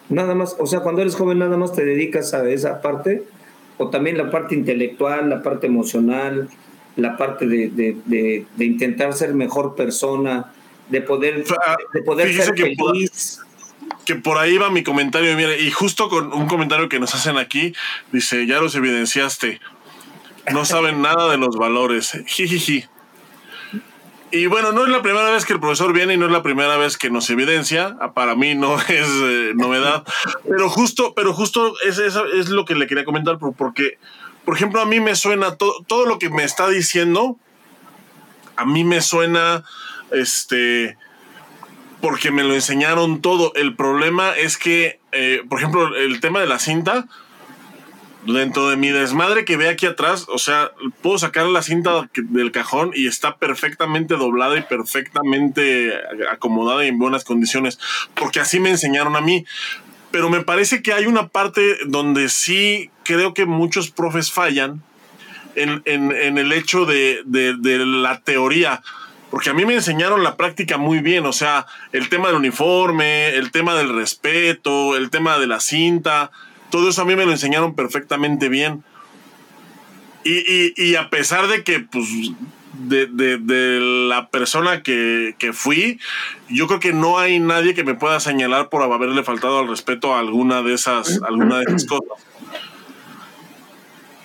[0.09, 3.24] Nada más, o sea, cuando eres joven nada más te dedicas a esa parte,
[3.78, 6.49] o también la parte intelectual, la parte emocional,
[6.95, 10.51] la parte de, intentar ser mejor persona,
[10.89, 11.45] de poder,
[11.93, 13.39] de poder ser que feliz.
[13.39, 13.51] Por,
[14.06, 17.38] que por ahí va mi comentario, mire, y justo con un comentario que nos hacen
[17.38, 17.74] aquí,
[18.12, 19.60] dice, ya los evidenciaste,
[20.52, 22.12] no saben nada de los valores.
[22.26, 22.86] Jijiji.
[24.34, 26.41] Y bueno, no es la primera vez que el profesor viene y no es la
[26.41, 27.97] primera vez que nos evidencia.
[27.99, 30.06] Ah, para mí no es eh, novedad.
[30.47, 33.97] Pero justo, pero justo es, es, lo que le quería comentar, porque,
[34.45, 37.38] por ejemplo, a mí me suena todo, todo lo que me está diciendo.
[38.56, 39.64] A mí me suena,
[40.12, 40.97] este,
[42.02, 43.54] porque me lo enseñaron todo.
[43.56, 47.06] El problema es que, eh, por ejemplo, el tema de la cinta,
[48.26, 50.72] dentro de mi desmadre que ve aquí atrás, o sea,
[51.02, 55.93] puedo sacar la cinta del cajón y está perfectamente doblada y perfectamente
[56.32, 57.80] acomodada y en buenas condiciones,
[58.16, 59.45] porque así me enseñaron a mí.
[60.12, 64.84] Pero me parece que hay una parte donde sí creo que muchos profes fallan
[65.56, 68.82] en, el hecho de, de la teoría
[69.32, 73.29] porque a mí me enseñaron la práctica muy bien, o sea, el tema del uniforme,
[73.29, 76.32] el tema del respeto, el tema de la cinta,
[76.69, 78.84] todo eso a mí me lo enseñaron perfectamente bien.
[80.23, 82.07] Y, a pesar de que, pues,
[82.73, 85.99] de, la persona que, fui,
[86.49, 90.13] yo creo que no hay nadie que me pueda señalar por haberle faltado al respeto
[90.13, 92.23] a alguna de esas, alguna de esas cosas.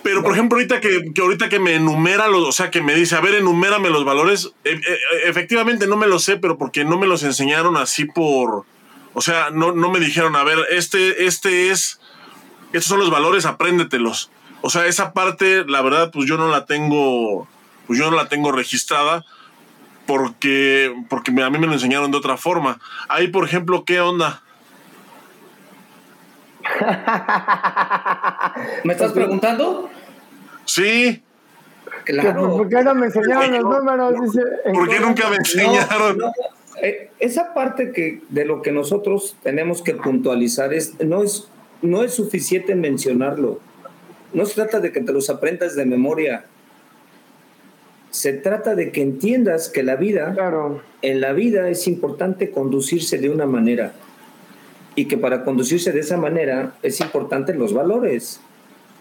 [0.06, 3.16] Pero, por ejemplo, ahorita que, ahorita que me enumera los, o sea, que me dice,
[3.16, 6.96] a ver, enumérame los valores, e, e, efectivamente no me lo sé, pero porque no
[6.96, 8.66] me los enseñaron así por,
[9.14, 11.98] o sea, no, no me dijeron, a ver, este, este es
[12.72, 14.30] estos son los valores, apréndetelos.
[14.60, 17.48] O sea, esa parte, la verdad, pues yo no la tengo,
[17.88, 19.24] pues yo no la tengo registrada
[20.06, 22.78] porque, porque a mí me lo enseñaron de otra forma.
[23.08, 24.44] Ahí, por ejemplo, ¿qué onda?
[28.84, 29.88] ¿Me estás preguntando?
[30.64, 31.22] Sí.
[32.04, 32.56] Claro.
[32.56, 34.14] ¿Por qué no me enseñaron los números?
[34.72, 36.18] ¿Por qué nunca me enseñaron?
[36.82, 41.48] Eh, esa parte que de lo que nosotros tenemos que puntualizar es no es
[41.82, 43.60] no es suficiente mencionarlo.
[44.32, 46.44] No se trata de que te los aprendas de memoria.
[48.10, 50.82] Se trata de que entiendas que la vida, claro.
[51.02, 53.92] en la vida es importante conducirse de una manera.
[54.96, 58.40] Y que para conducirse de esa manera es importante los valores.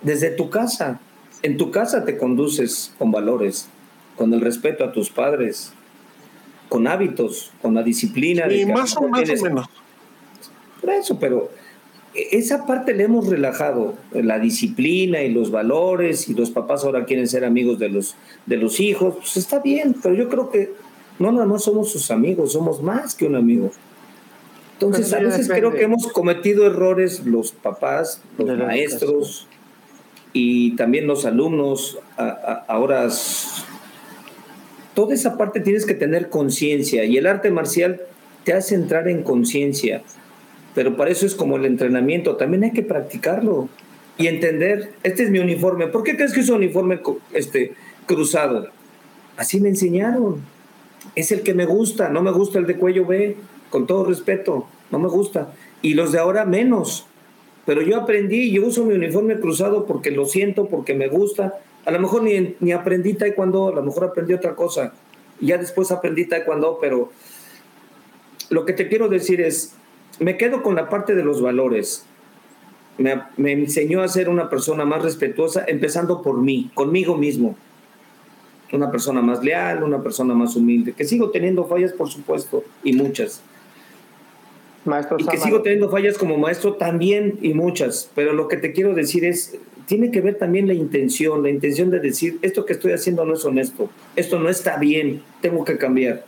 [0.01, 0.99] Desde tu casa.
[1.41, 3.67] En tu casa te conduces con valores,
[4.15, 5.73] con el respeto a tus padres,
[6.69, 8.51] con hábitos, con la disciplina.
[8.51, 9.67] Y más, o, más o menos.
[10.81, 11.49] Por eso, pero
[12.15, 17.27] esa parte le hemos relajado, la disciplina y los valores, y los papás ahora quieren
[17.27, 18.15] ser amigos de los,
[18.45, 20.73] de los hijos, pues está bien, pero yo creo que
[21.19, 23.71] no nada más somos sus amigos, somos más que un amigo.
[24.75, 29.47] Entonces, a veces creo que hemos cometido errores los papás, los maestros
[30.33, 31.97] y también los alumnos.
[32.67, 33.07] ahora,
[34.93, 38.01] toda esa parte tienes que tener conciencia y el arte marcial
[38.43, 40.03] te hace entrar en conciencia,
[40.73, 43.69] pero para eso es como el entrenamiento, también hay que practicarlo
[44.17, 46.99] y entender, este es mi uniforme, ¿por qué crees que es un uniforme
[47.33, 47.73] este,
[48.05, 48.67] cruzado?
[49.37, 50.41] Así me enseñaron,
[51.15, 53.37] es el que me gusta, no me gusta el de cuello B,
[53.69, 55.53] con todo respeto, no me gusta.
[55.81, 57.05] Y los de ahora menos.
[57.65, 61.59] Pero yo aprendí, yo uso mi uniforme cruzado porque lo siento, porque me gusta.
[61.85, 64.93] A lo mejor ni, ni aprendí taekwondo, a lo mejor aprendí otra cosa.
[65.39, 67.11] Ya después aprendí taekwondo, pero
[68.49, 69.75] lo que te quiero decir es,
[70.19, 72.05] me quedo con la parte de los valores.
[72.97, 77.57] Me, me enseñó a ser una persona más respetuosa, empezando por mí, conmigo mismo
[78.75, 82.93] una persona más leal, una persona más humilde, que sigo teniendo fallas, por supuesto, y
[82.93, 83.41] muchas.
[84.85, 88.71] Maestro y que sigo teniendo fallas como maestro también y muchas, pero lo que te
[88.71, 89.57] quiero decir es,
[89.87, 93.33] tiene que ver también la intención, la intención de decir, esto que estoy haciendo no
[93.33, 96.25] es honesto, esto no está bien, tengo que cambiar.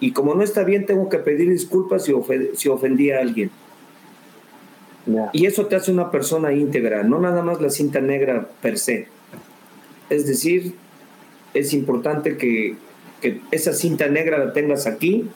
[0.00, 2.12] Y como no está bien, tengo que pedir disculpas si,
[2.54, 3.50] si ofendí a alguien.
[5.32, 9.08] Y eso te hace una persona íntegra, no nada más la cinta negra per se.
[10.08, 10.74] Es decir,
[11.54, 12.76] es importante que,
[13.50, 15.28] esa cinta negra la tengas aquí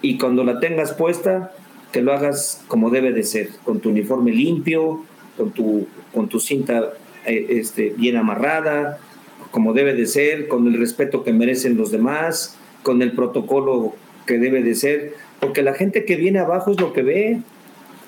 [0.00, 1.52] y cuando la tengas puesta,
[1.92, 5.04] que lo hagas como debe de ser, con tu uniforme limpio,
[5.36, 6.92] con tu, con tu cinta
[7.24, 8.98] eh, este, bien amarrada,
[9.50, 13.94] como debe de ser, con el respeto que merecen los demás, con el protocolo
[14.26, 17.40] que debe de ser, porque la gente que viene abajo es lo que ve.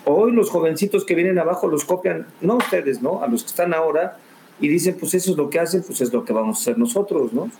[0.04, 3.22] Hoy los jovencitos que vienen abajo los copian, no ustedes, ¿no?
[3.22, 4.18] A los que están ahora,
[4.60, 6.78] y dicen, pues eso es lo que hacen, pues es lo que vamos a hacer
[6.78, 7.50] nosotros, ¿no?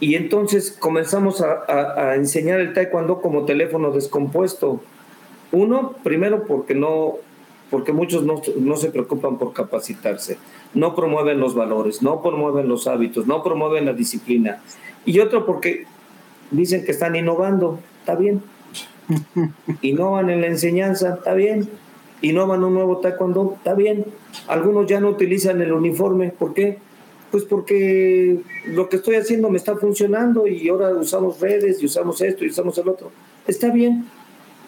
[0.00, 4.80] Y entonces comenzamos a, enseñar el taekwondo como teléfono descompuesto.
[5.50, 7.14] Uno, primero porque no,
[7.70, 10.38] porque muchos no, no, se preocupan por capacitarse,
[10.74, 14.60] no promueven los valores, no promueven los hábitos, no promueven la disciplina.
[15.04, 15.86] Y otro porque
[16.50, 18.42] dicen que están innovando, está bien.
[19.82, 21.68] Innovan en la enseñanza, está bien
[22.20, 24.04] y no van un nuevo taekwondo, está bien.
[24.46, 26.78] Algunos ya no utilizan el uniforme, ¿por qué?
[27.30, 32.20] Pues porque lo que estoy haciendo me está funcionando y ahora usamos redes y usamos
[32.22, 33.10] esto y usamos el otro.
[33.46, 34.06] Está bien.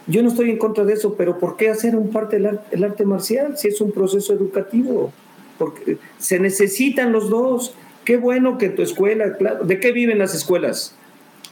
[0.07, 3.05] Yo no estoy en contra de eso, pero ¿por qué hacer un parte del arte
[3.05, 5.13] marcial si es un proceso educativo?
[5.59, 7.75] Porque se necesitan los dos.
[8.05, 9.65] Qué bueno que tu escuela, claro.
[9.65, 10.95] ¿De qué viven las escuelas?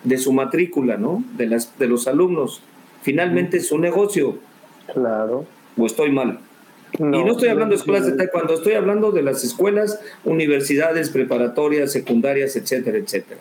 [0.04, 1.22] De su matrícula, ¿no?
[1.36, 2.62] De, las, de los alumnos.
[3.02, 4.38] Finalmente es un negocio.
[4.92, 5.46] Claro
[5.78, 6.40] o estoy mal.
[6.99, 11.92] Y no estoy hablando de escuelas de taekwondo, estoy hablando de las escuelas, universidades, preparatorias,
[11.92, 13.40] secundarias, etcétera, etcétera.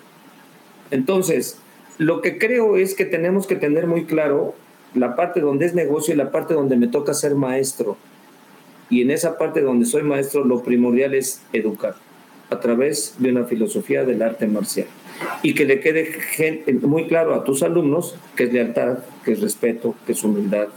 [0.91, 1.57] Entonces,
[1.97, 4.53] lo que creo es que tenemos que tener muy claro
[4.93, 7.97] la parte donde es negocio y la parte donde me toca ser maestro.
[8.89, 11.95] Y en esa parte donde soy maestro, lo primordial es educar
[12.49, 14.87] a través de una filosofía del arte marcial.
[15.41, 19.95] Y que le quede muy claro a tus alumnos que es lealtad, que es respeto,
[20.05, 20.67] que es humildad,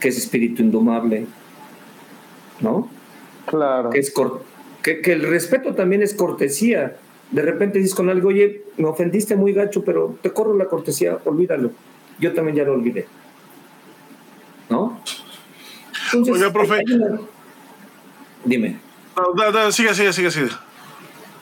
[0.00, 1.26] que es espíritu indomable,
[2.60, 2.88] ¿no?
[3.46, 3.90] Claro.
[3.90, 4.12] Que, es
[4.82, 6.96] que, el respeto también es cortesía.
[7.30, 11.18] De repente dices con algo, oye, me ofendiste muy gacho, pero te corro la cortesía,
[11.24, 11.70] olvídalo.
[12.18, 13.06] Yo también ya lo olvidé.
[14.68, 15.00] ¿No?
[16.14, 16.82] Oye, profe.
[18.44, 18.78] Dime.
[19.70, 20.50] sigue, sigue, sigue, sigue.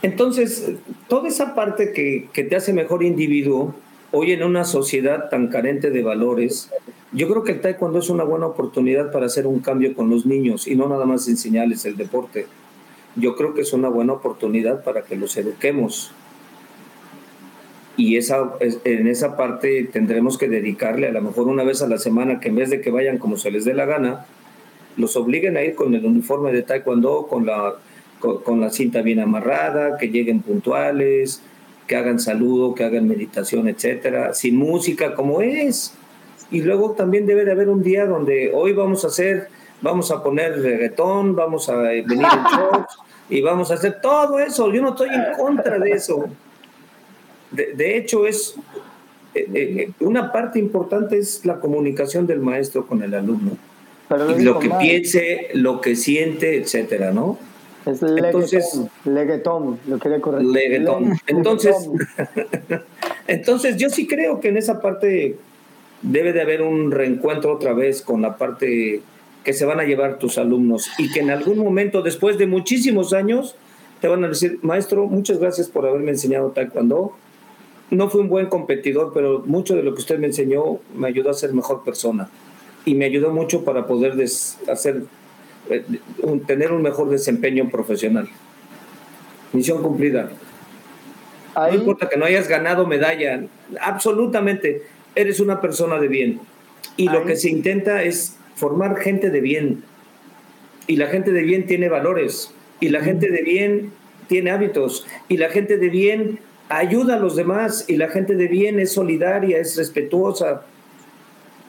[0.02, 0.72] Entonces,
[1.08, 3.74] toda esa parte que, que te hace mejor individuo,
[4.12, 6.70] hoy en una sociedad tan carente de valores,
[7.12, 10.26] yo creo que el taekwondo es una buena oportunidad para hacer un cambio con los
[10.26, 12.46] niños y no nada más enseñarles el deporte.
[13.16, 16.12] Yo creo que es una buena oportunidad para que los eduquemos.
[17.96, 21.98] Y esa, en esa parte tendremos que dedicarle a lo mejor una vez a la
[21.98, 24.26] semana que en vez de que vayan como se les dé la gana,
[24.96, 27.74] los obliguen a ir con el uniforme de taekwondo, con la,
[28.20, 31.42] con la cinta bien amarrada, que lleguen puntuales,
[31.86, 35.94] que hagan saludo, que hagan meditación, etcétera, sin música como es
[36.50, 39.48] y luego también debe de haber un día donde hoy vamos a hacer,
[39.82, 44.72] vamos a poner reggaetón, vamos a venir en shorts y vamos a hacer todo eso.
[44.72, 46.26] Yo no estoy en contra de eso.
[47.50, 48.54] De, hecho, es
[49.34, 53.52] eh, eh, una parte importante es la comunicación del maestro con el alumno.
[54.38, 57.38] lo que piense, lo que siente, etcétera, ¿no?
[57.86, 60.86] Es entonces, leguetón, lo quiere corregir.
[61.26, 61.88] Entonces,
[63.26, 65.36] entonces, yo sí creo que en esa parte
[66.02, 69.02] debe de haber un reencuentro otra vez con la parte
[69.44, 73.12] que se van a llevar tus alumnos y que en algún momento, después de muchísimos
[73.12, 73.56] años,
[74.00, 77.14] te van a decir, maestro, muchas gracias por haberme enseñado taekwondo.
[77.90, 81.30] no fui un buen competidor, pero mucho de lo que usted me enseñó me ayudó
[81.30, 82.28] a ser mejor persona
[82.84, 84.14] y me ayudó mucho para poder
[84.68, 85.02] hacer,
[85.70, 85.84] eh,
[86.46, 88.28] tener un mejor desempeño profesional.
[89.52, 90.30] Misión cumplida.
[91.56, 93.42] No importa que no hayas ganado medalla,
[93.80, 94.82] absolutamente,
[95.18, 96.40] eres una persona de bien.
[96.96, 99.82] Y lo que se intenta es formar gente de bien.
[100.86, 102.54] Y la gente de bien tiene valores.
[102.80, 103.92] Y la gente de bien
[104.28, 105.06] tiene hábitos.
[105.28, 106.38] Y la gente de bien
[106.68, 107.84] ayuda a los demás.
[107.88, 110.62] Y la gente de bien es solidaria, es respetuosa.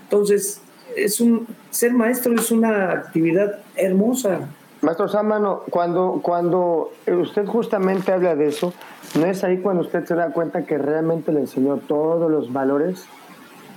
[0.04, 0.62] Entonces,
[0.96, 4.48] es un, ser maestro es una actividad hermosa.
[4.82, 8.74] Maestro Sámano, cuando, cuando usted justamente habla de eso,
[9.20, 13.06] ¿no es ahí cuando usted se da cuenta que realmente le enseñó todos los valores,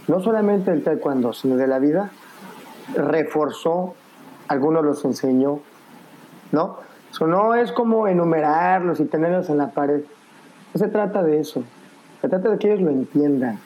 [0.08, 2.10] no solamente del taekwondo, sino de la vida?
[2.94, 3.94] Reforzó,
[4.48, 5.60] algunos los enseñó,
[6.50, 6.78] ¿no?
[7.10, 10.02] Eso no es como enumerarlos y tenerlos en la pared.
[10.72, 11.62] No se trata de eso.
[12.20, 13.58] Se trata de que ellos lo entiendan.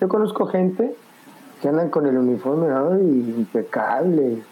[0.00, 0.94] Yo conozco gente
[1.62, 2.68] que andan con el uniforme
[3.00, 4.42] impecable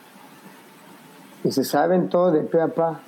[1.44, 3.00] y se saben todo de pe a pa.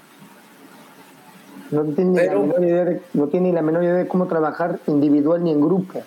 [1.70, 5.42] No tiene, la menor idea de, no tiene la menor idea de cómo trabajar individual
[5.42, 6.02] ni en grupo.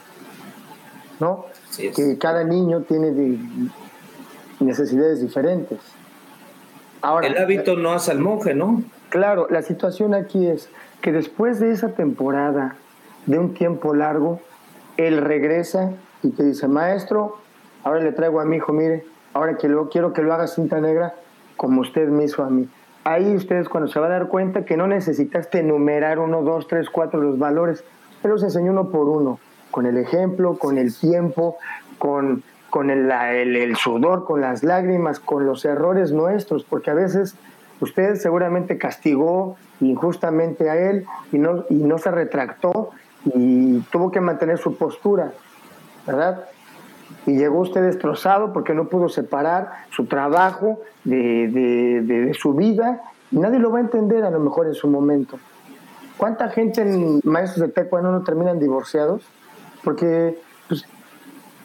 [1.20, 1.46] ¿No?
[1.76, 3.40] Que cada niño tiene
[4.60, 5.80] necesidades diferentes.
[7.02, 8.84] Ahora, el hábito no hace al monje, ¿no?
[9.10, 10.70] Claro, la situación aquí es
[11.02, 12.76] que después de esa temporada,
[13.26, 14.42] de un tiempo largo,
[14.98, 15.92] él regresa
[16.24, 17.38] y te dice, maestro,
[17.84, 20.82] ahora le traigo a mi hijo, mire, ahora que lo, quiero que lo haga cinta
[20.82, 21.14] negra,
[21.56, 22.68] como usted me hizo a mí.
[23.04, 26.90] Ahí ustedes cuando se va a dar cuenta que no necesitaste enumerar uno, dos, tres,
[26.90, 27.84] cuatro los valores,
[28.22, 29.40] pero los enseñó uno por uno,
[29.78, 31.58] con el ejemplo, con el tiempo,
[32.00, 37.36] con, con el, el, sudor, con las lágrimas, con los errores nuestros, porque a veces
[37.80, 42.90] usted seguramente castigó injustamente a él y no, y no se retractó
[43.24, 45.34] y tuvo que mantener su postura,
[46.08, 46.46] ¿verdad?
[47.28, 53.60] y llegó usted destrozado porque no pudo separar su trabajo de, su vida y nadie
[53.60, 55.38] lo va a entender a lo mejor en su momento.
[56.18, 59.22] ¿Cuánta gente en maestros de taekwondo no terminan divorciados?
[59.84, 60.86] Porque pues,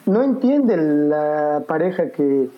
[0.05, 2.49] no entiende la pareja que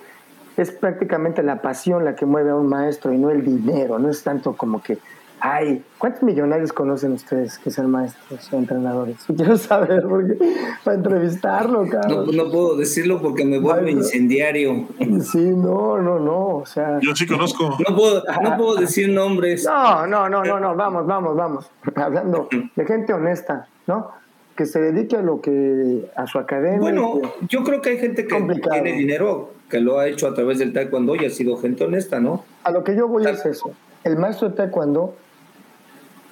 [0.58, 4.10] es prácticamente la pasión la que mueve a un maestro y no el dinero, no
[4.10, 4.98] es tanto como que
[5.40, 9.18] Ay, ¿cuántos millonarios conocen ustedes que sean maestros o entrenadores?
[9.36, 10.38] Quiero saber, porque
[10.84, 14.88] para entrevistarlo, No, no, puedo decirlo porque me vuelvo incendiario.
[15.22, 17.00] Sí, no, no, no, o sea...
[17.02, 17.78] Yo sí conozco.
[17.88, 19.66] No puedo, no puedo decir nombres.
[19.66, 21.72] No, no, no, no, no, vamos, vamos, vamos.
[21.96, 24.12] Hablando de gente honesta, ¿no?
[24.56, 26.80] Que se dedique a lo que, a su academia.
[26.80, 28.36] Bueno, yo creo que hay gente que
[28.72, 32.20] tiene dinero, que lo ha hecho a través del taekwondo y ha sido gente honesta,
[32.20, 32.46] ¿no?
[32.64, 33.74] A lo que yo voy es eso.
[34.06, 35.16] El maestro de taekwondo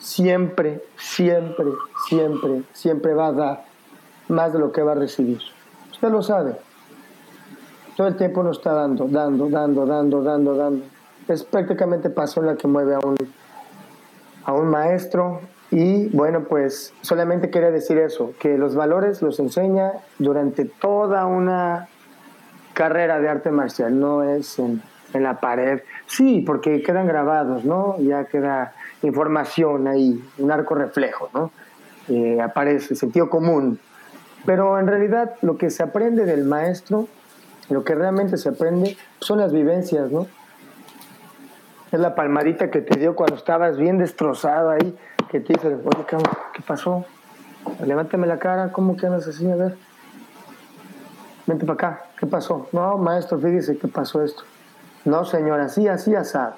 [0.03, 1.65] siempre, siempre,
[2.07, 3.65] siempre, siempre va a dar
[4.27, 5.39] más de lo que va a recibir.
[5.91, 6.55] Usted lo sabe.
[7.95, 10.85] Todo el tiempo nos está dando, dando, dando, dando, dando, dando.
[11.27, 13.15] Es prácticamente pasión la que mueve a un,
[14.43, 15.41] a un maestro.
[15.73, 21.87] Y bueno, pues solamente quería decir eso, que los valores los enseña durante toda una
[22.75, 24.83] carrera de arte marcial, no es en,
[25.15, 25.81] en la pared.
[26.05, 27.99] Sí, porque quedan grabados, ¿no?
[28.01, 31.49] Ya queda información ahí, un arco reflejo, ¿no?
[32.07, 33.79] Eh, aparece, sentido común.
[34.45, 37.07] Pero en realidad lo que se aprende del maestro,
[37.71, 40.27] lo que realmente se aprende, son las vivencias, ¿no?
[41.93, 44.97] Es la palmadita que te dio cuando estabas bien destrozado ahí,
[45.29, 46.05] que te dice, oye,
[46.53, 47.05] ¿qué pasó?
[47.85, 49.49] Levántame la cara, ¿cómo que andas así?
[49.49, 49.75] A ver.
[51.45, 52.67] Vente para acá, ¿qué pasó?
[52.71, 54.43] No, maestro, fíjese qué pasó esto.
[55.05, 56.55] No, señora, así, así, asado.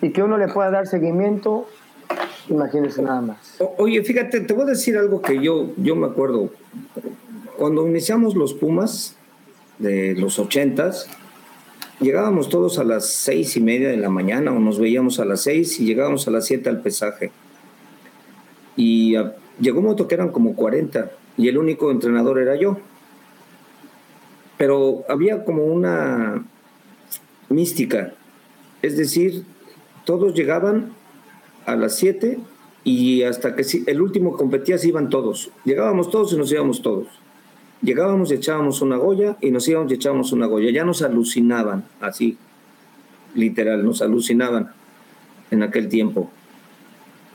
[0.00, 1.68] Y que uno le pueda dar seguimiento
[2.48, 3.58] Imagínese nada más.
[3.76, 6.50] oye, fíjate, te voy a decir algo que yo, yo me acuerdo.
[7.58, 9.16] Cuando iniciamos los Pumas
[9.78, 11.08] de los ochentas,
[12.00, 15.42] llegábamos todos a las seis y media de la mañana o nos veíamos a las
[15.42, 17.30] seis y llegábamos a las siete al pesaje.
[18.76, 19.16] Y
[19.60, 22.78] llegó un momento que eran como 40 y el único entrenador era yo.
[24.56, 26.44] Pero había como una
[27.48, 28.14] mística.
[28.82, 29.44] Es decir,
[30.04, 30.92] todos llegaban
[31.66, 32.38] a las 7
[32.84, 35.50] y hasta que el último competía se iban todos.
[35.64, 37.06] Llegábamos todos y nos íbamos todos.
[37.82, 40.70] Llegábamos y echábamos una goya y nos íbamos y echábamos una goya.
[40.70, 42.36] Ya nos alucinaban, así,
[43.34, 44.72] literal, nos alucinaban
[45.50, 46.30] en aquel tiempo.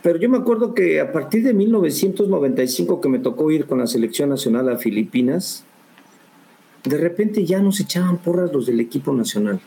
[0.02, 3.88] Pero yo me acuerdo que a partir de 1995 que me tocó ir con la
[3.88, 5.64] selección nacional a Filipinas,
[6.84, 9.62] de repente ya nos echaban porras los del equipo nacional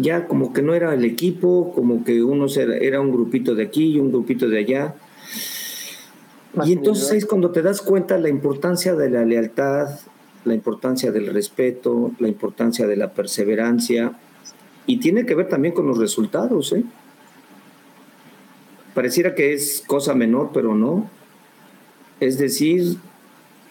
[0.00, 3.92] ya como que no era el equipo, como que uno era un grupito de aquí
[3.92, 4.94] y un grupito de allá.
[6.64, 9.88] Y entonces es cuando te das cuenta la importancia de la lealtad,
[10.44, 14.12] la importancia del respeto, la importancia de la perseverancia,
[14.86, 16.72] y tiene que ver también con los resultados.
[16.72, 16.84] ¿eh?
[18.94, 21.08] Pareciera que es cosa menor, pero no.
[22.18, 22.96] Es decir,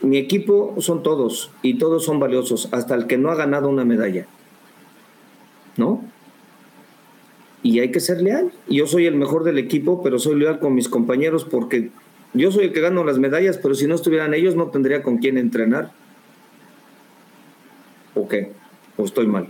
[0.02, 3.84] mi equipo son todos y todos son valiosos, hasta el que no ha ganado una
[3.84, 4.26] medalla.
[5.76, 6.04] ¿No?
[7.62, 8.54] Y hay que ser leal.
[8.70, 11.92] Yo soy el mejor del equipo, pero soy leal con mis compañeros porque
[12.34, 15.18] yo soy el que gano las medallas, pero si no estuvieran ellos no tendría con
[15.18, 15.92] quién entrenar.
[18.16, 18.52] ¿O qué?
[18.98, 19.48] ¿O estoy mal?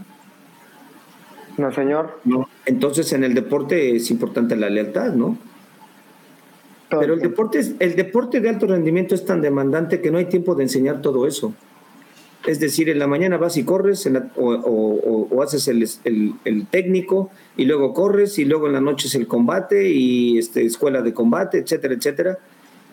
[1.58, 2.20] No, señor.
[2.24, 2.48] No.
[2.66, 5.38] Entonces en el deporte es importante la lealtad, ¿no?
[6.90, 10.56] Pero el deporte, el deporte de alto rendimiento es tan demandante que no hay tiempo
[10.56, 11.54] de enseñar todo eso.
[12.48, 18.40] Es decir, en la mañana vas y corres o, haces el, técnico y luego corres
[18.40, 22.40] y luego en la noche es el combate y este, escuela de combate, etcétera, etcétera.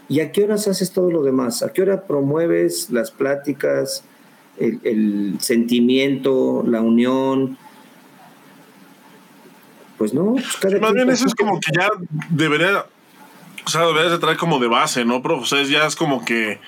[0.09, 1.63] ¿Y a qué horas haces todo lo demás?
[1.63, 4.05] ¿A qué hora promueves las pláticas,
[4.59, 7.59] el, sentimiento, la unión?
[9.99, 10.37] Pues no.
[10.61, 11.89] Pues más bien eso es como que ya
[12.31, 12.87] debería,
[13.65, 15.43] o sea, deberías de traer como de base, ¿no, profe?
[15.43, 16.61] O sea, ya es como que,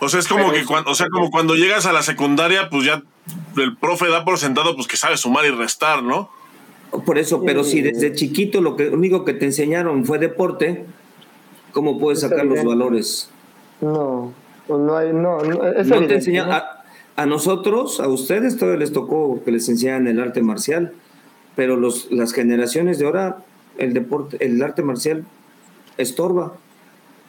[0.00, 2.84] o sea, es como que cuando, o sea, como cuando llegas a la secundaria, pues
[2.84, 3.02] ya
[3.56, 6.30] el profe da por sentado, pues que sabe sumar y restar, ¿no?
[7.04, 10.86] Por eso, pero si desde chiquito lo que único que te enseñaron fue deporte,
[11.76, 13.28] ¿Cómo puedes sacar los valores?
[13.82, 14.32] No,
[14.66, 19.68] no hay, no, no, te enseñan, a, nosotros, a ustedes todavía les tocó que les
[19.68, 20.94] enseñaran el arte marcial,
[21.54, 23.44] pero los, las generaciones de ahora,
[23.76, 25.26] el deporte, el arte marcial
[25.98, 26.56] estorba.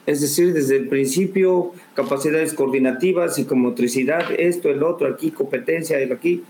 [0.06, 6.42] Es decir, desde el principio, capacidades coordinativas, psicomotricidad, esto, el otro, aquí, competencia, el aquí.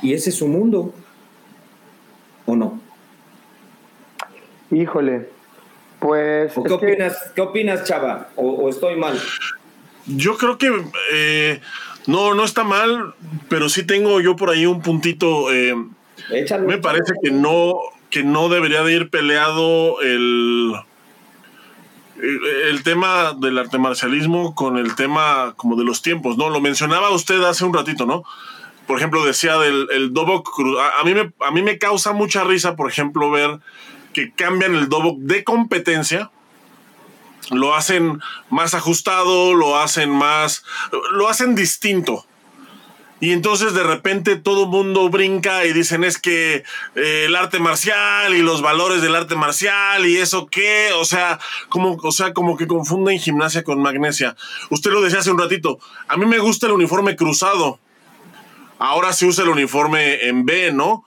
[0.00, 0.94] Y ese es su mundo.
[2.46, 2.80] ¿O no?
[4.70, 5.36] Híjole,
[5.98, 6.52] pues.
[6.52, 8.28] qué, opinas, ¿Qué opinas, Chava?
[8.36, 9.20] ¿O, estoy mal?
[10.06, 10.70] Yo creo que
[11.12, 11.60] eh,
[12.06, 13.14] no, no está mal,
[13.48, 15.52] pero sí tengo yo por ahí un puntito.
[15.52, 15.74] Eh,
[16.66, 17.76] me parece que no,
[18.10, 20.74] que no debería de ir peleado el,
[22.70, 26.48] el tema del arte marcialismo con el tema como de los tiempos, ¿no?
[26.48, 28.24] Lo mencionaba usted hace un ratito, ¿no?
[28.86, 30.48] Por ejemplo, decía del el Dobok
[30.80, 33.60] a, a, mí me, a mí me causa mucha risa, por ejemplo, ver
[34.18, 36.32] que cambian el Dobok de competencia,
[37.50, 40.64] lo hacen más ajustado, lo hacen más,
[41.12, 42.26] lo hacen distinto.
[43.20, 46.64] Y entonces de repente todo mundo brinca y dicen es que
[46.96, 51.38] eh, el arte marcial y los valores del arte marcial y eso qué, o sea,
[51.68, 54.34] como, o sea, como que confunden gimnasia con magnesia.
[54.70, 57.78] Usted lo decía hace un ratito, a mí me gusta el uniforme cruzado.
[58.80, 61.04] Ahora se usa el uniforme en B, ¿no?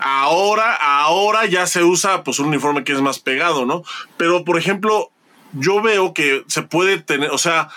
[0.00, 3.82] Ahora, ahora ya se usa pues un uniforme que es más pegado, ¿no?
[4.16, 5.10] Pero, por ejemplo,
[5.52, 7.68] yo veo que se puede tener, o sea,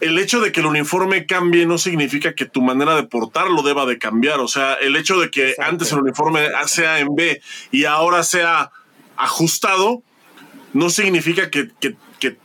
[0.00, 3.86] el hecho de que el uniforme cambie no significa que tu manera de portarlo deba
[3.86, 4.40] de cambiar.
[4.40, 7.40] O sea, el hecho de que antes el uniforme sea en B
[7.70, 8.70] y ahora sea
[9.16, 10.02] ajustado,
[10.74, 11.96] no significa que, que,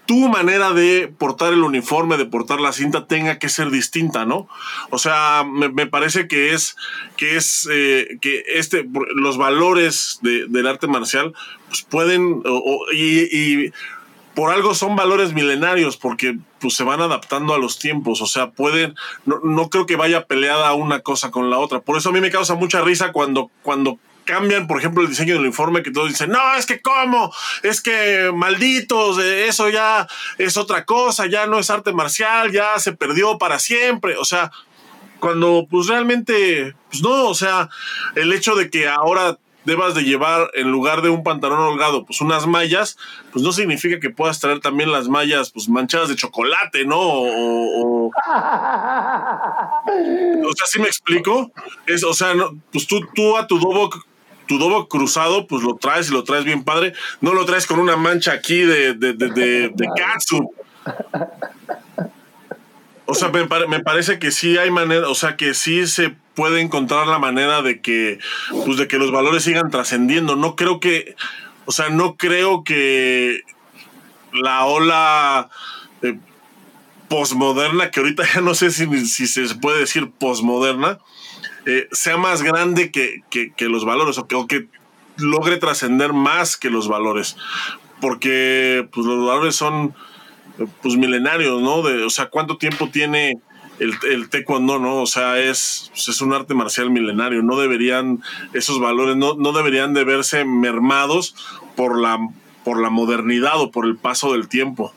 [0.06, 4.50] tu manera de portar el uniforme, de portar la cinta, tenga que ser distinta, ¿no?
[4.90, 6.76] O sea, me, parece que es
[7.16, 11.34] que es eh, que este los valores del arte marcial
[11.70, 12.44] pues pueden
[12.94, 13.72] y,
[14.36, 18.52] por algo son valores milenarios porque pues se van adaptando a los tiempos, o sea,
[18.52, 21.80] pueden no, no creo que vaya peleada una cosa con la otra.
[21.80, 23.98] Por eso a mí me causa mucha risa cuando cuando
[24.30, 27.82] cambian, por ejemplo, el diseño del uniforme, que todos dicen, no, es que cómo, es
[27.82, 30.08] que malditos, eh, eso ya
[30.38, 34.18] es otra cosa, ya no es arte marcial, ya se perdió para siempre.
[34.18, 34.52] O sea,
[35.20, 37.70] cuando pues realmente, pues no, o sea,
[38.16, 42.22] el hecho de que ahora debas de llevar en lugar de un pantalón holgado, pues
[42.22, 42.98] unas mallas,
[43.32, 47.00] pues no significa que puedas traer también las mallas pues manchadas de chocolate, ¿no?
[47.00, 48.12] O, o,
[50.56, 51.52] sea, ¿sí me explico?
[51.86, 53.90] Es, o sea, no, pues tú, tú a tu dobo
[54.50, 56.94] tu dobo cruzado, pues lo traes y lo traes bien padre.
[57.22, 59.30] No lo traes con una mancha aquí de, de, de,
[59.70, 60.52] de, katsu.
[63.06, 67.06] O sea, me, parece que sí hay manera, o sea, que sí se puede encontrar
[67.06, 68.18] la manera de que,
[68.66, 70.36] pues, de que los valores sigan trascendiendo.
[70.36, 71.16] No creo que,
[71.66, 73.44] o sea, no creo que
[74.34, 75.50] la ola
[76.02, 76.18] eh,
[77.08, 80.98] posmoderna, que ahorita ya no sé si, si se puede decir posmoderna,
[81.70, 84.68] eh, sea más grande que, los valores o que,
[85.18, 87.36] logre trascender más que los valores.
[88.02, 89.94] Porque pues, los valores son
[90.82, 91.82] pues milenarios, ¿no?
[91.82, 93.40] De, o sea, ¿cuánto tiempo tiene
[93.80, 95.02] el, el taekwondo, no?
[95.02, 97.44] O sea, es, pues, es un arte marcial milenario.
[97.44, 98.22] No deberían,
[98.54, 101.36] esos valores no, no deberían de verse mermados
[101.76, 102.18] por la,
[102.64, 104.94] por la modernidad o por el paso del tiempo.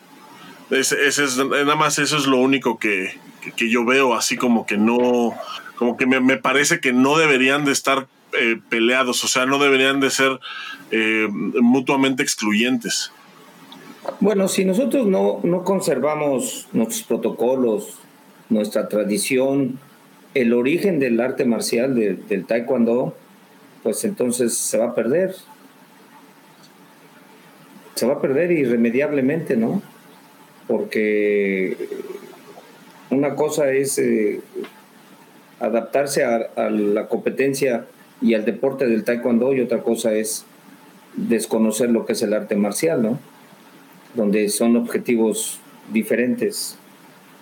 [0.72, 3.18] Ese, es, nada más eso es lo único que,
[3.56, 5.34] yo veo, así como que no,
[5.82, 8.06] como que me, parece que no deberían de estar
[8.40, 10.38] eh, peleados, o sea, no deberían de ser
[10.92, 13.10] eh, mutuamente excluyentes.
[14.20, 17.98] Bueno, si nosotros no, no conservamos nuestros protocolos,
[18.48, 19.80] nuestra tradición,
[20.34, 23.16] el origen del arte marcial del taekwondo,
[23.82, 25.34] pues entonces se va a perder.
[27.96, 29.82] Se va a perder irremediablemente, ¿no?
[30.68, 31.76] Porque
[33.10, 34.40] una cosa es eh,
[35.62, 37.86] adaptarse a, la competencia
[38.20, 40.44] y al deporte del taekwondo y otra cosa es
[41.14, 43.18] desconocer lo que es el arte marcial, ¿no?
[44.14, 45.60] Donde son objetivos
[45.92, 46.76] diferentes.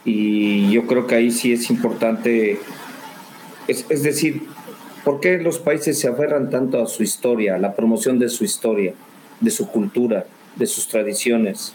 [0.05, 2.59] Y yo creo que ahí sí es importante,
[3.69, 4.43] es, es decir,
[5.05, 8.45] ¿por qué los países se aferran tanto a su historia, a la promoción de su
[8.45, 8.93] historia,
[9.41, 11.75] de su cultura, de sus tradiciones?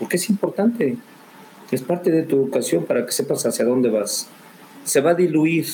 [0.00, 0.96] Porque es importante,
[1.70, 4.28] es parte de tu educación para que sepas hacia dónde vas.
[4.88, 5.66] Se va a diluir,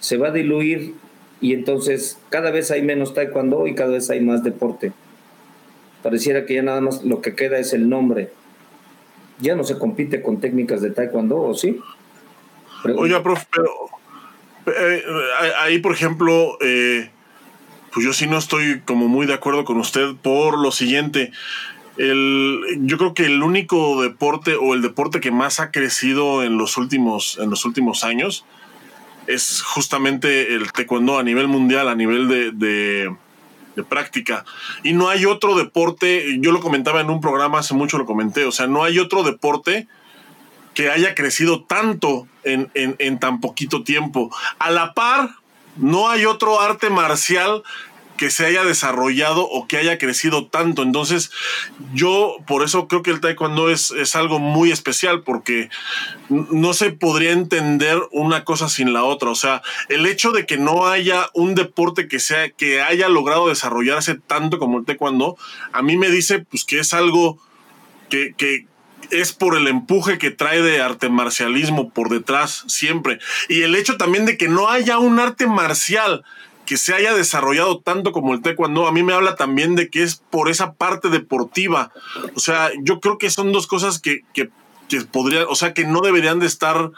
[0.00, 0.94] se va a diluir
[1.40, 4.92] y entonces cada vez hay menos taekwondo y cada vez hay más deporte.
[6.02, 8.30] Pareciera que ya nada más lo que queda es el nombre.
[9.38, 11.78] Ya no se compite con técnicas de taekwondo, ¿o sí?
[12.96, 13.70] Oye, profe, pero
[14.76, 15.02] eh,
[15.60, 17.10] ahí, por ejemplo, eh,
[17.92, 21.30] pues yo sí no estoy como muy de acuerdo con usted por lo siguiente.
[21.98, 26.56] El, yo creo que el único deporte o el deporte que más ha crecido en
[26.56, 28.44] los últimos, en los últimos años
[29.26, 33.16] es justamente el taekwondo a nivel mundial, a nivel de, de,
[33.88, 34.44] práctica.
[34.82, 38.44] Y no hay otro deporte, yo lo comentaba en un programa, hace mucho lo comenté,
[38.44, 39.86] o sea, no hay otro deporte
[40.74, 44.34] que haya crecido tanto en, en, en tan poquito tiempo.
[44.58, 45.30] A la par,
[45.76, 47.62] no hay otro arte marcial
[48.18, 50.82] que se haya desarrollado o que haya crecido tanto.
[50.82, 51.30] Entonces,
[51.94, 55.70] yo por eso creo que el taekwondo es, es algo muy especial porque
[56.28, 59.30] no se podría entender una cosa sin la otra.
[59.30, 63.48] O sea, el hecho de que no haya un deporte que sea que haya logrado
[63.48, 65.38] desarrollarse tanto como el taekwondo,
[65.72, 67.38] a mí me dice pues que es algo
[68.10, 68.66] que, que
[69.10, 73.18] es por el empuje que trae de arte marcialismo por detrás siempre.
[73.48, 76.24] Y el hecho también de que no haya un arte marcial
[76.68, 80.02] que se haya desarrollado tanto como el taekwondo, a mí me habla también de que
[80.02, 81.92] es por esa parte deportiva.
[82.34, 84.50] O sea, yo creo que son dos cosas que, que,
[85.10, 86.90] podrían, o sea, que no deberían de estar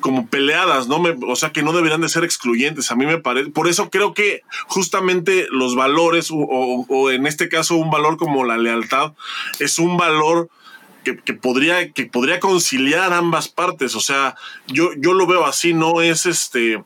[0.00, 1.02] como peleadas, ¿no?
[1.26, 2.90] o sea, que no deberían de ser excluyentes.
[2.90, 7.76] A mí me parece, por eso creo que justamente los valores, o, en este caso
[7.76, 9.14] un valor como la lealtad,
[9.60, 10.50] es un valor
[11.04, 13.94] que, que, podría, que podría conciliar ambas partes.
[13.94, 14.36] O sea,
[14.66, 16.84] yo, yo lo veo así, no es este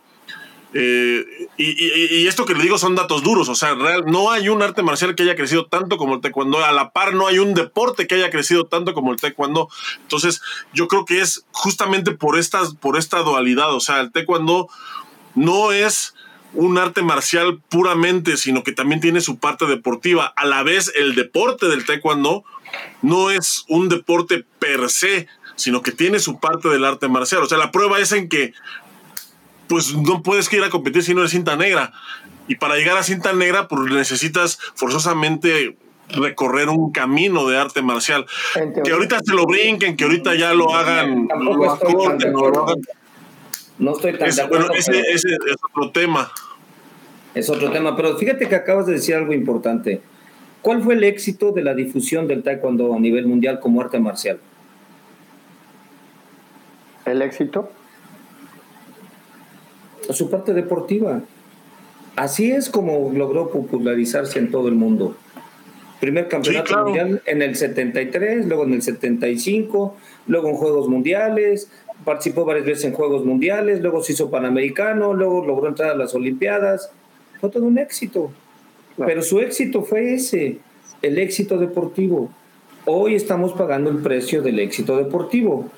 [0.77, 1.25] eh,
[1.57, 4.83] y, esto que le digo son datos duros, o sea, real, no hay un arte
[4.83, 8.09] marcial que haya crecido tanto como el taekwondo, a la par no hay un deporte
[8.09, 9.69] que haya crecido tanto como el taekwondo.
[10.03, 14.69] Entonces, yo creo que es justamente por, estas, por esta dualidad, o sea, el taekwondo
[15.37, 16.15] no es
[16.55, 20.33] un arte marcial puramente, sino que también tiene su parte deportiva.
[20.37, 22.45] A la vez, el deporte del taekwondo
[23.01, 27.43] no es un deporte per se, sino que tiene su parte del arte marcial.
[27.43, 28.55] O sea, la prueba es en que
[29.69, 31.93] pues no puedes ir a competir si no eres cinta negra.
[32.49, 35.77] Y para llegar a cinta negra, pues necesitas forzosamente
[36.11, 38.27] recorrer un camino de arte marcial.
[38.85, 41.75] Que ahorita se lo brinquen, que ahorita ya lo hagan, lo no,
[43.93, 44.73] estoy tan de acuerdo.
[44.73, 45.25] ese, es
[45.71, 46.31] otro tema.
[47.35, 50.01] Es otro tema, pero fíjate que acabas de decir algo importante.
[50.63, 54.39] ¿Cuál fue el éxito de la difusión del taekwondo a nivel mundial como arte marcial?
[57.05, 57.71] ¿El éxito?
[60.09, 61.23] A su parte deportiva.
[62.17, 65.17] Así es como logró popularizarse en todo el mundo.
[66.01, 71.71] Primer campeonato mundial en el 73, luego en el 75, luego en Juegos Mundiales,
[72.05, 76.15] participó varias veces en Juegos Mundiales, luego se hizo Panamericano, luego logró entrar a las
[76.15, 76.91] Olimpiadas.
[77.41, 78.31] Fue todo un éxito.
[78.97, 80.59] Pero su éxito fue ese,
[81.03, 82.31] el éxito deportivo.
[82.87, 85.71] Hoy estamos pagando el precio del éxito deportivo.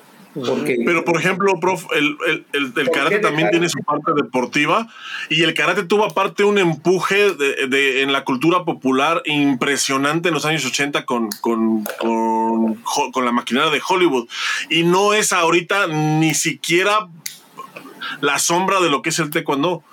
[0.85, 4.87] Pero, por ejemplo, prof, el, el, karate también tiene su parte deportiva
[5.29, 10.45] y el karate tuvo aparte un empuje de, en la cultura popular impresionante en los
[10.45, 14.27] años 80 con, con, con, la maquinaria de Hollywood.
[14.69, 17.07] Y no es ahorita ni siquiera
[18.21, 19.83] la sombra de lo que es el taekwondo.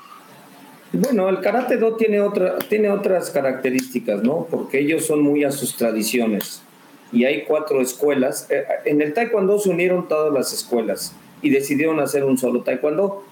[0.92, 4.46] Bueno, el karate do tiene, otra, tiene otras características, ¿no?
[4.50, 6.63] Porque ellos son muy a sus tradiciones
[7.12, 8.46] y hay cuatro escuelas.
[8.50, 13.24] Eh, en el taekwondo se unieron todas las escuelas y decidieron hacer un solo taekwondo.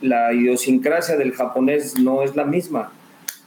[0.00, 2.92] La idiosincrasia del japonés no es la misma.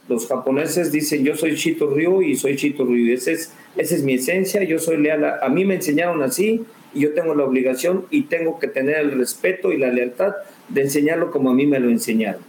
[0.08, 3.12] Los japoneses dicen yo soy Shito Ryu y soy Shito Ryu.
[3.12, 7.00] Esa es esa es mi esencia, yo soy leal, a, mí me enseñaron así y
[7.00, 10.34] yo tengo la obligación y tengo que tener el respeto y la lealtad
[10.68, 12.40] de enseñarlo como a mí me lo enseñaron.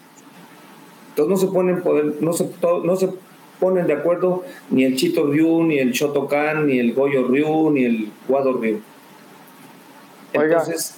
[1.10, 3.10] Entonces no se ponen poder, no se, no se
[3.60, 7.86] ponen de acuerdo ni el Chito Ryu, ni el Shotokan, ni el Goyo Ryu, ni
[7.86, 8.80] el Guado Ryu.
[10.34, 10.96] Entonces,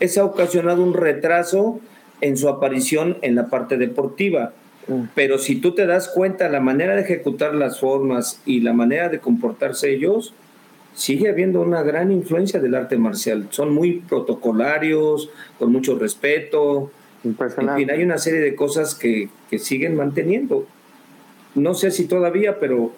[0.00, 1.80] es, ha ocasionado un retraso
[2.20, 4.52] en su aparición en la parte deportiva.
[4.88, 5.02] Mm.
[5.14, 9.08] Pero si tú te das cuenta, la manera de ejecutar las formas y la manera
[9.08, 10.32] de comportarse ellos,
[10.94, 13.48] sigue habiendo una gran influencia del arte marcial.
[13.50, 15.28] Son muy protocolarios,
[15.58, 16.90] con mucho respeto.
[17.24, 17.36] En
[17.76, 20.66] fin, hay una serie de cosas que, que siguen manteniendo.
[21.56, 22.92] No sé si todavía, pero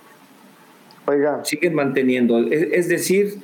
[1.06, 1.44] Oiga.
[1.44, 2.38] siguen manteniendo.
[2.50, 3.38] Es, decir,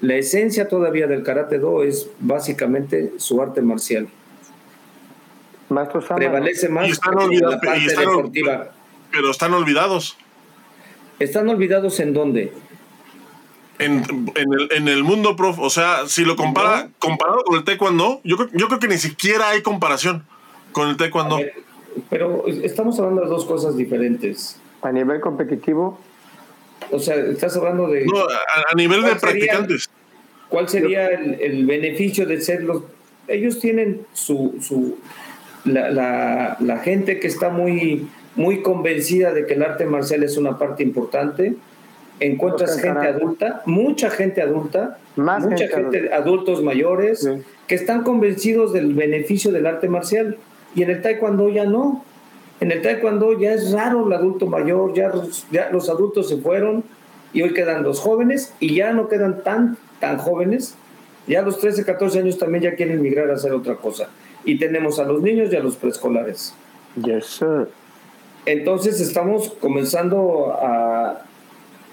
[0.00, 4.08] la esencia todavía del karate do es básicamente su arte marcial.
[6.14, 8.70] Prevalece más la parte deportiva.
[9.10, 10.16] Pero están olvidados.
[11.18, 12.52] ¿Están olvidados en dónde?
[13.78, 15.58] En, el, mundo, prof.
[15.58, 19.48] O sea, si lo compara, comparado con el taekwondo, yo, yo creo que ni siquiera
[19.48, 20.26] hay comparación
[20.72, 21.38] con el taekwondo.
[22.08, 24.56] Pero estamos hablando de dos cosas diferentes.
[24.82, 25.98] A nivel competitivo.
[26.90, 28.04] O sea, estás hablando de...
[28.06, 29.90] No, a, nivel de practicantes.
[30.48, 32.82] ¿Cuál sería el, beneficio de ser los...
[33.28, 34.98] Ellos tienen su, su
[35.64, 40.58] la, la, gente que está muy, muy convencida de que el arte marcial es una
[40.58, 41.54] parte importante,
[42.20, 47.28] encuentras gente adulta, mucha gente adulta, mucha gente, adultos mayores,
[47.66, 50.36] que están convencidos del beneficio del arte marcial.
[50.74, 52.04] Y en el taekwondo ya no.
[52.60, 55.12] En el taekwondo ya es raro el adulto mayor, ya,
[55.50, 56.84] ya los adultos se fueron
[57.32, 60.74] y hoy quedan los jóvenes y ya no quedan tan, tan jóvenes.
[61.26, 64.08] Ya a los 13, 14 años también ya quieren migrar a hacer otra cosa
[64.44, 66.54] y tenemos a los niños y a los preescolares.
[67.02, 67.68] Yes, sir.
[68.46, 71.22] Entonces estamos comenzando a,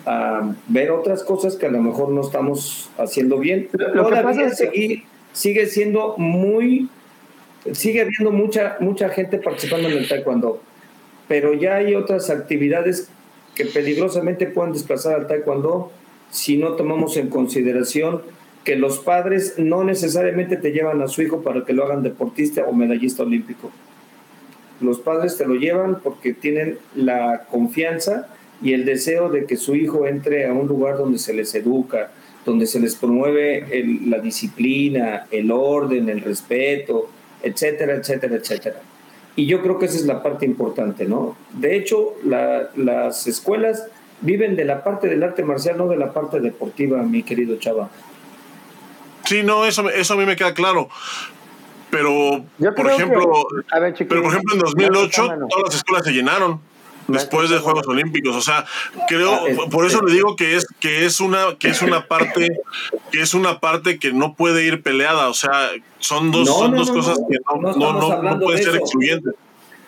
[0.05, 3.69] a, ver otras cosas que a lo mejor no estamos haciendo bien.
[3.73, 6.89] Lo Todavía que sigue siendo muy,
[7.73, 10.61] sigue habiendo mucha, mucha gente participando en el taekwondo,
[11.27, 13.09] pero ya hay otras actividades
[13.55, 15.91] que peligrosamente pueden desplazar al taekwondo
[16.29, 18.21] si no tomamos en consideración
[18.63, 22.65] que los padres no necesariamente te llevan a su hijo para que lo hagan deportista
[22.65, 23.71] o medallista olímpico.
[24.81, 28.27] Los padres te lo llevan porque tienen la confianza
[28.61, 32.11] y el deseo de que su hijo entre a un lugar donde se les educa,
[32.45, 33.65] donde se les promueve
[34.05, 37.09] la disciplina, el orden, el respeto,
[37.43, 38.81] etcétera, etcétera, etcétera.
[39.35, 41.35] Y yo creo que esa es la parte importante, ¿no?
[41.53, 43.87] De hecho, las escuelas
[44.21, 47.89] viven de la parte del arte marcial, no de la parte deportiva, mi querido Chava.
[49.25, 50.89] Sí, no, eso, eso a mí me queda claro.
[51.89, 52.43] Pero,
[52.75, 53.47] por ejemplo,
[54.09, 56.59] pero por ejemplo en 2008 todas las escuelas se llenaron
[57.07, 58.35] después de Juegos Olímpicos.
[58.35, 58.65] O sea,
[59.07, 62.59] creo, ah, por eso le digo que es, que es una, que es una parte,
[63.11, 65.29] que es una parte que no puede ir peleada.
[65.29, 69.33] O sea, son dos, son dos cosas que no, no, no, pueden ser excluyentes.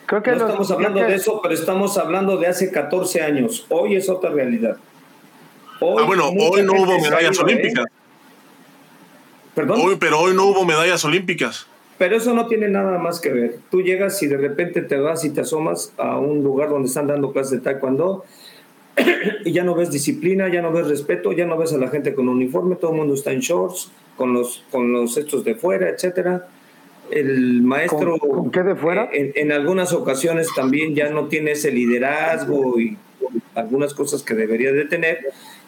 [0.05, 3.65] Creo que no estamos hablando de eso, pero estamos hablando de hace 14 años.
[3.69, 4.77] Hoy es otra realidad.
[5.81, 7.43] ah, bueno, hoy no hubo medallas ¿eh?
[7.43, 7.85] olímpicas.
[9.55, 11.67] Hoy, pero hoy no hubo medallas olímpicas.
[11.99, 13.59] Pero eso no tiene nada más que ver.
[13.69, 17.07] Tú llegas y de repente te vas y te asomas a un lugar donde están
[17.07, 18.23] dando clases de taekwondo
[19.45, 22.15] y ya no ves disciplina, ya no ves respeto, ya no ves a la gente
[22.15, 25.89] con uniforme, todo el mundo está en shorts, con los, con los estos de fuera,
[25.89, 26.47] etcétera.
[27.11, 28.17] El maestro...
[28.17, 29.09] ¿Con, qué de fuera?
[29.11, 32.97] En, en, algunas ocasiones también ya no tiene ese liderazgo y
[33.55, 35.19] algunas cosas que debería de tener.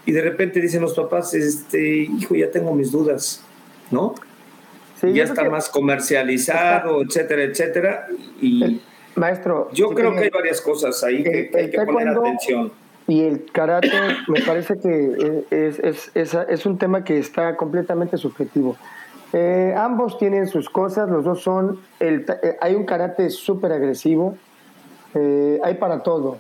[0.06, 3.44] Y de repente dicen los papás, este, hijo, ya tengo mis dudas
[3.92, 4.16] ¿no?
[5.02, 8.08] Ya está más comercializado, etcétera, etcétera.
[8.42, 8.82] Y
[9.16, 12.72] maestro, yo creo que hay varias cosas ahí que, hay que poner atención.
[13.08, 13.92] Y el karate
[14.28, 18.78] me parece que es, es, es, es, un tema que está completamente subjetivo.
[19.34, 24.38] Eh, ambos tienen sus cosas, los dos son, el, eh, hay un karate súper agresivo,
[25.14, 26.38] eh, hay para todo.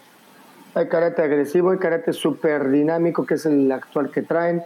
[0.73, 4.63] Hay karate agresivo, hay karate súper dinámico, que es el actual que traen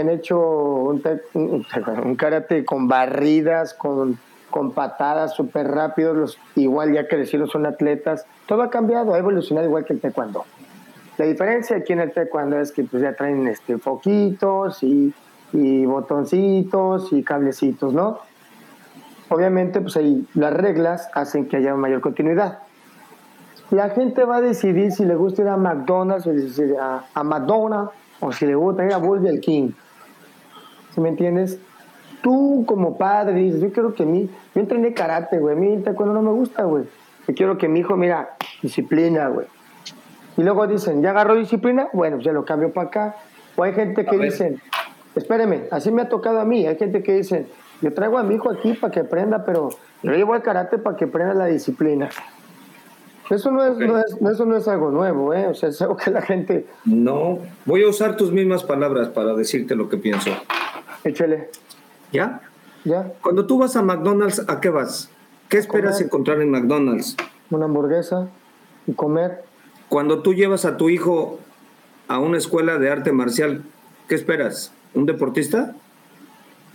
[0.00, 4.18] han hecho un, karate con barridas, con,
[4.50, 8.26] con patadas súper rápidos, igual ya crecieron, son atletas.
[8.46, 10.44] Todo ha cambiado, ha evolucionado igual que el taekwondo.
[11.18, 15.14] La diferencia aquí en el taekwondo es que pues ya traen este, foquitos y,
[15.52, 18.18] y botoncitos y cablecitos, ¿no?
[19.28, 22.60] Obviamente, pues ahí las reglas hacen que haya mayor continuidad.
[23.70, 27.90] La gente va a decidir si le gusta ir a McDonald's o a, a Madonna
[28.20, 29.70] o si le gusta ir a Burger King.
[30.96, 31.58] ¿Sí me entiendes?
[32.22, 36.14] Tú como padre dices, yo quiero que mi, yo entrené karate, güey, a mí cuando
[36.14, 36.84] no me gusta, güey.
[37.28, 38.30] Yo quiero que mi hijo, mira,
[38.62, 39.46] disciplina, güey.
[40.38, 41.88] Y luego dicen, ¿ya agarró disciplina?
[41.92, 43.16] Bueno, ya lo cambio para acá.
[43.56, 44.58] O hay gente que dicen,
[45.14, 46.66] espéreme, así me ha tocado a mí.
[46.66, 47.46] Hay gente que dice,
[47.82, 49.68] yo traigo a mi hijo aquí para que aprenda, pero
[50.02, 52.08] yo llevo al karate para que aprenda la disciplina.
[53.28, 55.46] Eso no es, no es, eso no es algo nuevo, ¿eh?
[55.48, 56.66] O sea, es algo que la gente...
[56.86, 60.30] No, voy a usar tus mismas palabras para decirte lo que pienso.
[61.04, 61.50] Échale.
[62.12, 62.40] ¿Ya?
[62.84, 63.12] Ya.
[63.22, 65.10] Cuando tú vas a McDonald's, ¿a qué vas?
[65.48, 67.16] ¿Qué esperas encontrar en McDonald's?
[67.50, 68.28] Una hamburguesa
[68.86, 69.44] y comer.
[69.88, 71.38] Cuando tú llevas a tu hijo
[72.08, 73.62] a una escuela de arte marcial,
[74.08, 74.72] ¿qué esperas?
[74.94, 75.74] ¿Un deportista?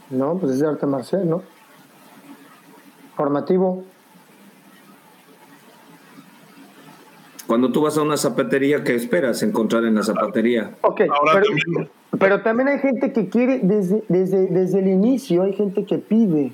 [0.09, 1.43] No, pues es de arte marcial, ¿no?
[3.15, 3.83] Formativo.
[7.47, 10.75] Cuando tú vas a una zapatería, ¿qué esperas encontrar en la zapatería?
[10.81, 11.89] Ok, pero, también
[12.19, 16.53] hay gente que quiere, desde, desde, desde el inicio, hay gente que pide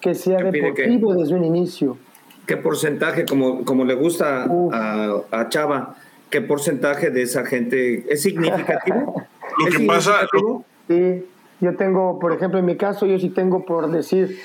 [0.00, 1.96] que sea deportivo desde un inicio.
[2.46, 5.96] ¿Qué porcentaje, como, como le gusta a, a, Chava,
[6.28, 9.22] qué porcentaje de esa gente es significativo?
[9.58, 10.28] Lo que pasa...
[10.88, 11.24] Sí,
[11.60, 14.38] yo tengo, por ejemplo, en mi caso, yo sí tengo por decir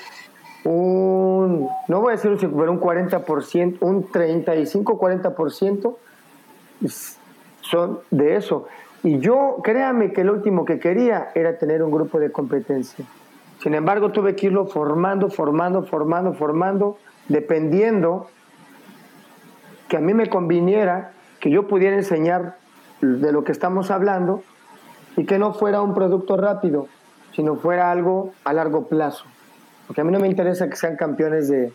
[0.64, 5.96] un, no voy a decir un pero un 40%, un 35-40%
[7.60, 8.66] son de eso.
[9.02, 13.04] Y yo, créame que lo último que quería era tener un grupo de competencia.
[13.58, 16.98] Sin embargo, tuve que irlo formando, formando, formando, formando,
[17.28, 18.28] dependiendo
[19.88, 22.56] que a mí me conviniera que yo pudiera enseñar
[23.00, 24.42] de lo que estamos hablando
[25.16, 26.86] y que no fuera un producto rápido,
[27.32, 29.24] sino fuera algo a largo plazo.
[29.86, 31.72] Porque a mí no me interesa que sean campeones de,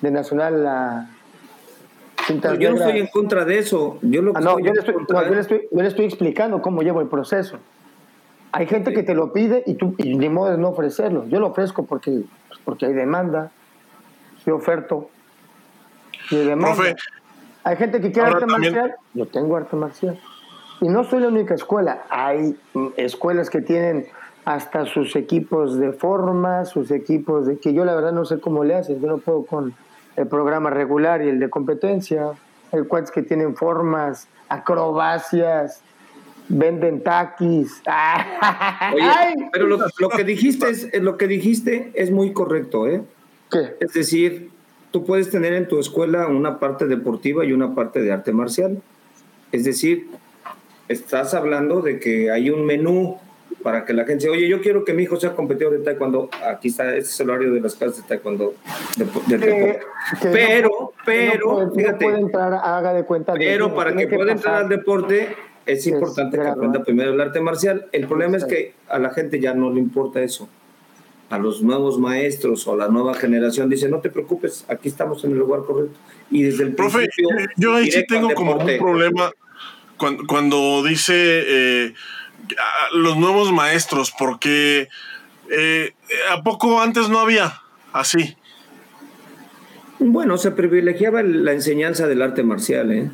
[0.00, 1.08] de Nacional
[2.28, 3.98] la yo no estoy en contra de eso.
[4.02, 4.94] Yo, lo ah, no, yo, le estoy,
[5.70, 7.58] yo le estoy explicando cómo llevo el proceso.
[8.52, 11.26] Hay gente que te lo pide y tú y ni modo de no ofrecerlo.
[11.26, 12.22] Yo lo ofrezco porque,
[12.64, 13.50] porque hay demanda,
[14.46, 15.10] yo oferto.
[16.30, 16.94] Y hay demanda.
[17.64, 20.20] hay gente que quiere arte marcial, yo tengo arte marcial.
[20.80, 22.56] Y no soy la única escuela, hay
[22.96, 24.06] escuelas que tienen
[24.44, 28.64] hasta sus equipos de forma, sus equipos de que yo la verdad no sé cómo
[28.64, 29.74] le hacen, yo no puedo con
[30.16, 32.32] el programa regular y el de competencia.
[32.72, 35.82] Hay cuates que tienen formas, acrobacias,
[36.48, 37.82] venden taquis.
[38.94, 43.02] Oye, pero lo, que dijiste es, lo que dijiste es muy correcto, ¿eh?
[43.50, 43.76] ¿Qué?
[43.80, 44.50] Es decir,
[44.90, 48.82] tú puedes tener en tu escuela una parte deportiva y una parte de arte marcial.
[49.52, 50.08] Es decir,
[50.88, 53.18] estás hablando de que hay un menú
[53.64, 56.28] para que la gente oye, yo quiero que mi hijo sea competidor de taekwondo.
[56.46, 58.54] Aquí está, ese es el horario de las clases de taekwondo.
[60.20, 62.04] pero, pero, fíjate.
[62.04, 63.32] entrar, haga de cuenta.
[63.32, 65.34] Pero para que, pueda entrar al deporte,
[65.64, 67.86] es importante que aprenda primero el arte marcial.
[67.92, 70.46] El problema es que a la gente ya no le importa eso.
[71.30, 75.32] A los nuevos maestros o la nueva generación dice, no te preocupes, aquí estamos en
[75.32, 75.98] el lugar correcto.
[76.30, 77.08] Y desde el Profe,
[77.56, 79.32] yo ahí sí tengo como un problema
[79.96, 81.94] cuando, cuando dice eh,
[82.92, 84.88] los nuevos maestros, porque
[85.50, 85.92] eh,
[86.30, 87.60] ¿a poco antes no había
[87.92, 88.36] así?
[89.98, 93.10] Bueno, se privilegiaba la enseñanza del arte marcial, ¿eh?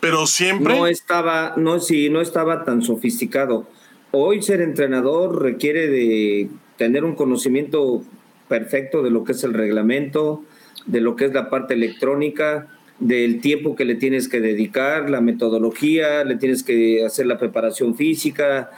[0.00, 3.66] pero siempre no estaba no sí no estaba tan sofisticado
[4.10, 8.02] hoy ser entrenador requiere de tener un conocimiento
[8.48, 10.42] perfecto de lo que es el reglamento
[10.86, 12.68] de lo que es la parte electrónica
[12.98, 17.94] del tiempo que le tienes que dedicar, la metodología, le tienes que hacer la preparación
[17.94, 18.70] física,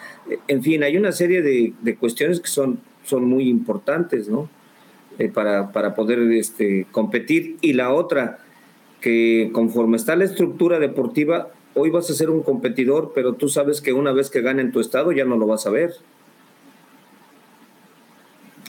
[0.48, 4.48] en fin, hay una serie de, cuestiones que son, son muy importantes, ¿no?
[5.18, 7.56] Eh, para, para, poder este, competir.
[7.60, 8.38] Y la otra,
[9.00, 13.80] que conforme está la estructura deportiva, hoy vas a ser un competidor, pero tú sabes
[13.80, 15.92] que una vez que gane en tu estado ya no lo vas a ver.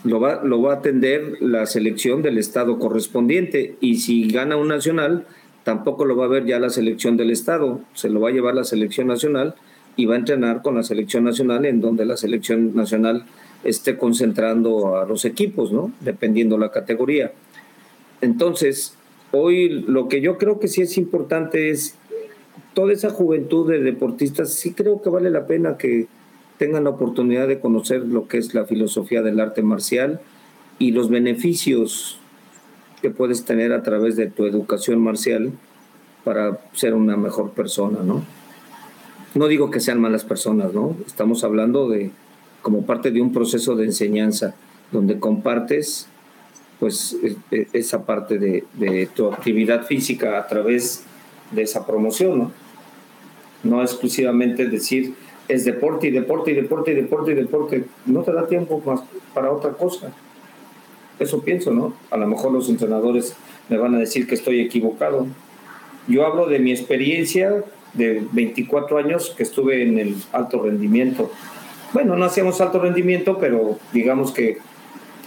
[0.04, 4.70] Lo va, lo va a atender la selección del estado correspondiente y si gana un
[4.70, 5.28] nacional,
[5.70, 8.56] tampoco lo va a ver ya la selección del estado, se lo va a llevar
[8.56, 9.54] la selección nacional
[9.96, 13.26] y va a entrenar con la selección nacional en donde la selección nacional
[13.64, 15.92] esté concentrando a los equipos, ¿no?
[16.00, 17.34] Dependiendo la categoría.
[18.20, 18.96] Entonces,
[19.32, 21.94] hoy lo que yo creo que sí es importante es
[22.74, 26.08] toda esa juventud de deportistas, sí creo que vale la pena que
[26.58, 30.20] tengan la oportunidad de conocer lo que es la filosofía del arte marcial
[30.80, 32.19] y los beneficios
[33.02, 35.52] que puedes tener a través de tu educación marcial
[36.24, 38.24] para ser una mejor persona, ¿no?
[39.36, 40.96] No digo que sean malas personas, ¿no?
[41.06, 42.12] Estamos hablando de
[42.62, 44.56] como parte de un proceso de enseñanza
[44.92, 46.08] donde compartes
[46.80, 51.04] pues e, e, esa parte de, tu actividad física a través
[51.52, 52.52] de esa promoción, ¿no?
[53.64, 55.14] No exclusivamente decir
[55.48, 57.84] es deporte y deporte y deporte y deporte y deporte.
[58.06, 59.02] No te da tiempo más
[59.34, 60.14] para otra cosa.
[61.20, 61.94] Eso pienso, ¿no?
[62.12, 63.36] A lo mejor los entrenadores
[63.68, 65.28] me van a decir que estoy equivocado.
[66.08, 67.64] Yo hablo de mi experiencia
[67.94, 71.32] de 24 años que estuve en el alto rendimiento.
[71.94, 74.58] Bueno, no hacíamos alto rendimiento, pero digamos que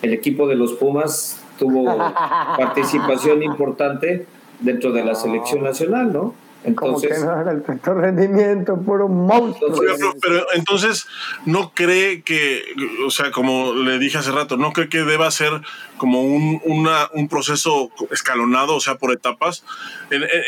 [0.00, 1.84] el equipo de los Pumas tuvo
[2.56, 4.26] participación importante
[4.60, 6.34] dentro de la selección nacional, ¿no?
[6.64, 9.80] Entonces, Como que no el alto rendimiento, puro monstruo.
[10.20, 11.06] pero, entonces,
[11.44, 12.62] ¿no cree que,
[13.04, 15.60] o sea, como le dije hace rato, ¿no cree que deba ser
[15.96, 19.64] como un, una, un proceso escalonado, o sea, por etapas?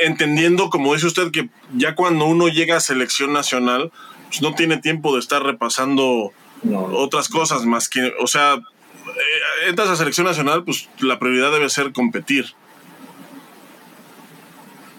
[0.05, 3.91] entendiendo, como dice usted, que ya cuando uno llega a selección nacional,
[4.29, 6.33] pues no tiene tiempo de estar repasando
[6.93, 11.69] otras cosas más que, o sea, eh, entras a selección nacional, pues la prioridad debe
[11.69, 12.55] ser competir.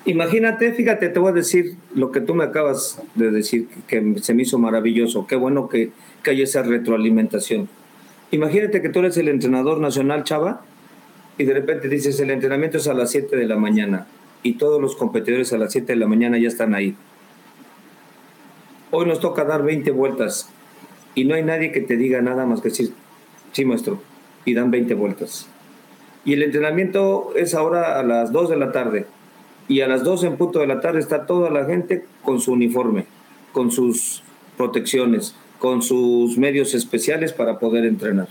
[0.07, 4.36] Imagínate, fíjate, te voy a decir lo que tú me acabas de decir, que se
[4.36, 5.26] me hizo maravilloso.
[5.26, 5.90] Qué bueno que,
[6.22, 7.68] que haya esa retroalimentación.
[8.30, 10.61] Imagínate que tú eres el entrenador nacional, Chava,
[11.40, 14.06] y de repente dices, el entrenamiento es a las 7 de la mañana,
[14.44, 16.95] y todos los competidores a las 7 de la mañana ya están ahí.
[18.91, 20.49] Hoy nos toca dar 20 vueltas,
[21.15, 22.94] y no hay nadie que te diga nada más que decir,
[23.53, 23.99] sí, maestro,
[24.45, 25.48] y dan 20 vueltas.
[26.26, 29.07] Y el entrenamiento es ahora a las 2 de la tarde
[29.68, 32.54] y a las 12 en punto de la tarde está toda la gente con su
[32.54, 33.06] uniforme,
[33.52, 34.24] con sus
[34.58, 38.28] protecciones, con sus medios especiales para poder entrenar.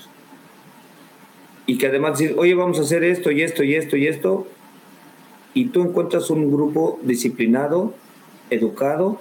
[1.67, 4.47] Y que además decir, oye, vamos a hacer esto y esto y esto y esto,
[5.55, 7.95] y tú encuentras un grupo disciplinado,
[8.51, 9.19] educado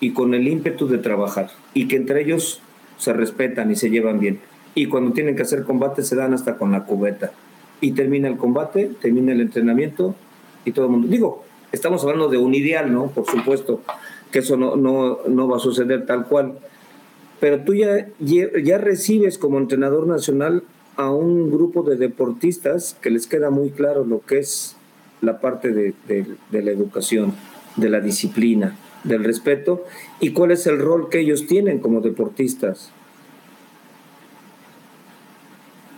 [0.00, 2.60] y con el ímpetu de trabajar, y que entre ellos
[2.98, 4.40] se respetan y se llevan bien.
[4.74, 7.32] Y cuando tienen que hacer combate se dan hasta con la cubeta.
[7.80, 10.14] Y termina el combate, termina el entrenamiento
[10.64, 11.08] y todo el mundo.
[11.08, 13.08] Digo, estamos hablando de un ideal, ¿no?
[13.08, 13.80] Por supuesto
[14.30, 16.54] que eso no, no, no va a suceder tal cual.
[17.40, 20.62] Pero tú ya, ya recibes como entrenador nacional
[20.96, 24.76] a un grupo de deportistas que les queda muy claro lo que es
[25.20, 27.34] la parte de, de, la educación,
[27.76, 29.84] de la disciplina, del respeto
[30.20, 32.90] y cuál es el rol que ellos tienen como deportistas.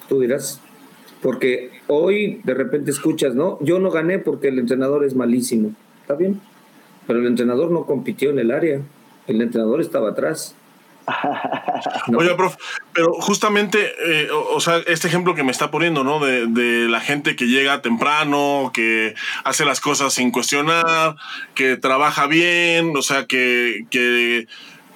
[0.09, 0.61] Tú dirás.
[1.25, 3.57] Porque hoy de repente escuchas, ¿no?
[3.63, 5.73] Yo no gané porque el entrenador es malísimo.
[6.03, 6.39] Está bien.
[7.07, 8.83] Pero el entrenador no compitió en el área.
[9.27, 10.55] El entrenador estaba atrás.
[12.15, 12.57] Oye, prof,
[12.93, 16.23] pero justamente, eh, o, sea, este ejemplo que me está poniendo, ¿no?
[16.23, 19.15] De, de, la gente que llega temprano, que
[19.45, 21.17] hace las cosas sin cuestionar,
[21.55, 24.47] que trabaja bien, o sea, que, que,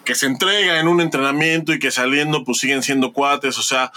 [0.05, 3.93] que se entrega en un entrenamiento y que saliendo pues siguen siendo cuates, o sea,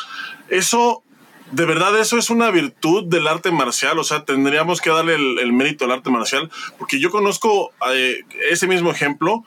[0.47, 1.03] eso
[1.51, 5.53] de verdad eso es una virtud del arte marcial, o sea, tendríamos que darle el,
[5.53, 9.43] mérito al arte marcial, porque yo conozco eh, ese mismo ejemplo,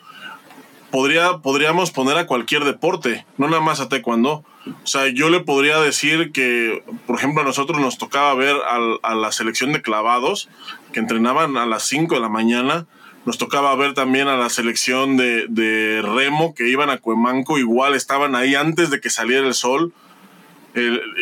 [0.90, 4.44] podría, podríamos poner a cualquier deporte, no nada más a taekwondo.
[4.66, 8.56] O sea, yo le podría decir que, por ejemplo, a nosotros nos tocaba ver
[9.02, 10.48] a la selección de clavados,
[10.92, 12.86] que entrenaban a las 5 de la mañana,
[13.26, 17.94] nos tocaba ver también a la selección de, de remo, que iban a Cuemanco, igual
[17.94, 19.92] estaban ahí antes de que saliera el sol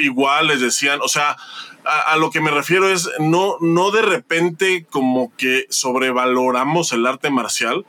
[0.00, 1.36] igual les decían, o sea,
[1.84, 7.30] a, lo que me refiero es no, no de repente como que sobrevaloramos el arte
[7.30, 7.84] marcial,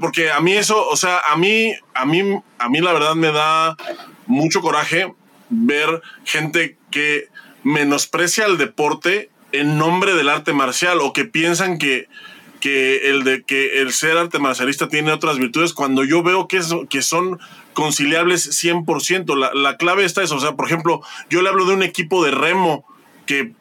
[0.00, 3.30] porque a mí eso, o sea, a mí, a mí, a mí la verdad me
[3.30, 3.76] da
[4.26, 5.14] mucho coraje
[5.50, 7.28] ver gente que
[7.62, 12.08] menosprecia el deporte en nombre del arte marcial o que piensan que,
[12.60, 16.58] que el de que el ser arte marcialista tiene otras virtudes cuando yo veo que,
[16.58, 17.38] es, que son
[17.78, 19.36] conciliables 100%.
[19.36, 20.34] La, la clave está eso.
[20.34, 21.00] O sea, por ejemplo,
[21.30, 22.84] yo le hablo de un equipo de remo
[23.24, 23.52] que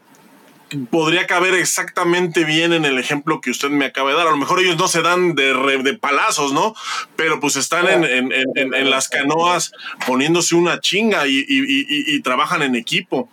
[0.90, 4.26] podría caber exactamente bien en el ejemplo que usted me acaba de dar.
[4.26, 5.54] A lo mejor ellos no se dan de,
[5.84, 6.74] de palazos, ¿no?
[7.16, 9.72] Pero pues están en, en, en, las canoas
[10.08, 13.30] poniéndose una chinga y, y, y, trabajan en equipo.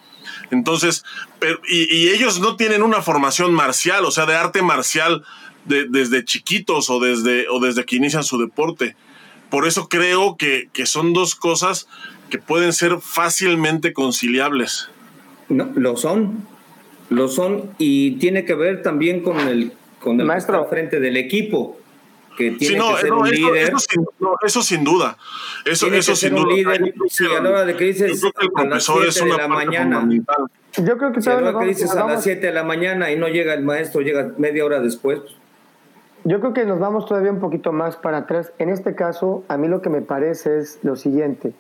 [0.51, 1.03] Entonces,
[1.39, 5.25] pero, y, ellos no tienen una formación marcial, o sea, de arte marcial
[5.65, 8.97] de, desde chiquitos o desde, o desde que inician su deporte
[9.55, 11.87] por eso creo que, son dos cosas
[12.29, 14.89] que pueden ser fácilmente conciliables.
[15.49, 16.45] No, lo son,
[17.09, 21.79] lo son y tiene que ver también con el con el maestro frente del equipo
[22.37, 23.73] que tiene que ser un líder.
[24.45, 25.17] Eso, sin, duda.
[25.65, 26.53] Eso, eso sin duda.
[26.53, 26.93] Líder,
[27.39, 29.49] a la hora de que dices yo creo que el profesor es una de la
[29.49, 30.09] mañana.
[30.79, 33.17] Yo creo que, a la hora que dices a las 7 de la mañana y
[33.17, 35.21] no llega el maestro, llega media hora después,
[36.25, 38.53] yo creo que nos vamos todavía un poquito más para atrás.
[38.59, 41.53] En este caso, a mí lo que me parece es lo siguiente.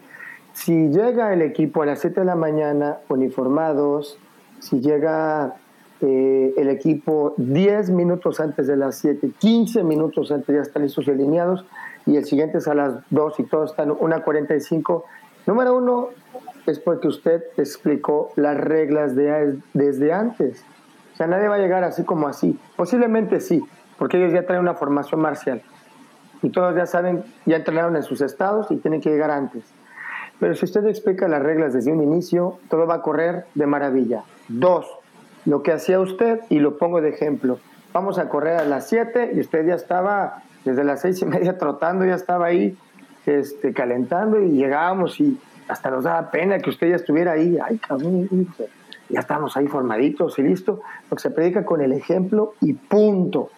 [0.54, 4.18] Si llega el equipo a las 7 de la mañana uniformados,
[4.60, 5.56] si llega
[6.00, 11.06] eh, el equipo 10 minutos antes de las 7, 15 minutos antes ya están listos
[11.08, 11.66] y alineados,
[12.06, 15.02] y el siguiente es a las 2 y todos están 1.45,
[15.46, 16.08] número uno
[16.66, 20.64] es porque usted explicó las reglas de, desde antes.
[21.12, 22.58] O sea, nadie va a llegar así como así.
[22.76, 23.62] Posiblemente sí,
[23.98, 25.62] porque ellos ya traen una formación marcial.
[26.42, 29.64] y todos ya saben, ya entrenaron en sus estados y tienen que llegar antes.
[30.38, 34.24] Pero si usted explica las reglas desde un inicio, todo va a correr de maravilla.
[34.48, 34.86] Dos,
[35.46, 37.58] lo que hacía usted, y lo pongo de ejemplo,
[37.94, 41.58] vamos a correr a las 7 y usted ya estaba desde las seis y media
[41.58, 42.76] trotando, ya estaba ahí
[43.26, 45.38] este, calentando y llegábamos y
[45.68, 47.56] hasta nos daba pena que usted ya estuviera ahí.
[47.62, 48.28] Ay, cabrón,
[49.08, 50.80] ya estamos ahí formaditos y listo.
[51.10, 53.50] Lo que se predica con el ejemplo y punto.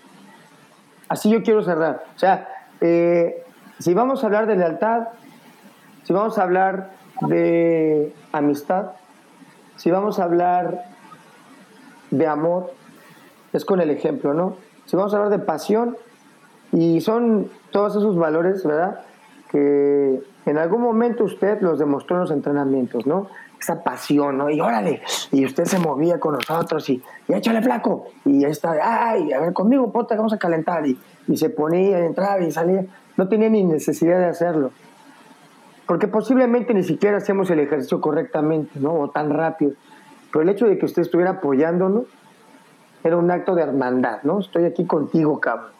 [1.08, 2.04] Así yo quiero cerrar.
[2.14, 2.48] O sea,
[2.80, 3.44] eh,
[3.78, 5.08] si vamos a hablar de lealtad,
[6.04, 6.90] si vamos a hablar
[7.22, 8.92] de amistad,
[9.76, 10.84] si vamos a hablar
[12.10, 12.72] de amor,
[13.52, 14.56] es con el ejemplo, ¿no?
[14.86, 15.96] Si vamos a hablar de pasión,
[16.72, 19.00] y son todos esos valores, ¿verdad?
[19.50, 23.28] Que en algún momento usted los demostró en los entrenamientos, ¿no?
[23.60, 24.50] Esa pasión, ¿no?
[24.50, 25.02] Y órale,
[25.32, 29.40] y usted se movía con nosotros y, y échale flaco, y ahí está, ay, a
[29.40, 32.84] ver, conmigo, ponte, vamos a calentar, y, y se ponía, entraba y salía,
[33.16, 34.72] no tenía ni necesidad de hacerlo,
[35.86, 38.92] porque posiblemente ni siquiera hacíamos el ejercicio correctamente, ¿no?
[38.94, 39.72] O tan rápido,
[40.30, 42.04] pero el hecho de que usted estuviera apoyándonos
[43.02, 44.40] era un acto de hermandad, ¿no?
[44.40, 45.70] Estoy aquí contigo, cabrón,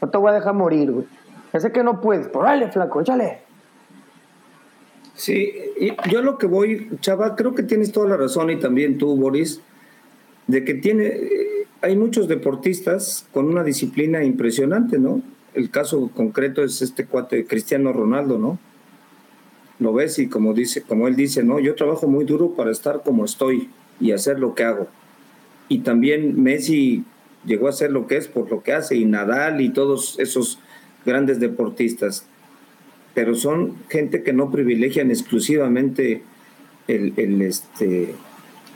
[0.00, 1.06] no te voy a dejar morir, güey,
[1.52, 3.49] ya sé que no puedes, pero dale, flaco, échale.
[5.20, 5.52] Sí,
[6.10, 9.60] yo lo que voy, Chava, creo que tienes toda la razón y también tú, Boris,
[10.46, 11.12] de que tiene,
[11.82, 15.20] hay muchos deportistas con una disciplina impresionante, ¿no?
[15.52, 18.58] El caso concreto es este cuate Cristiano Ronaldo, ¿no?
[19.78, 21.60] Lo ves y como dice, como él dice, ¿no?
[21.60, 23.68] Yo trabajo muy duro para estar como estoy
[24.00, 24.88] y hacer lo que hago.
[25.68, 27.04] Y también Messi
[27.44, 30.58] llegó a ser lo que es por lo que hace y Nadal y todos esos
[31.04, 32.24] grandes deportistas
[33.20, 36.22] pero son gente que no privilegian exclusivamente
[36.88, 38.14] el, el, este,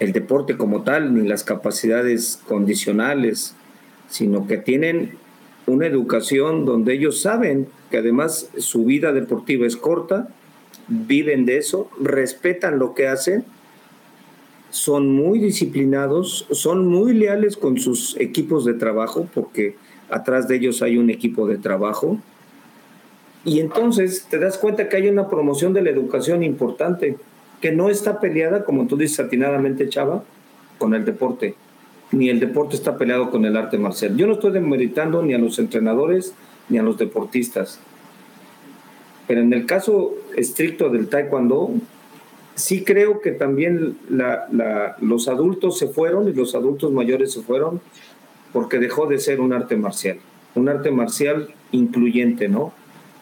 [0.01, 3.57] el deporte como tal, ni las capacidades condicionales,
[4.11, 5.12] sino que tienen
[5.66, 10.29] una educación donde ellos saben que además su vida deportiva es corta,
[10.89, 13.47] viven de eso, respetan lo que hacen,
[14.69, 19.77] son muy disciplinados, son muy leales con sus equipos de trabajo, porque
[20.11, 22.19] atrás de ellos hay un equipo de trabajo,
[23.45, 27.16] y entonces te das cuenta que hay una promoción de la educación importante,
[27.61, 30.25] que no está peleada, como tú dices atinadamente, Chava,
[30.79, 31.55] con el deporte,
[32.11, 34.16] ni el deporte está peleado con el arte marcial.
[34.16, 36.35] Yo no estoy demeritando ni a los entrenadores
[36.69, 37.81] ni a los deportistas,
[39.27, 41.71] pero en el caso estricto del taekwondo,
[42.55, 43.99] sí creo que también
[45.01, 47.81] los adultos se fueron y los adultos mayores se fueron
[48.53, 50.19] porque dejó de ser un arte marcial,
[50.55, 52.73] un arte marcial incluyente, ¿no?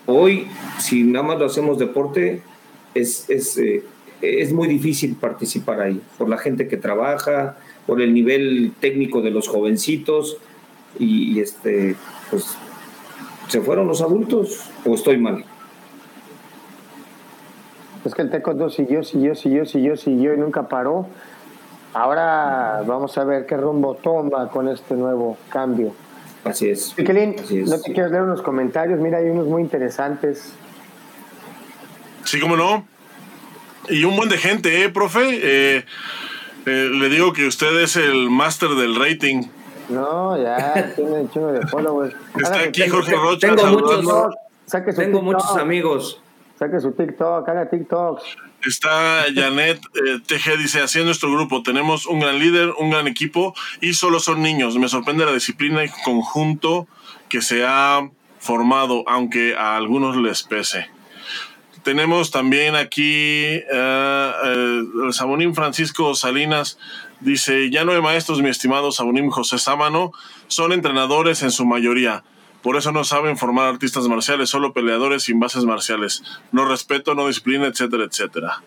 [0.07, 0.49] Hoy,
[0.79, 2.43] si nada más lo hacemos deporte,
[2.95, 3.85] es, es, eh,
[4.21, 7.57] es muy difícil participar ahí, por la gente que trabaja,
[7.87, 10.39] por el nivel técnico de los jovencitos,
[10.99, 11.97] y, este,
[12.31, 12.57] pues,
[13.49, 15.45] ¿se fueron los adultos o estoy mal?
[18.05, 21.07] Es que el taekwondo siguió, siguió, siguió, siguió, siguió y nunca paró.
[21.95, 25.93] Ahora vamos a ver qué rumbo toma con este nuevo cambio.
[26.45, 26.95] Así es.
[26.97, 28.99] ¿no te quieres leer unos comentarios?
[28.99, 30.53] Mira, hay unos muy interesantes.
[32.25, 32.87] Sí, cómo no.
[33.89, 35.21] Y un buen de gente, ¿eh, profe?
[35.23, 35.85] Eh,
[36.67, 39.43] eh, le digo que usted es el máster del rating.
[39.89, 42.15] No, ya, tiene un chingo de followers.
[42.37, 43.55] Está aquí Jorge Rocha.
[43.55, 46.22] Tengo, muchos, tengo muchos amigos.
[46.63, 48.23] Saque su TikTok, haga TikToks.
[48.65, 53.09] Está Janet eh, TG, dice, así es nuestro grupo, tenemos un gran líder, un gran
[53.09, 54.77] equipo y solo son niños.
[54.77, 56.87] Me sorprende la disciplina y conjunto
[57.29, 58.09] que se ha
[58.39, 60.87] formado, aunque a algunos les pese.
[61.83, 66.79] Tenemos también aquí eh, el Sabonín Francisco Salinas,
[67.19, 70.13] dice, ya no hay maestros, mi estimado Sabonín José Sámano,
[70.47, 72.23] son entrenadores en su mayoría.
[72.63, 76.23] Por eso no saben formar artistas marciales, solo peleadores sin bases marciales.
[76.53, 78.63] No respeto, no disciplina, etcétera, etcétera.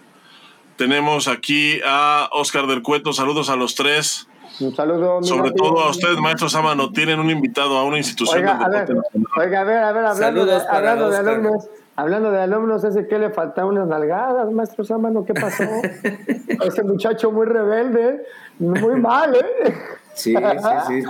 [0.78, 3.14] Tenemos aquí a Oscar del Cueto.
[3.14, 4.28] Saludos a los tres.
[4.60, 5.24] Un saludo.
[5.24, 8.90] Sobre todo a ustedes, maestro Sámano, tienen un invitado a una institución oiga, a ver,
[9.38, 13.20] oiga, a ver, a ver, hablando, de, hablando de, alumnos, hablando de alumnos, ese que
[13.20, 15.64] le falta unas nalgadas, maestro Sámano, ¿qué pasó?
[16.66, 18.24] ese muchacho muy rebelde,
[18.60, 19.74] muy mal, ¿eh?
[20.14, 21.10] Sí, sí, sí.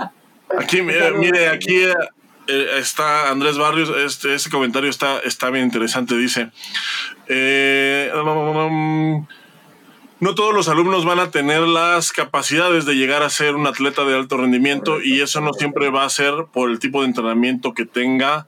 [0.58, 1.84] Aquí, mire, mire aquí
[2.48, 6.50] eh, está Andrés Barrios, este, este comentario está, está bien interesante, dice,
[7.28, 8.10] eh,
[10.18, 14.04] no todos los alumnos van a tener las capacidades de llegar a ser un atleta
[14.04, 17.74] de alto rendimiento y eso no siempre va a ser por el tipo de entrenamiento
[17.74, 18.46] que tenga,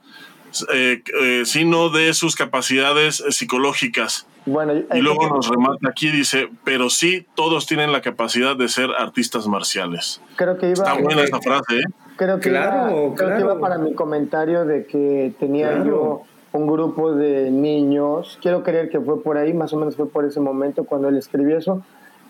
[0.73, 1.03] eh,
[1.45, 4.27] sino de sus capacidades psicológicas.
[4.47, 8.91] Bueno, y luego nos remata aquí, dice, pero sí, todos tienen la capacidad de ser
[8.99, 10.23] artistas marciales.
[10.37, 11.85] Creo que iba, Está buena esa frase, ¿eh?
[12.19, 18.39] Creo que, claro, iba, para mi comentario de que tenía yo un grupo de niños,
[18.43, 21.17] quiero creer que fue por ahí, más o menos fue por ese momento cuando él
[21.17, 21.83] escribió eso,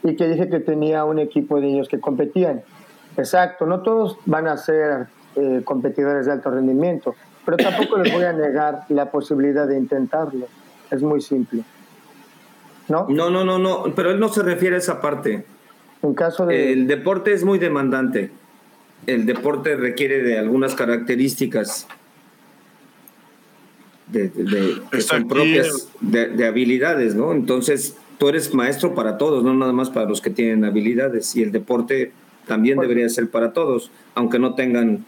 [0.05, 2.63] y que dije que tenía un equipo de niños que competían.
[3.17, 8.25] Exacto, no todos van a ser eh, competidores de alto rendimiento, pero tampoco les voy
[8.25, 10.47] a negar la posibilidad de intentarlo.
[10.91, 11.65] Es muy simple.
[12.89, 13.07] ¿No?
[13.09, 15.45] No, no, no, no, pero él no se refiere a esa parte.
[16.03, 16.73] En caso de...
[16.73, 18.31] El deporte es muy demandante.
[19.07, 21.87] El deporte requiere de algunas características
[24.13, 24.31] de,
[24.91, 27.33] que son propias de, habilidades, ¿no?
[27.33, 31.35] Entonces, tú eres maestro para todos, no nada más para los que tienen habilidades.
[31.37, 32.13] Y el deporte
[32.47, 35.05] también debería ser para todos, aunque no tengan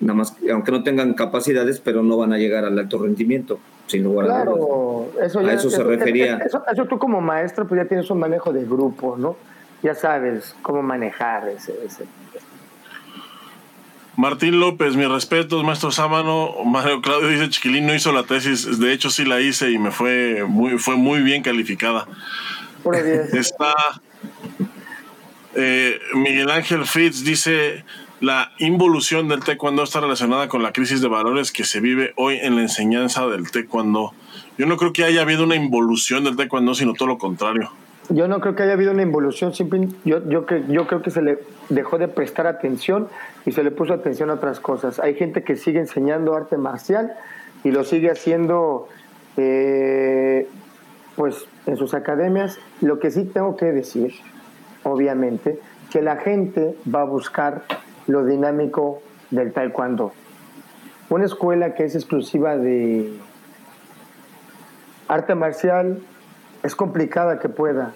[0.00, 4.04] nada más, aunque no tengan capacidades, pero no van a llegar al alto rendimiento, sin
[4.04, 6.38] lugar claro, a Eso, a eso se refería.
[6.38, 9.36] Eso, eso, tú como maestro, pues ya tienes un manejo de grupo, ¿no?
[9.82, 12.04] Ya sabes cómo manejar ese, ese
[14.18, 16.52] Martín López, mis respetos, maestro Sámano.
[16.66, 18.80] Mario Claudio dice, Chiquilín no hizo la tesis.
[18.80, 22.08] De hecho, sí la hice y me fue muy, fue muy bien calificada.
[23.32, 23.72] Está
[25.54, 27.84] eh, Miguel Ángel Fitz dice,
[28.20, 32.38] la involución del taekwondo está relacionada con la crisis de valores que se vive hoy
[32.42, 34.14] en la enseñanza del taekwondo.
[34.58, 37.70] Yo no creo que haya habido una involución del taekwondo, sino todo lo contrario.
[38.10, 41.20] Yo no creo que haya habido una involución, simple, yo, yo, yo creo que se
[41.20, 43.08] le dejó de prestar atención
[43.44, 44.98] y se le puso atención a otras cosas.
[44.98, 47.12] Hay gente que sigue enseñando arte marcial
[47.64, 48.88] y lo sigue haciendo
[49.36, 50.48] eh,
[51.16, 52.58] pues en sus academias.
[52.80, 54.14] Lo que sí tengo que decir,
[54.84, 55.60] obviamente,
[55.90, 57.64] que la gente va a buscar
[58.06, 60.12] lo dinámico del taekwondo.
[61.10, 63.12] Una escuela que es exclusiva de
[65.08, 66.00] arte marcial
[66.68, 67.92] es complicada que pueda,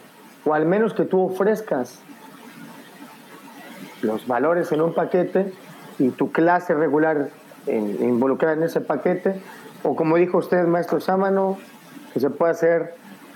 [0.47, 2.01] o al menos que tú ofrezcas
[4.01, 5.53] los valores en un paquete
[5.99, 7.29] y tu clase regular
[7.67, 9.39] en, involucrada en ese paquete,
[9.83, 11.59] o como dijo usted, maestro Sámano,
[12.15, 12.95] que se puede hacer,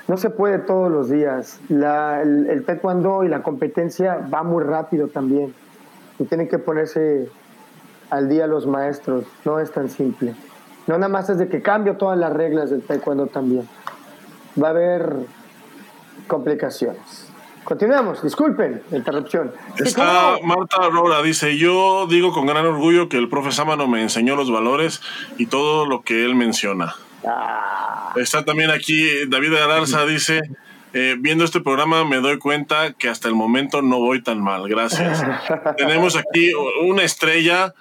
[0.09, 1.61] no se puede todos los días.
[1.69, 5.55] el, taekwondo y la competencia va muy rápido también,
[6.19, 7.29] y tienen que ponerse
[8.09, 10.35] al día los maestros, no es tan simple.
[10.87, 13.69] No nada más es de que cambio todas las reglas del taekwondo también
[14.61, 15.17] va a haber
[16.27, 17.27] complicaciones.
[17.67, 19.53] Continuamos, disculpen la interrupción.
[19.77, 24.37] Está Marta Aurora, dice, yo digo con gran orgullo que el profe Sámano me enseñó
[24.37, 25.03] los valores
[25.37, 26.95] y todo lo que él menciona.
[27.27, 28.13] Ah.
[28.15, 30.43] Está también aquí David Alarza, dice,
[30.93, 34.69] eh, viendo este programa me doy cuenta que hasta el momento no voy tan mal,
[34.69, 35.25] gracias.
[35.77, 36.53] Tenemos aquí
[36.85, 37.75] una estrella,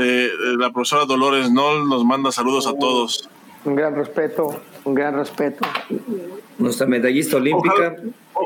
[0.00, 3.28] eh, la profesora Dolores Noll nos manda saludos a todos.
[3.66, 5.66] Un gran respeto, un gran respeto.
[6.58, 7.96] Nuestra medallista olímpica.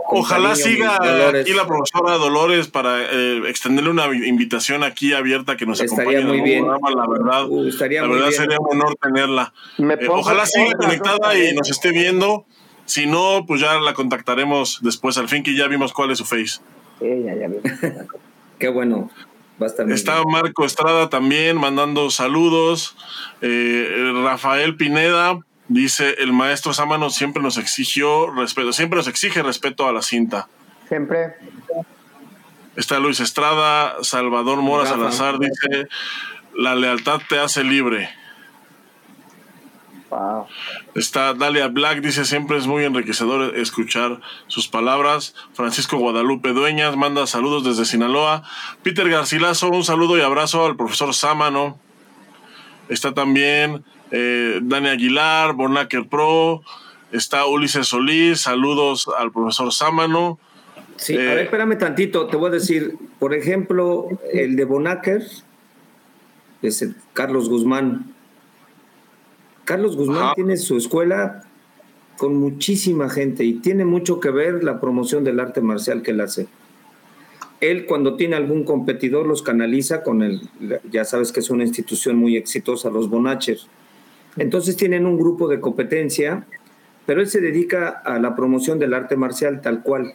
[0.09, 5.81] Ojalá, siga aquí la profesora Dolores para eh, extenderle una invitación aquí abierta que nos
[5.81, 6.67] estaría muy bien.
[6.67, 9.53] la verdad, uh, la verdad sería un honor tenerla.
[9.79, 12.47] Eh, ojalá siga conectada y nos esté viendo.
[12.87, 16.25] Si no, pues ya la contactaremos después, al fin que ya vimos cuál es su
[16.25, 16.61] face.
[16.99, 17.49] Sí, ya, ya
[18.59, 19.11] Qué bueno.
[19.89, 22.97] Está Marco Estrada también mandando saludos.
[23.43, 25.39] Eh, Rafael Pineda
[25.71, 30.49] dice: el maestro Sámano siempre nos exigió respeto, siempre nos exige respeto a la cinta.
[30.89, 31.37] Siempre.
[32.77, 35.89] Está Luis Estrada, Salvador Mora Salazar dice:
[36.55, 38.11] la lealtad te hace libre.
[40.97, 45.37] Está Dalia Black, dice siempre es muy enriquecedor escuchar sus palabras.
[45.55, 48.43] Francisco Guadalupe Dueñas manda saludos desde Sinaloa.
[48.83, 51.79] Peter Garcilaso, un saludo y abrazo al profesor Sámano.
[52.89, 56.63] Está también eh, Dani Aguilar, Bonacker Pro.
[57.13, 60.39] Está Ulises Solís, saludos al profesor Sámano.
[60.97, 65.23] Sí, a ver, eh, espérame tantito, te voy a decir, por ejemplo, el de Bonacker,
[66.63, 68.15] es Carlos Guzmán
[69.71, 71.45] Carlos Guzmán tiene su escuela
[72.17, 76.21] con muchísima gente y tiene mucho que ver la promoción del arte marcial que él
[76.21, 76.49] hace.
[77.61, 80.41] Él cuando tiene algún competidor los canaliza con el,
[80.91, 83.69] ya sabes que es una institución muy exitosa, los Bonachers.
[84.37, 86.47] Entonces tienen un grupo de competencia,
[87.07, 90.15] pero él se dedica a la promoción del arte marcial tal cual.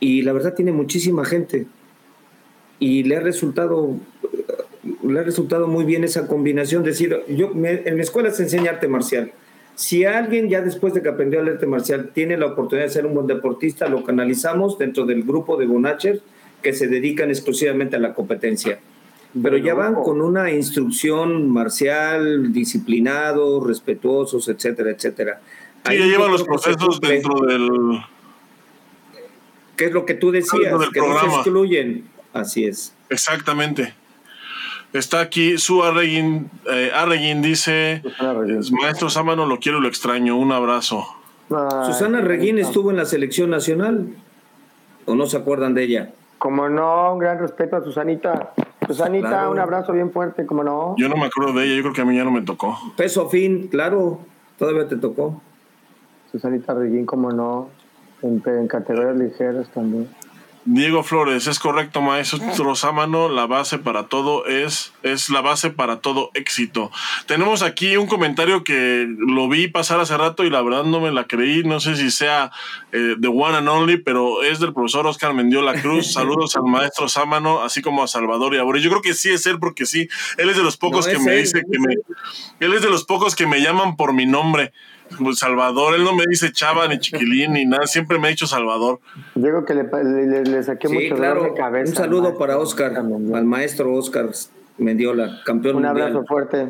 [0.00, 1.66] Y la verdad tiene muchísima gente.
[2.78, 3.96] Y le ha resultado
[5.02, 6.82] le ha resultado muy bien esa combinación.
[6.82, 9.32] Decir, yo en mi escuela se enseña arte marcial.
[9.74, 13.06] Si alguien ya después de que aprendió el arte marcial tiene la oportunidad de ser
[13.06, 16.20] un buen deportista, lo canalizamos dentro del grupo de Bonacher
[16.62, 18.80] que se dedican exclusivamente a la competencia.
[19.42, 25.40] Pero ya van con una instrucción marcial, disciplinados, respetuosos, etcétera, etcétera.
[25.86, 27.70] Sí, ya llevan los procesos dentro del...
[29.76, 30.74] ¿Qué es lo que tú decías?
[30.92, 32.04] Que no se excluyen.
[32.32, 32.94] Así es.
[33.10, 33.94] Exactamente.
[34.92, 38.02] Está aquí su Arreguín, eh, Arreguín dice,
[38.70, 41.06] maestro Sámano, lo quiero, lo extraño, un abrazo.
[41.84, 44.08] Susana Reguín estuvo en la selección nacional,
[45.04, 46.10] ¿o no se acuerdan de ella?
[46.38, 48.54] Como no, un gran respeto a Susanita.
[48.88, 50.94] Susanita, un abrazo bien fuerte, como no.
[50.96, 52.76] Yo no me acuerdo de ella, yo creo que a mí ya no me tocó.
[52.96, 54.18] Peso fin, claro,
[54.58, 55.40] todavía te tocó.
[56.32, 57.68] Susanita Reguín, como no,
[58.22, 60.08] en, en categorías ligeras también.
[60.70, 66.00] Diego Flores, es correcto, maestro Sámano, la base para todo es, es la base para
[66.00, 66.90] todo éxito.
[67.24, 71.10] Tenemos aquí un comentario que lo vi pasar hace rato y la verdad no me
[71.10, 72.50] la creí, no sé si sea
[72.92, 76.12] eh, The One and Only, pero es del profesor Oscar Mendiola Cruz.
[76.12, 78.82] Saludos al maestro Sámano, así como a Salvador y a Boris.
[78.82, 81.34] Yo creo que sí es él, porque sí, él es de los pocos que me
[81.36, 81.94] dice que me,
[82.60, 84.74] él es de los pocos que me llaman por mi nombre.
[85.34, 89.00] Salvador, él no me dice Chava ni Chiquilín ni nada, siempre me ha dicho Salvador.
[89.34, 91.42] Digo que le, le, saqué mucho claro.
[91.44, 91.90] de cabeza.
[91.90, 94.30] Un saludo para Oscar, al maestro Oscar
[94.78, 96.68] Mendiola, campeón Un abrazo fuerte.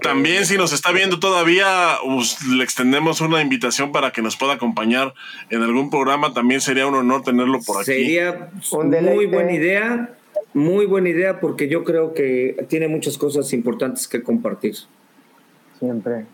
[0.00, 4.54] También si nos está viendo todavía, pues, le extendemos una invitación para que nos pueda
[4.54, 5.12] acompañar
[5.50, 6.32] en algún programa.
[6.32, 7.84] También sería un honor tenerlo por aquí.
[7.84, 10.14] Sería muy buena idea,
[10.54, 14.74] muy buena idea porque yo creo que tiene muchas cosas importantes que compartir.
[15.78, 16.24] Siempre.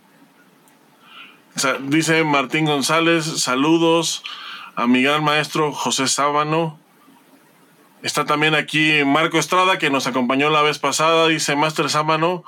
[1.89, 4.23] Dice Martín González, saludos
[4.77, 6.79] a mi gran maestro José Sábano.
[8.03, 11.29] Está también aquí Marco Estrada, que nos acompañó la vez pasada.
[11.29, 12.45] Dice, Master Sábano,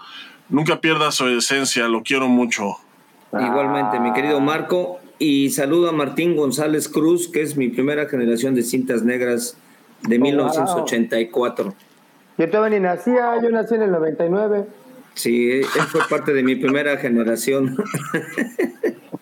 [0.49, 2.77] nunca pierda su esencia, lo quiero mucho.
[3.33, 4.99] Igualmente, mi querido Marco.
[5.19, 9.57] Y saludo a Martín González Cruz, que es mi primera generación de cintas negras
[10.09, 11.75] de 1984.
[12.39, 14.67] Yo todavía ni nacía, yo nací en el 99.
[15.15, 17.77] Sí, él fue parte de mi primera generación.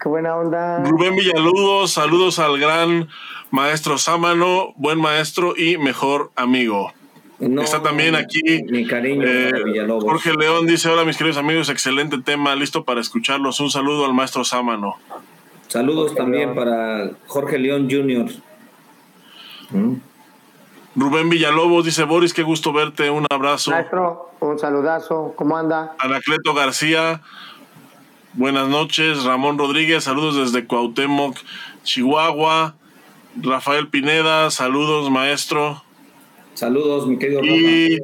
[0.00, 0.82] Qué buena onda.
[0.84, 3.08] Rubén Villalobos, saludos al gran
[3.50, 6.92] maestro Sámano, buen maestro y mejor amigo.
[7.40, 9.52] Está también aquí mi cariño, eh,
[10.00, 13.60] Jorge León dice: Hola, mis queridos amigos, excelente tema, listo para escucharlos.
[13.60, 14.96] Un saludo al maestro Sámano.
[15.68, 18.26] Saludos también para Jorge León Jr.
[20.96, 23.70] Rubén Villalobos dice: Boris, qué gusto verte, un abrazo.
[23.70, 25.94] Maestro, un saludazo, ¿cómo anda?
[25.98, 27.20] Anacleto García,
[28.34, 31.36] Buenas noches, Ramón Rodríguez, saludos desde Cuauhtémoc,
[31.82, 32.76] Chihuahua.
[33.36, 35.82] Rafael Pineda, saludos, maestro.
[36.54, 37.98] Saludos, mi querido y,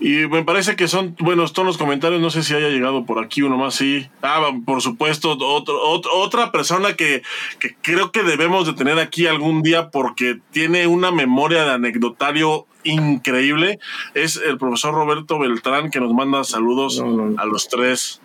[0.00, 2.20] y me parece que son buenos todos los comentarios.
[2.20, 3.74] No sé si haya llegado por aquí uno más.
[3.74, 4.08] Sí.
[4.22, 7.22] Ah, por supuesto, otro, otra persona que,
[7.58, 12.66] que creo que debemos de tener aquí algún día porque tiene una memoria de anecdotario
[12.84, 13.78] increíble
[14.14, 17.02] es el profesor Roberto Beltrán que nos manda saludos
[17.36, 18.20] a los tres.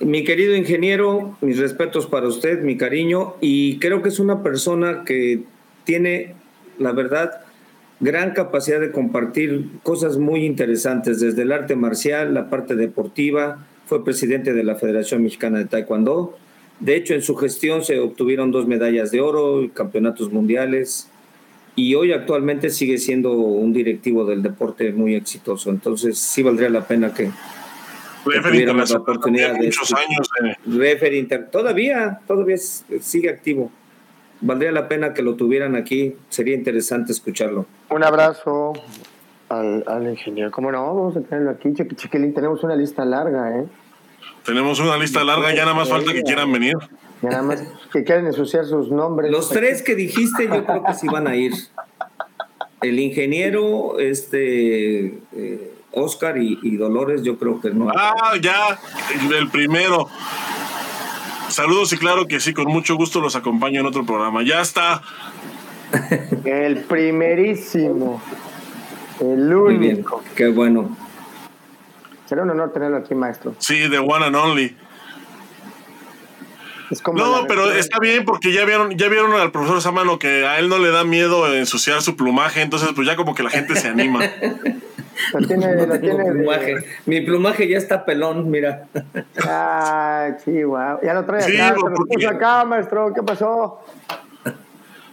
[0.00, 5.04] Mi querido ingeniero, mis respetos para usted, mi cariño, y creo que es una persona
[5.04, 5.42] que
[5.84, 6.34] tiene,
[6.78, 7.44] la verdad,
[8.00, 14.04] gran capacidad de compartir cosas muy interesantes, desde el arte marcial, la parte deportiva, fue
[14.04, 16.36] presidente de la Federación Mexicana de Taekwondo.
[16.80, 21.08] De hecho, en su gestión se obtuvieron dos medallas de oro, campeonatos mundiales,
[21.76, 25.70] y hoy actualmente sigue siendo un directivo del deporte muy exitoso.
[25.70, 27.30] Entonces, sí valdría la pena que,
[28.24, 30.28] tuviéramos la oportunidad de muchos años
[31.50, 33.70] todavía todavía sigue activo
[34.40, 36.16] valdría la pena que lo tuvieran aquí.
[36.28, 37.66] Sería interesante escucharlo.
[37.90, 38.72] Un abrazo
[39.48, 40.50] al, al ingeniero.
[40.50, 41.72] Cómo no vamos a tenerlo aquí.
[41.74, 43.66] Chiquilín tenemos una lista larga eh
[44.44, 46.76] tenemos una lista larga ya nada más falta que quieran venir.
[47.22, 47.62] Ya nada más
[47.92, 49.30] que quieran ensuciar sus nombres.
[49.30, 51.52] Los tres que dijiste yo creo que sí van a ir.
[52.82, 57.88] El ingeniero este eh, Oscar y, Dolores, yo creo que no.
[57.94, 58.78] Ah, ya,
[59.38, 60.08] el primero.
[61.48, 64.42] Saludos y claro que sí, con mucho gusto los acompaño en otro programa.
[64.42, 65.02] Ya está.
[66.44, 68.20] El primerísimo.
[69.20, 70.22] El único.
[70.34, 70.96] Qué bueno.
[72.26, 73.54] Será un honor tenerlo aquí, maestro.
[73.58, 74.76] Sí, the one and only.
[77.14, 80.68] no, pero está bien porque ya vieron, ya vieron al profesor Samano que a él
[80.68, 83.88] no le da miedo ensuciar su plumaje, entonces pues ya como que la gente se
[83.88, 84.20] anima.
[87.06, 88.86] Mi plumaje ya está pelón, mira.
[89.48, 90.98] Ay, sí, wow.
[91.02, 93.12] Ya lo trae acá, se lo puso acá, maestro.
[93.14, 93.80] ¿Qué pasó?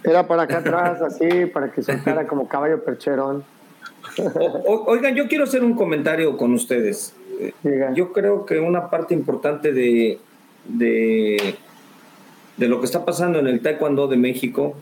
[0.03, 3.43] Era para acá atrás, así, para que soltara como caballo percherón.
[4.65, 7.13] oigan, yo quiero hacer un comentario con ustedes.
[7.93, 10.19] Yo creo que una parte importante de,
[10.65, 11.55] de,
[12.57, 14.75] de lo que está pasando en el Taekwondo de México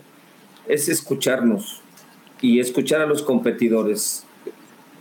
[0.68, 1.82] es escucharnos
[2.42, 4.26] y escuchar a los competidores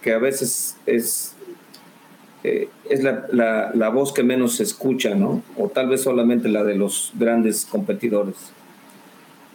[0.03, 1.35] que a veces es,
[2.45, 5.43] eh, es la, la, voz que menos se escucha, ¿no?
[5.57, 8.37] O tal vez solamente la de los grandes competidores.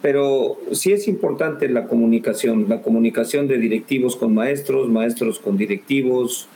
[0.02, 6.46] Pero sí es importante la comunicación, la comunicación de directivos con maestros, maestros con directivos,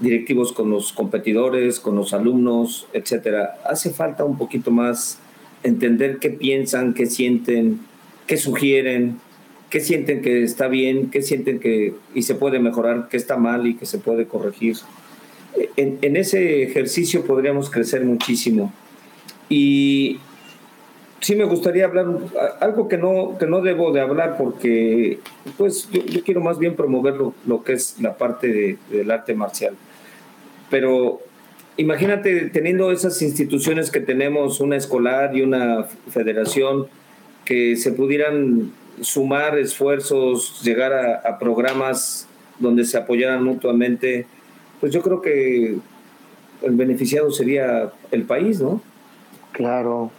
[0.00, 3.58] directivos con los competidores, con los alumnos, etcétera.
[3.64, 5.18] Hace falta un poquito más
[5.62, 7.80] entender qué piensan, qué sienten,
[8.26, 9.20] qué sugieren,
[9.70, 13.66] qué sienten que está bien, qué sienten que y se puede mejorar, qué está mal
[13.66, 14.76] y que se puede corregir.
[15.76, 18.72] En, ese ejercicio podríamos crecer muchísimo.
[19.48, 20.18] Y
[21.20, 22.06] sí me gustaría hablar
[22.60, 25.18] algo que no, que no debo de hablar porque
[25.56, 29.74] pues yo, quiero más bien promover lo, que es la parte del arte marcial.
[30.70, 31.20] Pero
[31.76, 36.86] imagínate teniendo esas instituciones que tenemos, una escolar y una federación,
[37.44, 38.72] que se pudieran
[39.02, 42.26] sumar esfuerzos, llegar a, programas
[42.58, 44.26] donde se apoyaran mutuamente,
[44.80, 45.78] pues yo creo que
[46.62, 48.80] el beneficiado sería el país, ¿no?
[49.52, 50.10] Claro,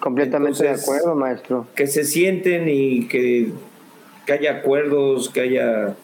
[0.00, 1.66] completamente de acuerdo, maestro.
[1.74, 3.52] Que se sienten y que,
[4.26, 5.96] que haya acuerdos, que haya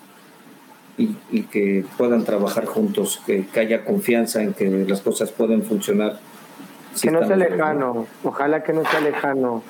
[0.96, 6.18] y, que puedan trabajar juntos, que, haya confianza en que las cosas pueden funcionar.
[7.00, 9.62] que no sea lejano, ojalá que no sea lejano.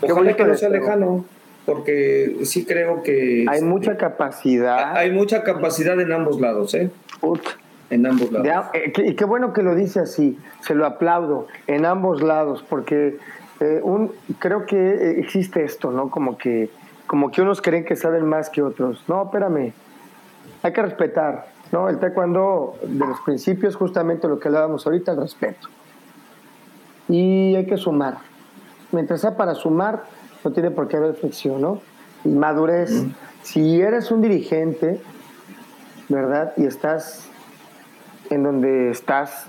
[0.00, 1.24] Ojalá que no sea lejano,
[1.64, 3.44] porque sí creo que...
[3.48, 4.96] Hay mucha capacidad.
[4.96, 6.90] Hay mucha capacidad en ambos lados, ¿eh?
[7.90, 8.66] En ambos lados.
[8.74, 13.18] Eh, y qué bueno que lo dice así, se lo aplaudo, en ambos lados, porque
[13.60, 16.10] eh, un, creo que existe esto, ¿no?
[16.10, 16.70] Como que,
[17.06, 19.04] como que unos creen que saben más que otros.
[19.08, 19.72] No, espérame,
[20.62, 21.88] hay que respetar, ¿no?
[21.88, 25.68] El taekwondo, de los principios, justamente lo que hablábamos ahorita, el respeto.
[27.08, 28.18] Y hay que sumar.
[28.90, 30.04] Mientras sea para sumar,
[30.44, 31.80] no tiene por qué haber fricción, ¿no?
[32.24, 33.04] Y madurez.
[33.42, 35.00] Si eres un dirigente,
[36.08, 36.52] ¿verdad?
[36.56, 37.28] Y estás
[38.30, 39.46] en donde estás,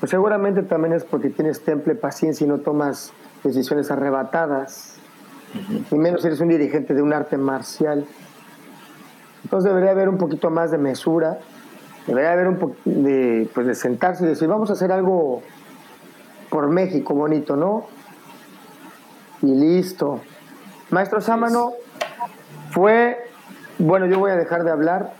[0.00, 3.12] pues seguramente también es porque tienes temple, paciencia y no tomas
[3.42, 4.96] decisiones arrebatadas.
[5.90, 8.04] Y menos si eres un dirigente de un arte marcial.
[9.44, 11.38] Entonces debería haber un poquito más de mesura,
[12.06, 15.42] debería haber un poquito de, pues de sentarse y decir, vamos a hacer algo
[16.50, 17.86] por México bonito, ¿no?
[19.42, 20.20] Y listo.
[20.90, 21.74] Maestro Sámano,
[22.70, 23.18] fue,
[23.78, 25.12] bueno, yo voy a dejar de hablar,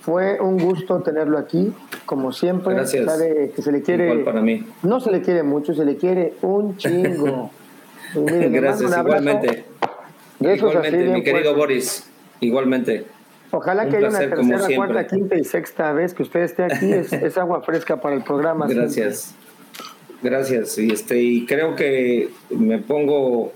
[0.00, 1.72] fue un gusto tenerlo aquí,
[2.06, 2.74] como siempre.
[2.74, 3.06] Gracias.
[3.06, 4.66] Sabe que se le quiere, Igual para mí.
[4.82, 7.50] No se le quiere mucho, se le quiere un chingo.
[8.14, 9.64] Gracias, igualmente.
[10.40, 12.04] Igualmente, mi querido Boris,
[12.40, 13.06] igualmente.
[13.52, 16.90] Ojalá que haya una tercera, cuarta, quinta y sexta vez que usted esté aquí.
[16.92, 18.66] Es, agua fresca para el programa.
[18.68, 19.34] Gracias.
[20.22, 20.78] Gracias.
[20.78, 23.52] Y, este, y creo que me pongo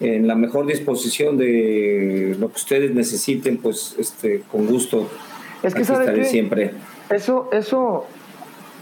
[0.00, 5.08] en la mejor disposición de lo que ustedes necesiten, pues este, con gusto.
[5.62, 6.72] Es que sabe siempre.
[7.10, 8.06] Eso, eso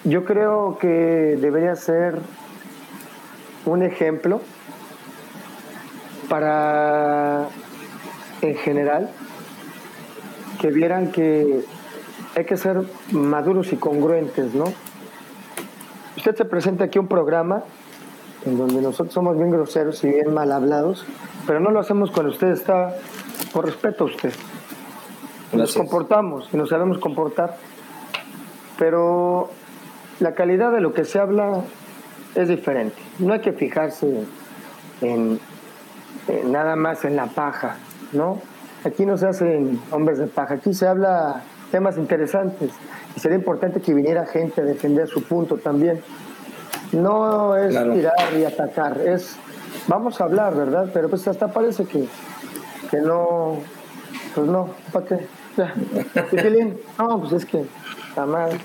[0.04, 0.86] yo creo que
[1.40, 2.14] debería ser
[3.66, 4.40] un ejemplo
[6.28, 7.48] para
[8.42, 9.10] en general
[10.60, 11.64] que vieran que
[12.36, 14.72] hay que ser maduros y congruentes, ¿no?
[16.16, 17.64] Usted se presenta aquí un programa
[18.44, 21.04] en donde nosotros somos bien groseros y bien mal hablados,
[21.46, 22.94] pero no lo hacemos cuando usted está
[23.52, 24.32] por respeto a usted.
[25.52, 27.56] Nos comportamos y nos sabemos comportar,
[28.78, 29.50] pero
[30.20, 31.62] la calidad de lo que se habla
[32.34, 32.96] es diferente.
[33.18, 34.24] No hay que fijarse
[35.00, 35.40] en
[36.44, 37.76] nada más en la paja,
[38.12, 38.40] ¿no?
[38.84, 42.70] Aquí no se hacen hombres de paja, aquí se habla temas interesantes
[43.16, 46.00] y sería importante que viniera gente a defender su punto también.
[46.92, 49.36] No es tirar y atacar, es
[49.86, 50.90] vamos a hablar, ¿verdad?
[50.92, 52.04] Pero pues hasta parece que,
[52.90, 53.60] que no,
[54.34, 55.26] pues no, ¿para qué?
[55.56, 55.74] Ya.
[56.98, 57.64] No, pues es que
[58.08, 58.58] está mal.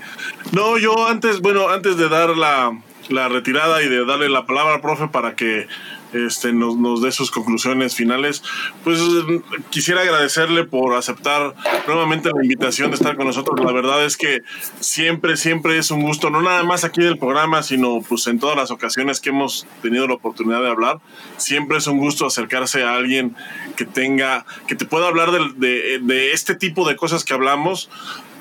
[0.51, 2.77] No, yo antes, bueno, antes de dar la,
[3.09, 5.67] la retirada y de darle la palabra al profe para que
[6.14, 8.44] este, nos, nos dé sus conclusiones finales.
[8.84, 8.99] Pues
[9.69, 11.53] quisiera agradecerle por aceptar
[11.88, 13.60] nuevamente la invitación de estar con nosotros.
[13.64, 14.41] La verdad es que
[14.80, 18.56] siempre, siempre es un gusto, no nada más aquí del programa, sino pues en todas
[18.56, 20.99] las ocasiones que hemos tenido la oportunidad de hablar.
[21.38, 23.35] Siempre es un gusto acercarse a alguien
[23.76, 27.90] que tenga, que te pueda hablar de, de, este tipo de cosas que hablamos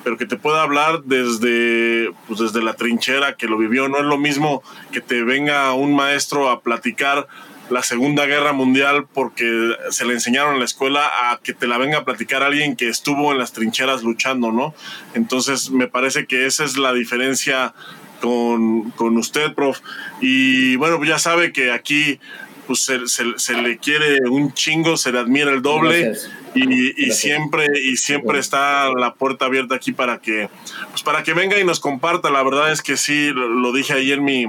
[0.04, 3.88] pero que te pueda hablar desde, pues desde la trinchera que lo vivió.
[3.88, 7.28] No es lo mismo que te venga un maestro a platicar
[7.72, 11.78] la Segunda Guerra Mundial porque se le enseñaron en la escuela a que te la
[11.78, 14.74] venga a platicar alguien que estuvo en las trincheras luchando, ¿no?
[15.14, 17.74] Entonces me parece que esa es la diferencia
[18.20, 19.80] con, con usted, prof.
[20.20, 22.20] Y bueno, ya sabe que aquí
[22.66, 26.14] pues se, se, le quiere un chingo, se le admira el doble
[26.54, 30.48] y, y siempre y siempre está la puerta abierta aquí para que
[30.90, 32.30] pues para que venga y nos comparta.
[32.30, 34.46] La verdad es que sí, lo dije ahí en mi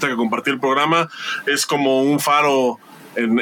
[0.00, 1.08] que compartir el programa,
[1.46, 2.78] es como un faro
[3.14, 3.38] en,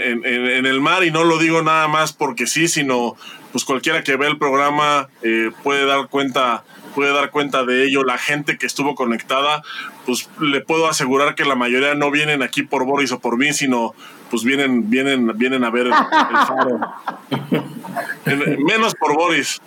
[0.66, 3.16] el mar y no lo digo nada más porque sí, sino
[3.52, 6.64] pues cualquiera que ve el programa eh, puede dar cuenta
[6.94, 9.62] puede dar cuenta de ello la gente que estuvo conectada,
[10.06, 13.52] pues le puedo asegurar que la mayoría no vienen aquí por Boris o por mí,
[13.52, 13.94] sino
[14.30, 16.80] pues vienen, vienen, vienen a ver el, faro.
[18.58, 19.60] Menos por Boris.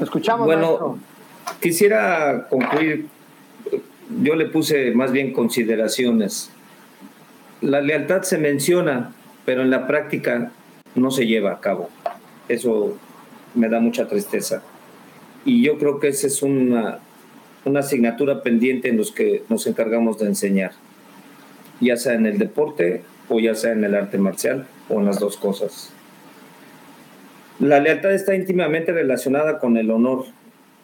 [0.00, 0.46] Escuchamos.
[0.46, 0.98] Bueno,
[1.60, 3.06] quisiera concluir.
[4.22, 6.50] Yo le puse más bien consideraciones.
[7.60, 9.12] La lealtad se menciona,
[9.44, 10.52] pero en la práctica
[10.94, 11.90] no se lleva a cabo.
[12.48, 12.96] Eso
[13.54, 14.62] me da mucha tristeza.
[15.44, 16.98] Y yo creo que esa es una,
[17.64, 20.72] una asignatura pendiente en los que nos encargamos de enseñar,
[21.80, 25.18] ya sea en el deporte o ya sea en el arte marcial o en las
[25.18, 25.92] dos cosas.
[27.58, 30.24] La lealtad está íntimamente relacionada con el honor,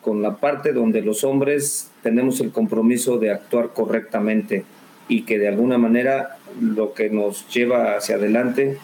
[0.07, 4.63] con la parte donde los hombres tenemos el compromiso de actuar correctamente
[5.09, 8.79] y que de alguna manera lo que nos lleva hacia adelante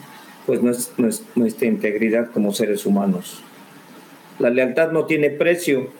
[0.46, 3.40] pues no es, nuestra integridad como seres humanos.
[4.40, 5.90] La lealtad no tiene precio.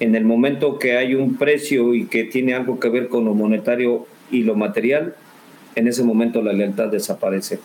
[0.00, 3.34] En el momento que hay un precio y que tiene algo que ver con lo
[3.34, 5.16] monetario y lo material,
[5.74, 7.58] en ese momento la lealtad desaparece.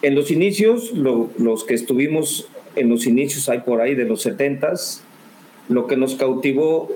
[0.00, 5.02] En los inicios, los que estuvimos en los inicios, hay por ahí de los setentas,
[5.68, 6.90] lo que nos cautivó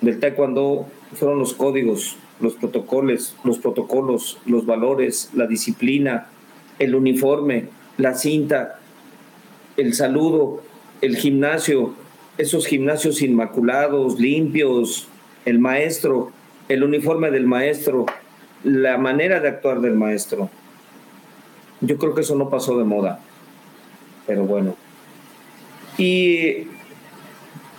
[0.00, 6.28] del taekwondo fueron los códigos, los protocolos, los protocolos, los valores, la disciplina,
[6.78, 8.78] el uniforme, la cinta,
[9.76, 10.62] el saludo,
[11.00, 11.94] el gimnasio,
[12.38, 15.08] esos gimnasios inmaculados, limpios,
[15.44, 16.32] el maestro,
[16.68, 18.06] el uniforme del maestro,
[18.64, 20.50] la manera de actuar del maestro.
[21.80, 23.20] Yo creo que eso no pasó de moda,
[24.26, 24.76] pero bueno.
[25.98, 26.68] Y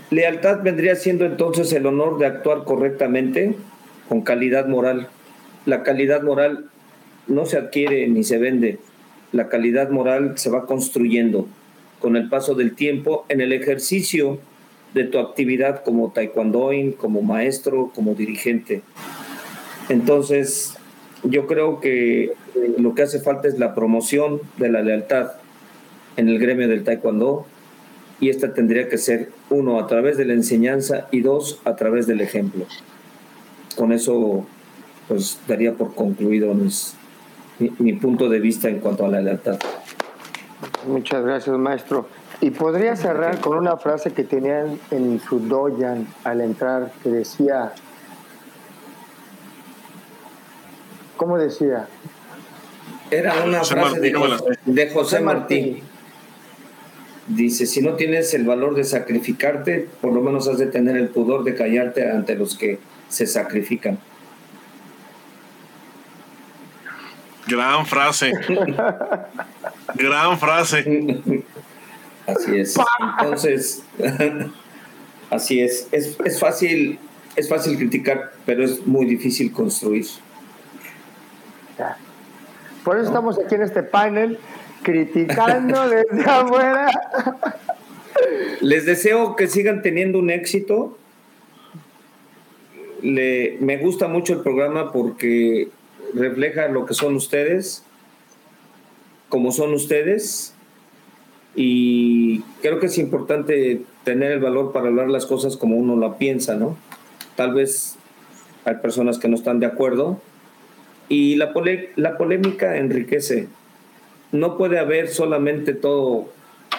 [0.09, 3.55] lealtad vendría siendo entonces el honor de actuar correctamente
[4.09, 5.09] con calidad moral.
[5.65, 6.65] La calidad moral
[7.27, 8.79] no se adquiere ni se vende.
[9.31, 11.47] La calidad moral se va construyendo
[11.99, 14.39] con el paso del tiempo en el ejercicio
[14.93, 18.81] de tu actividad como taekwondoin, como maestro, como dirigente.
[19.89, 20.75] Entonces,
[21.23, 22.31] yo creo que
[22.77, 25.31] lo que hace falta es la promoción de la lealtad
[26.17, 27.45] en el gremio del taekwondo
[28.19, 32.07] y esta tendría que ser uno a través de la enseñanza y dos a través
[32.07, 32.65] del ejemplo
[33.77, 34.45] con eso
[35.07, 36.53] pues daría por concluido
[37.79, 39.57] mi, punto de vista en cuanto a la lealtad.
[40.87, 42.07] Muchas gracias, maestro.
[42.41, 47.71] Y podría cerrar con una frase que tenían en su doyan al entrar, que decía,
[51.15, 51.87] ¿cómo decía?
[53.09, 55.81] Era una frase de, José Martí.
[57.27, 61.09] Dice, si no tienes el valor de sacrificarte, por lo menos has de tener el
[61.09, 62.79] pudor de callarte ante los que
[63.09, 63.99] se sacrifican.
[67.47, 68.31] Gran frase.
[69.95, 71.19] Gran frase.
[72.25, 72.75] Así es.
[73.19, 73.83] Entonces,
[75.29, 75.87] así es.
[75.91, 76.17] es.
[76.23, 76.99] Es fácil,
[77.35, 80.05] es fácil criticar, pero es muy difícil construir.
[82.83, 84.39] Por eso estamos aquí en este panel
[84.83, 86.87] criticando desde afuera.
[88.61, 90.97] Les deseo que sigan teniendo un éxito
[93.01, 95.69] le, me gusta mucho el programa porque
[96.13, 97.83] refleja lo que son ustedes,
[99.29, 100.53] como son ustedes,
[101.55, 106.17] y creo que es importante tener el valor para hablar las cosas como uno la
[106.17, 106.77] piensa, ¿no?
[107.35, 107.95] Tal vez
[108.63, 110.21] hay personas que no están de acuerdo,
[111.09, 111.53] y la,
[111.95, 113.47] la polémica enriquece.
[114.31, 116.29] No puede haber solamente todo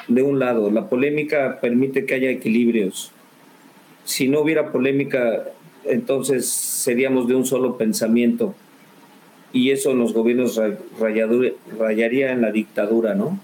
[0.08, 3.12] de un lado, la polémica permite que haya equilibrios.
[4.04, 5.44] Si no hubiera polémica,
[5.84, 8.54] entonces seríamos de un solo pensamiento
[9.52, 10.60] y eso en los gobiernos
[11.78, 13.38] rayaría en la dictadura, ¿no?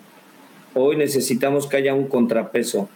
[0.74, 2.89] Hoy necesitamos que haya un contrapeso,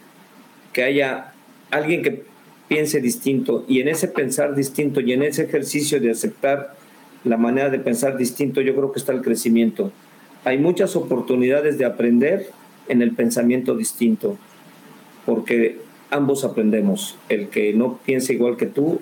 [0.73, 1.33] que haya
[1.71, 2.23] alguien que
[2.67, 6.75] piense distinto y en ese pensar distinto y en ese ejercicio de aceptar
[7.23, 9.91] la manera de pensar distinto, yo creo que está el crecimiento.
[10.45, 12.49] Hay muchas oportunidades de aprender
[12.87, 14.37] en el pensamiento distinto,
[15.25, 15.79] porque
[16.09, 17.17] ambos aprendemos.
[17.29, 19.01] El que no piensa igual que tú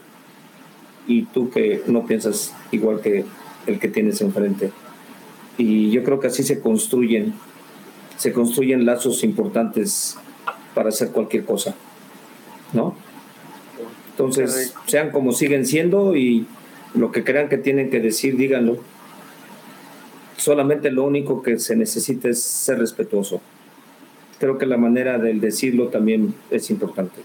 [1.07, 3.25] y tú que no piensas igual que
[3.65, 4.71] el que tienes enfrente.
[5.57, 7.33] Y yo creo que así se construyen,
[8.17, 10.17] se construyen lazos importantes
[10.73, 11.75] para hacer cualquier cosa,
[12.73, 12.95] ¿no?
[14.11, 16.45] Entonces, sean como siguen siendo y
[16.93, 18.77] lo que crean que tienen que decir, díganlo.
[20.37, 23.41] Solamente lo único que se necesita es ser respetuoso.
[24.39, 27.21] Creo que la manera de decirlo también es importante.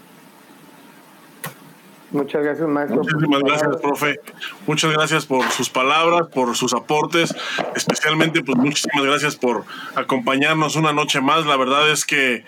[2.13, 2.97] Muchas gracias, maestro.
[2.97, 4.19] Muchísimas gracias, profe.
[4.67, 7.35] Muchas gracias por sus palabras, por sus aportes.
[7.75, 9.63] Especialmente, pues muchísimas gracias por
[9.95, 11.45] acompañarnos una noche más.
[11.47, 12.45] La verdad es que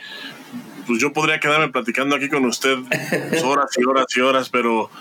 [0.86, 2.78] pues yo podría quedarme platicando aquí con usted
[3.30, 4.92] pues, horas y horas y horas, pero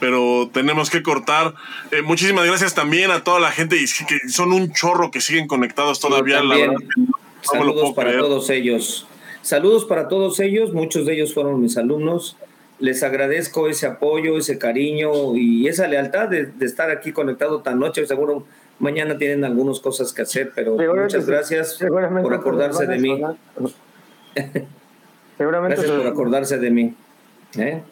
[0.00, 1.54] pero tenemos que cortar.
[1.90, 5.46] Eh, muchísimas gracias también a toda la gente y que son un chorro que siguen
[5.46, 6.42] conectados todavía.
[7.42, 9.06] Saludos para todos ellos.
[9.42, 10.72] Saludos para todos ellos.
[10.72, 12.36] Muchos de ellos fueron mis alumnos.
[12.78, 18.04] Les agradezco ese apoyo, ese cariño y esa lealtad de, estar aquí conectado tan noche.
[18.06, 18.44] Seguro
[18.78, 21.78] mañana tienen algunas cosas que hacer, pero muchas gracias
[22.22, 23.22] por acordarse de mí.
[25.38, 26.94] Seguramente gracias por acordarse de mí.
[27.58, 27.82] ¿eh?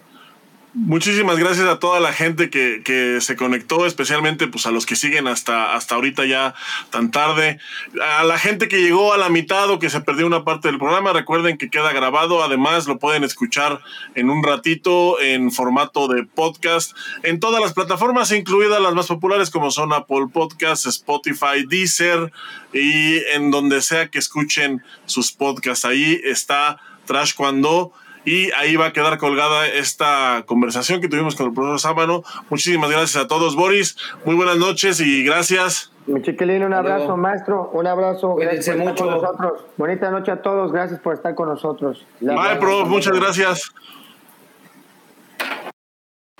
[0.76, 4.96] Muchísimas gracias a toda la gente que, que, se conectó, especialmente pues a los que
[4.96, 6.56] siguen hasta, hasta ahorita ya
[6.90, 7.60] tan tarde.
[8.02, 10.80] A la gente que llegó a la mitad o que se perdió una parte del
[10.80, 12.42] programa, recuerden que queda grabado.
[12.42, 13.82] Además, lo pueden escuchar
[14.16, 19.50] en un ratito en formato de podcast en todas las plataformas, incluidas las más populares
[19.50, 22.32] como son Apple Podcasts, Spotify, Deezer
[22.72, 25.84] y en donde sea que escuchen sus podcasts.
[25.84, 27.92] Ahí está Trash Cuando
[28.24, 32.22] y ahí va a quedar colgada esta conversación que tuvimos con el profesor Sábano.
[32.50, 33.96] Muchísimas gracias a todos, Boris.
[34.24, 35.90] Muy buenas noches y gracias.
[36.06, 37.70] Mi chiquilín, un abrazo, maestro.
[37.72, 38.34] Un abrazo.
[38.34, 39.04] Gracias por mucho.
[39.04, 39.64] Con nosotros.
[39.76, 40.70] Bonita noche a todos.
[40.72, 42.04] Gracias por estar con nosotros.
[42.20, 42.88] Bye, prof.
[42.88, 43.72] Muchas gracias.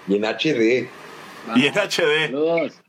[0.06, 0.89] Y en HD.
[1.56, 2.27] Y en HD.
[2.27, 2.84] Saludos.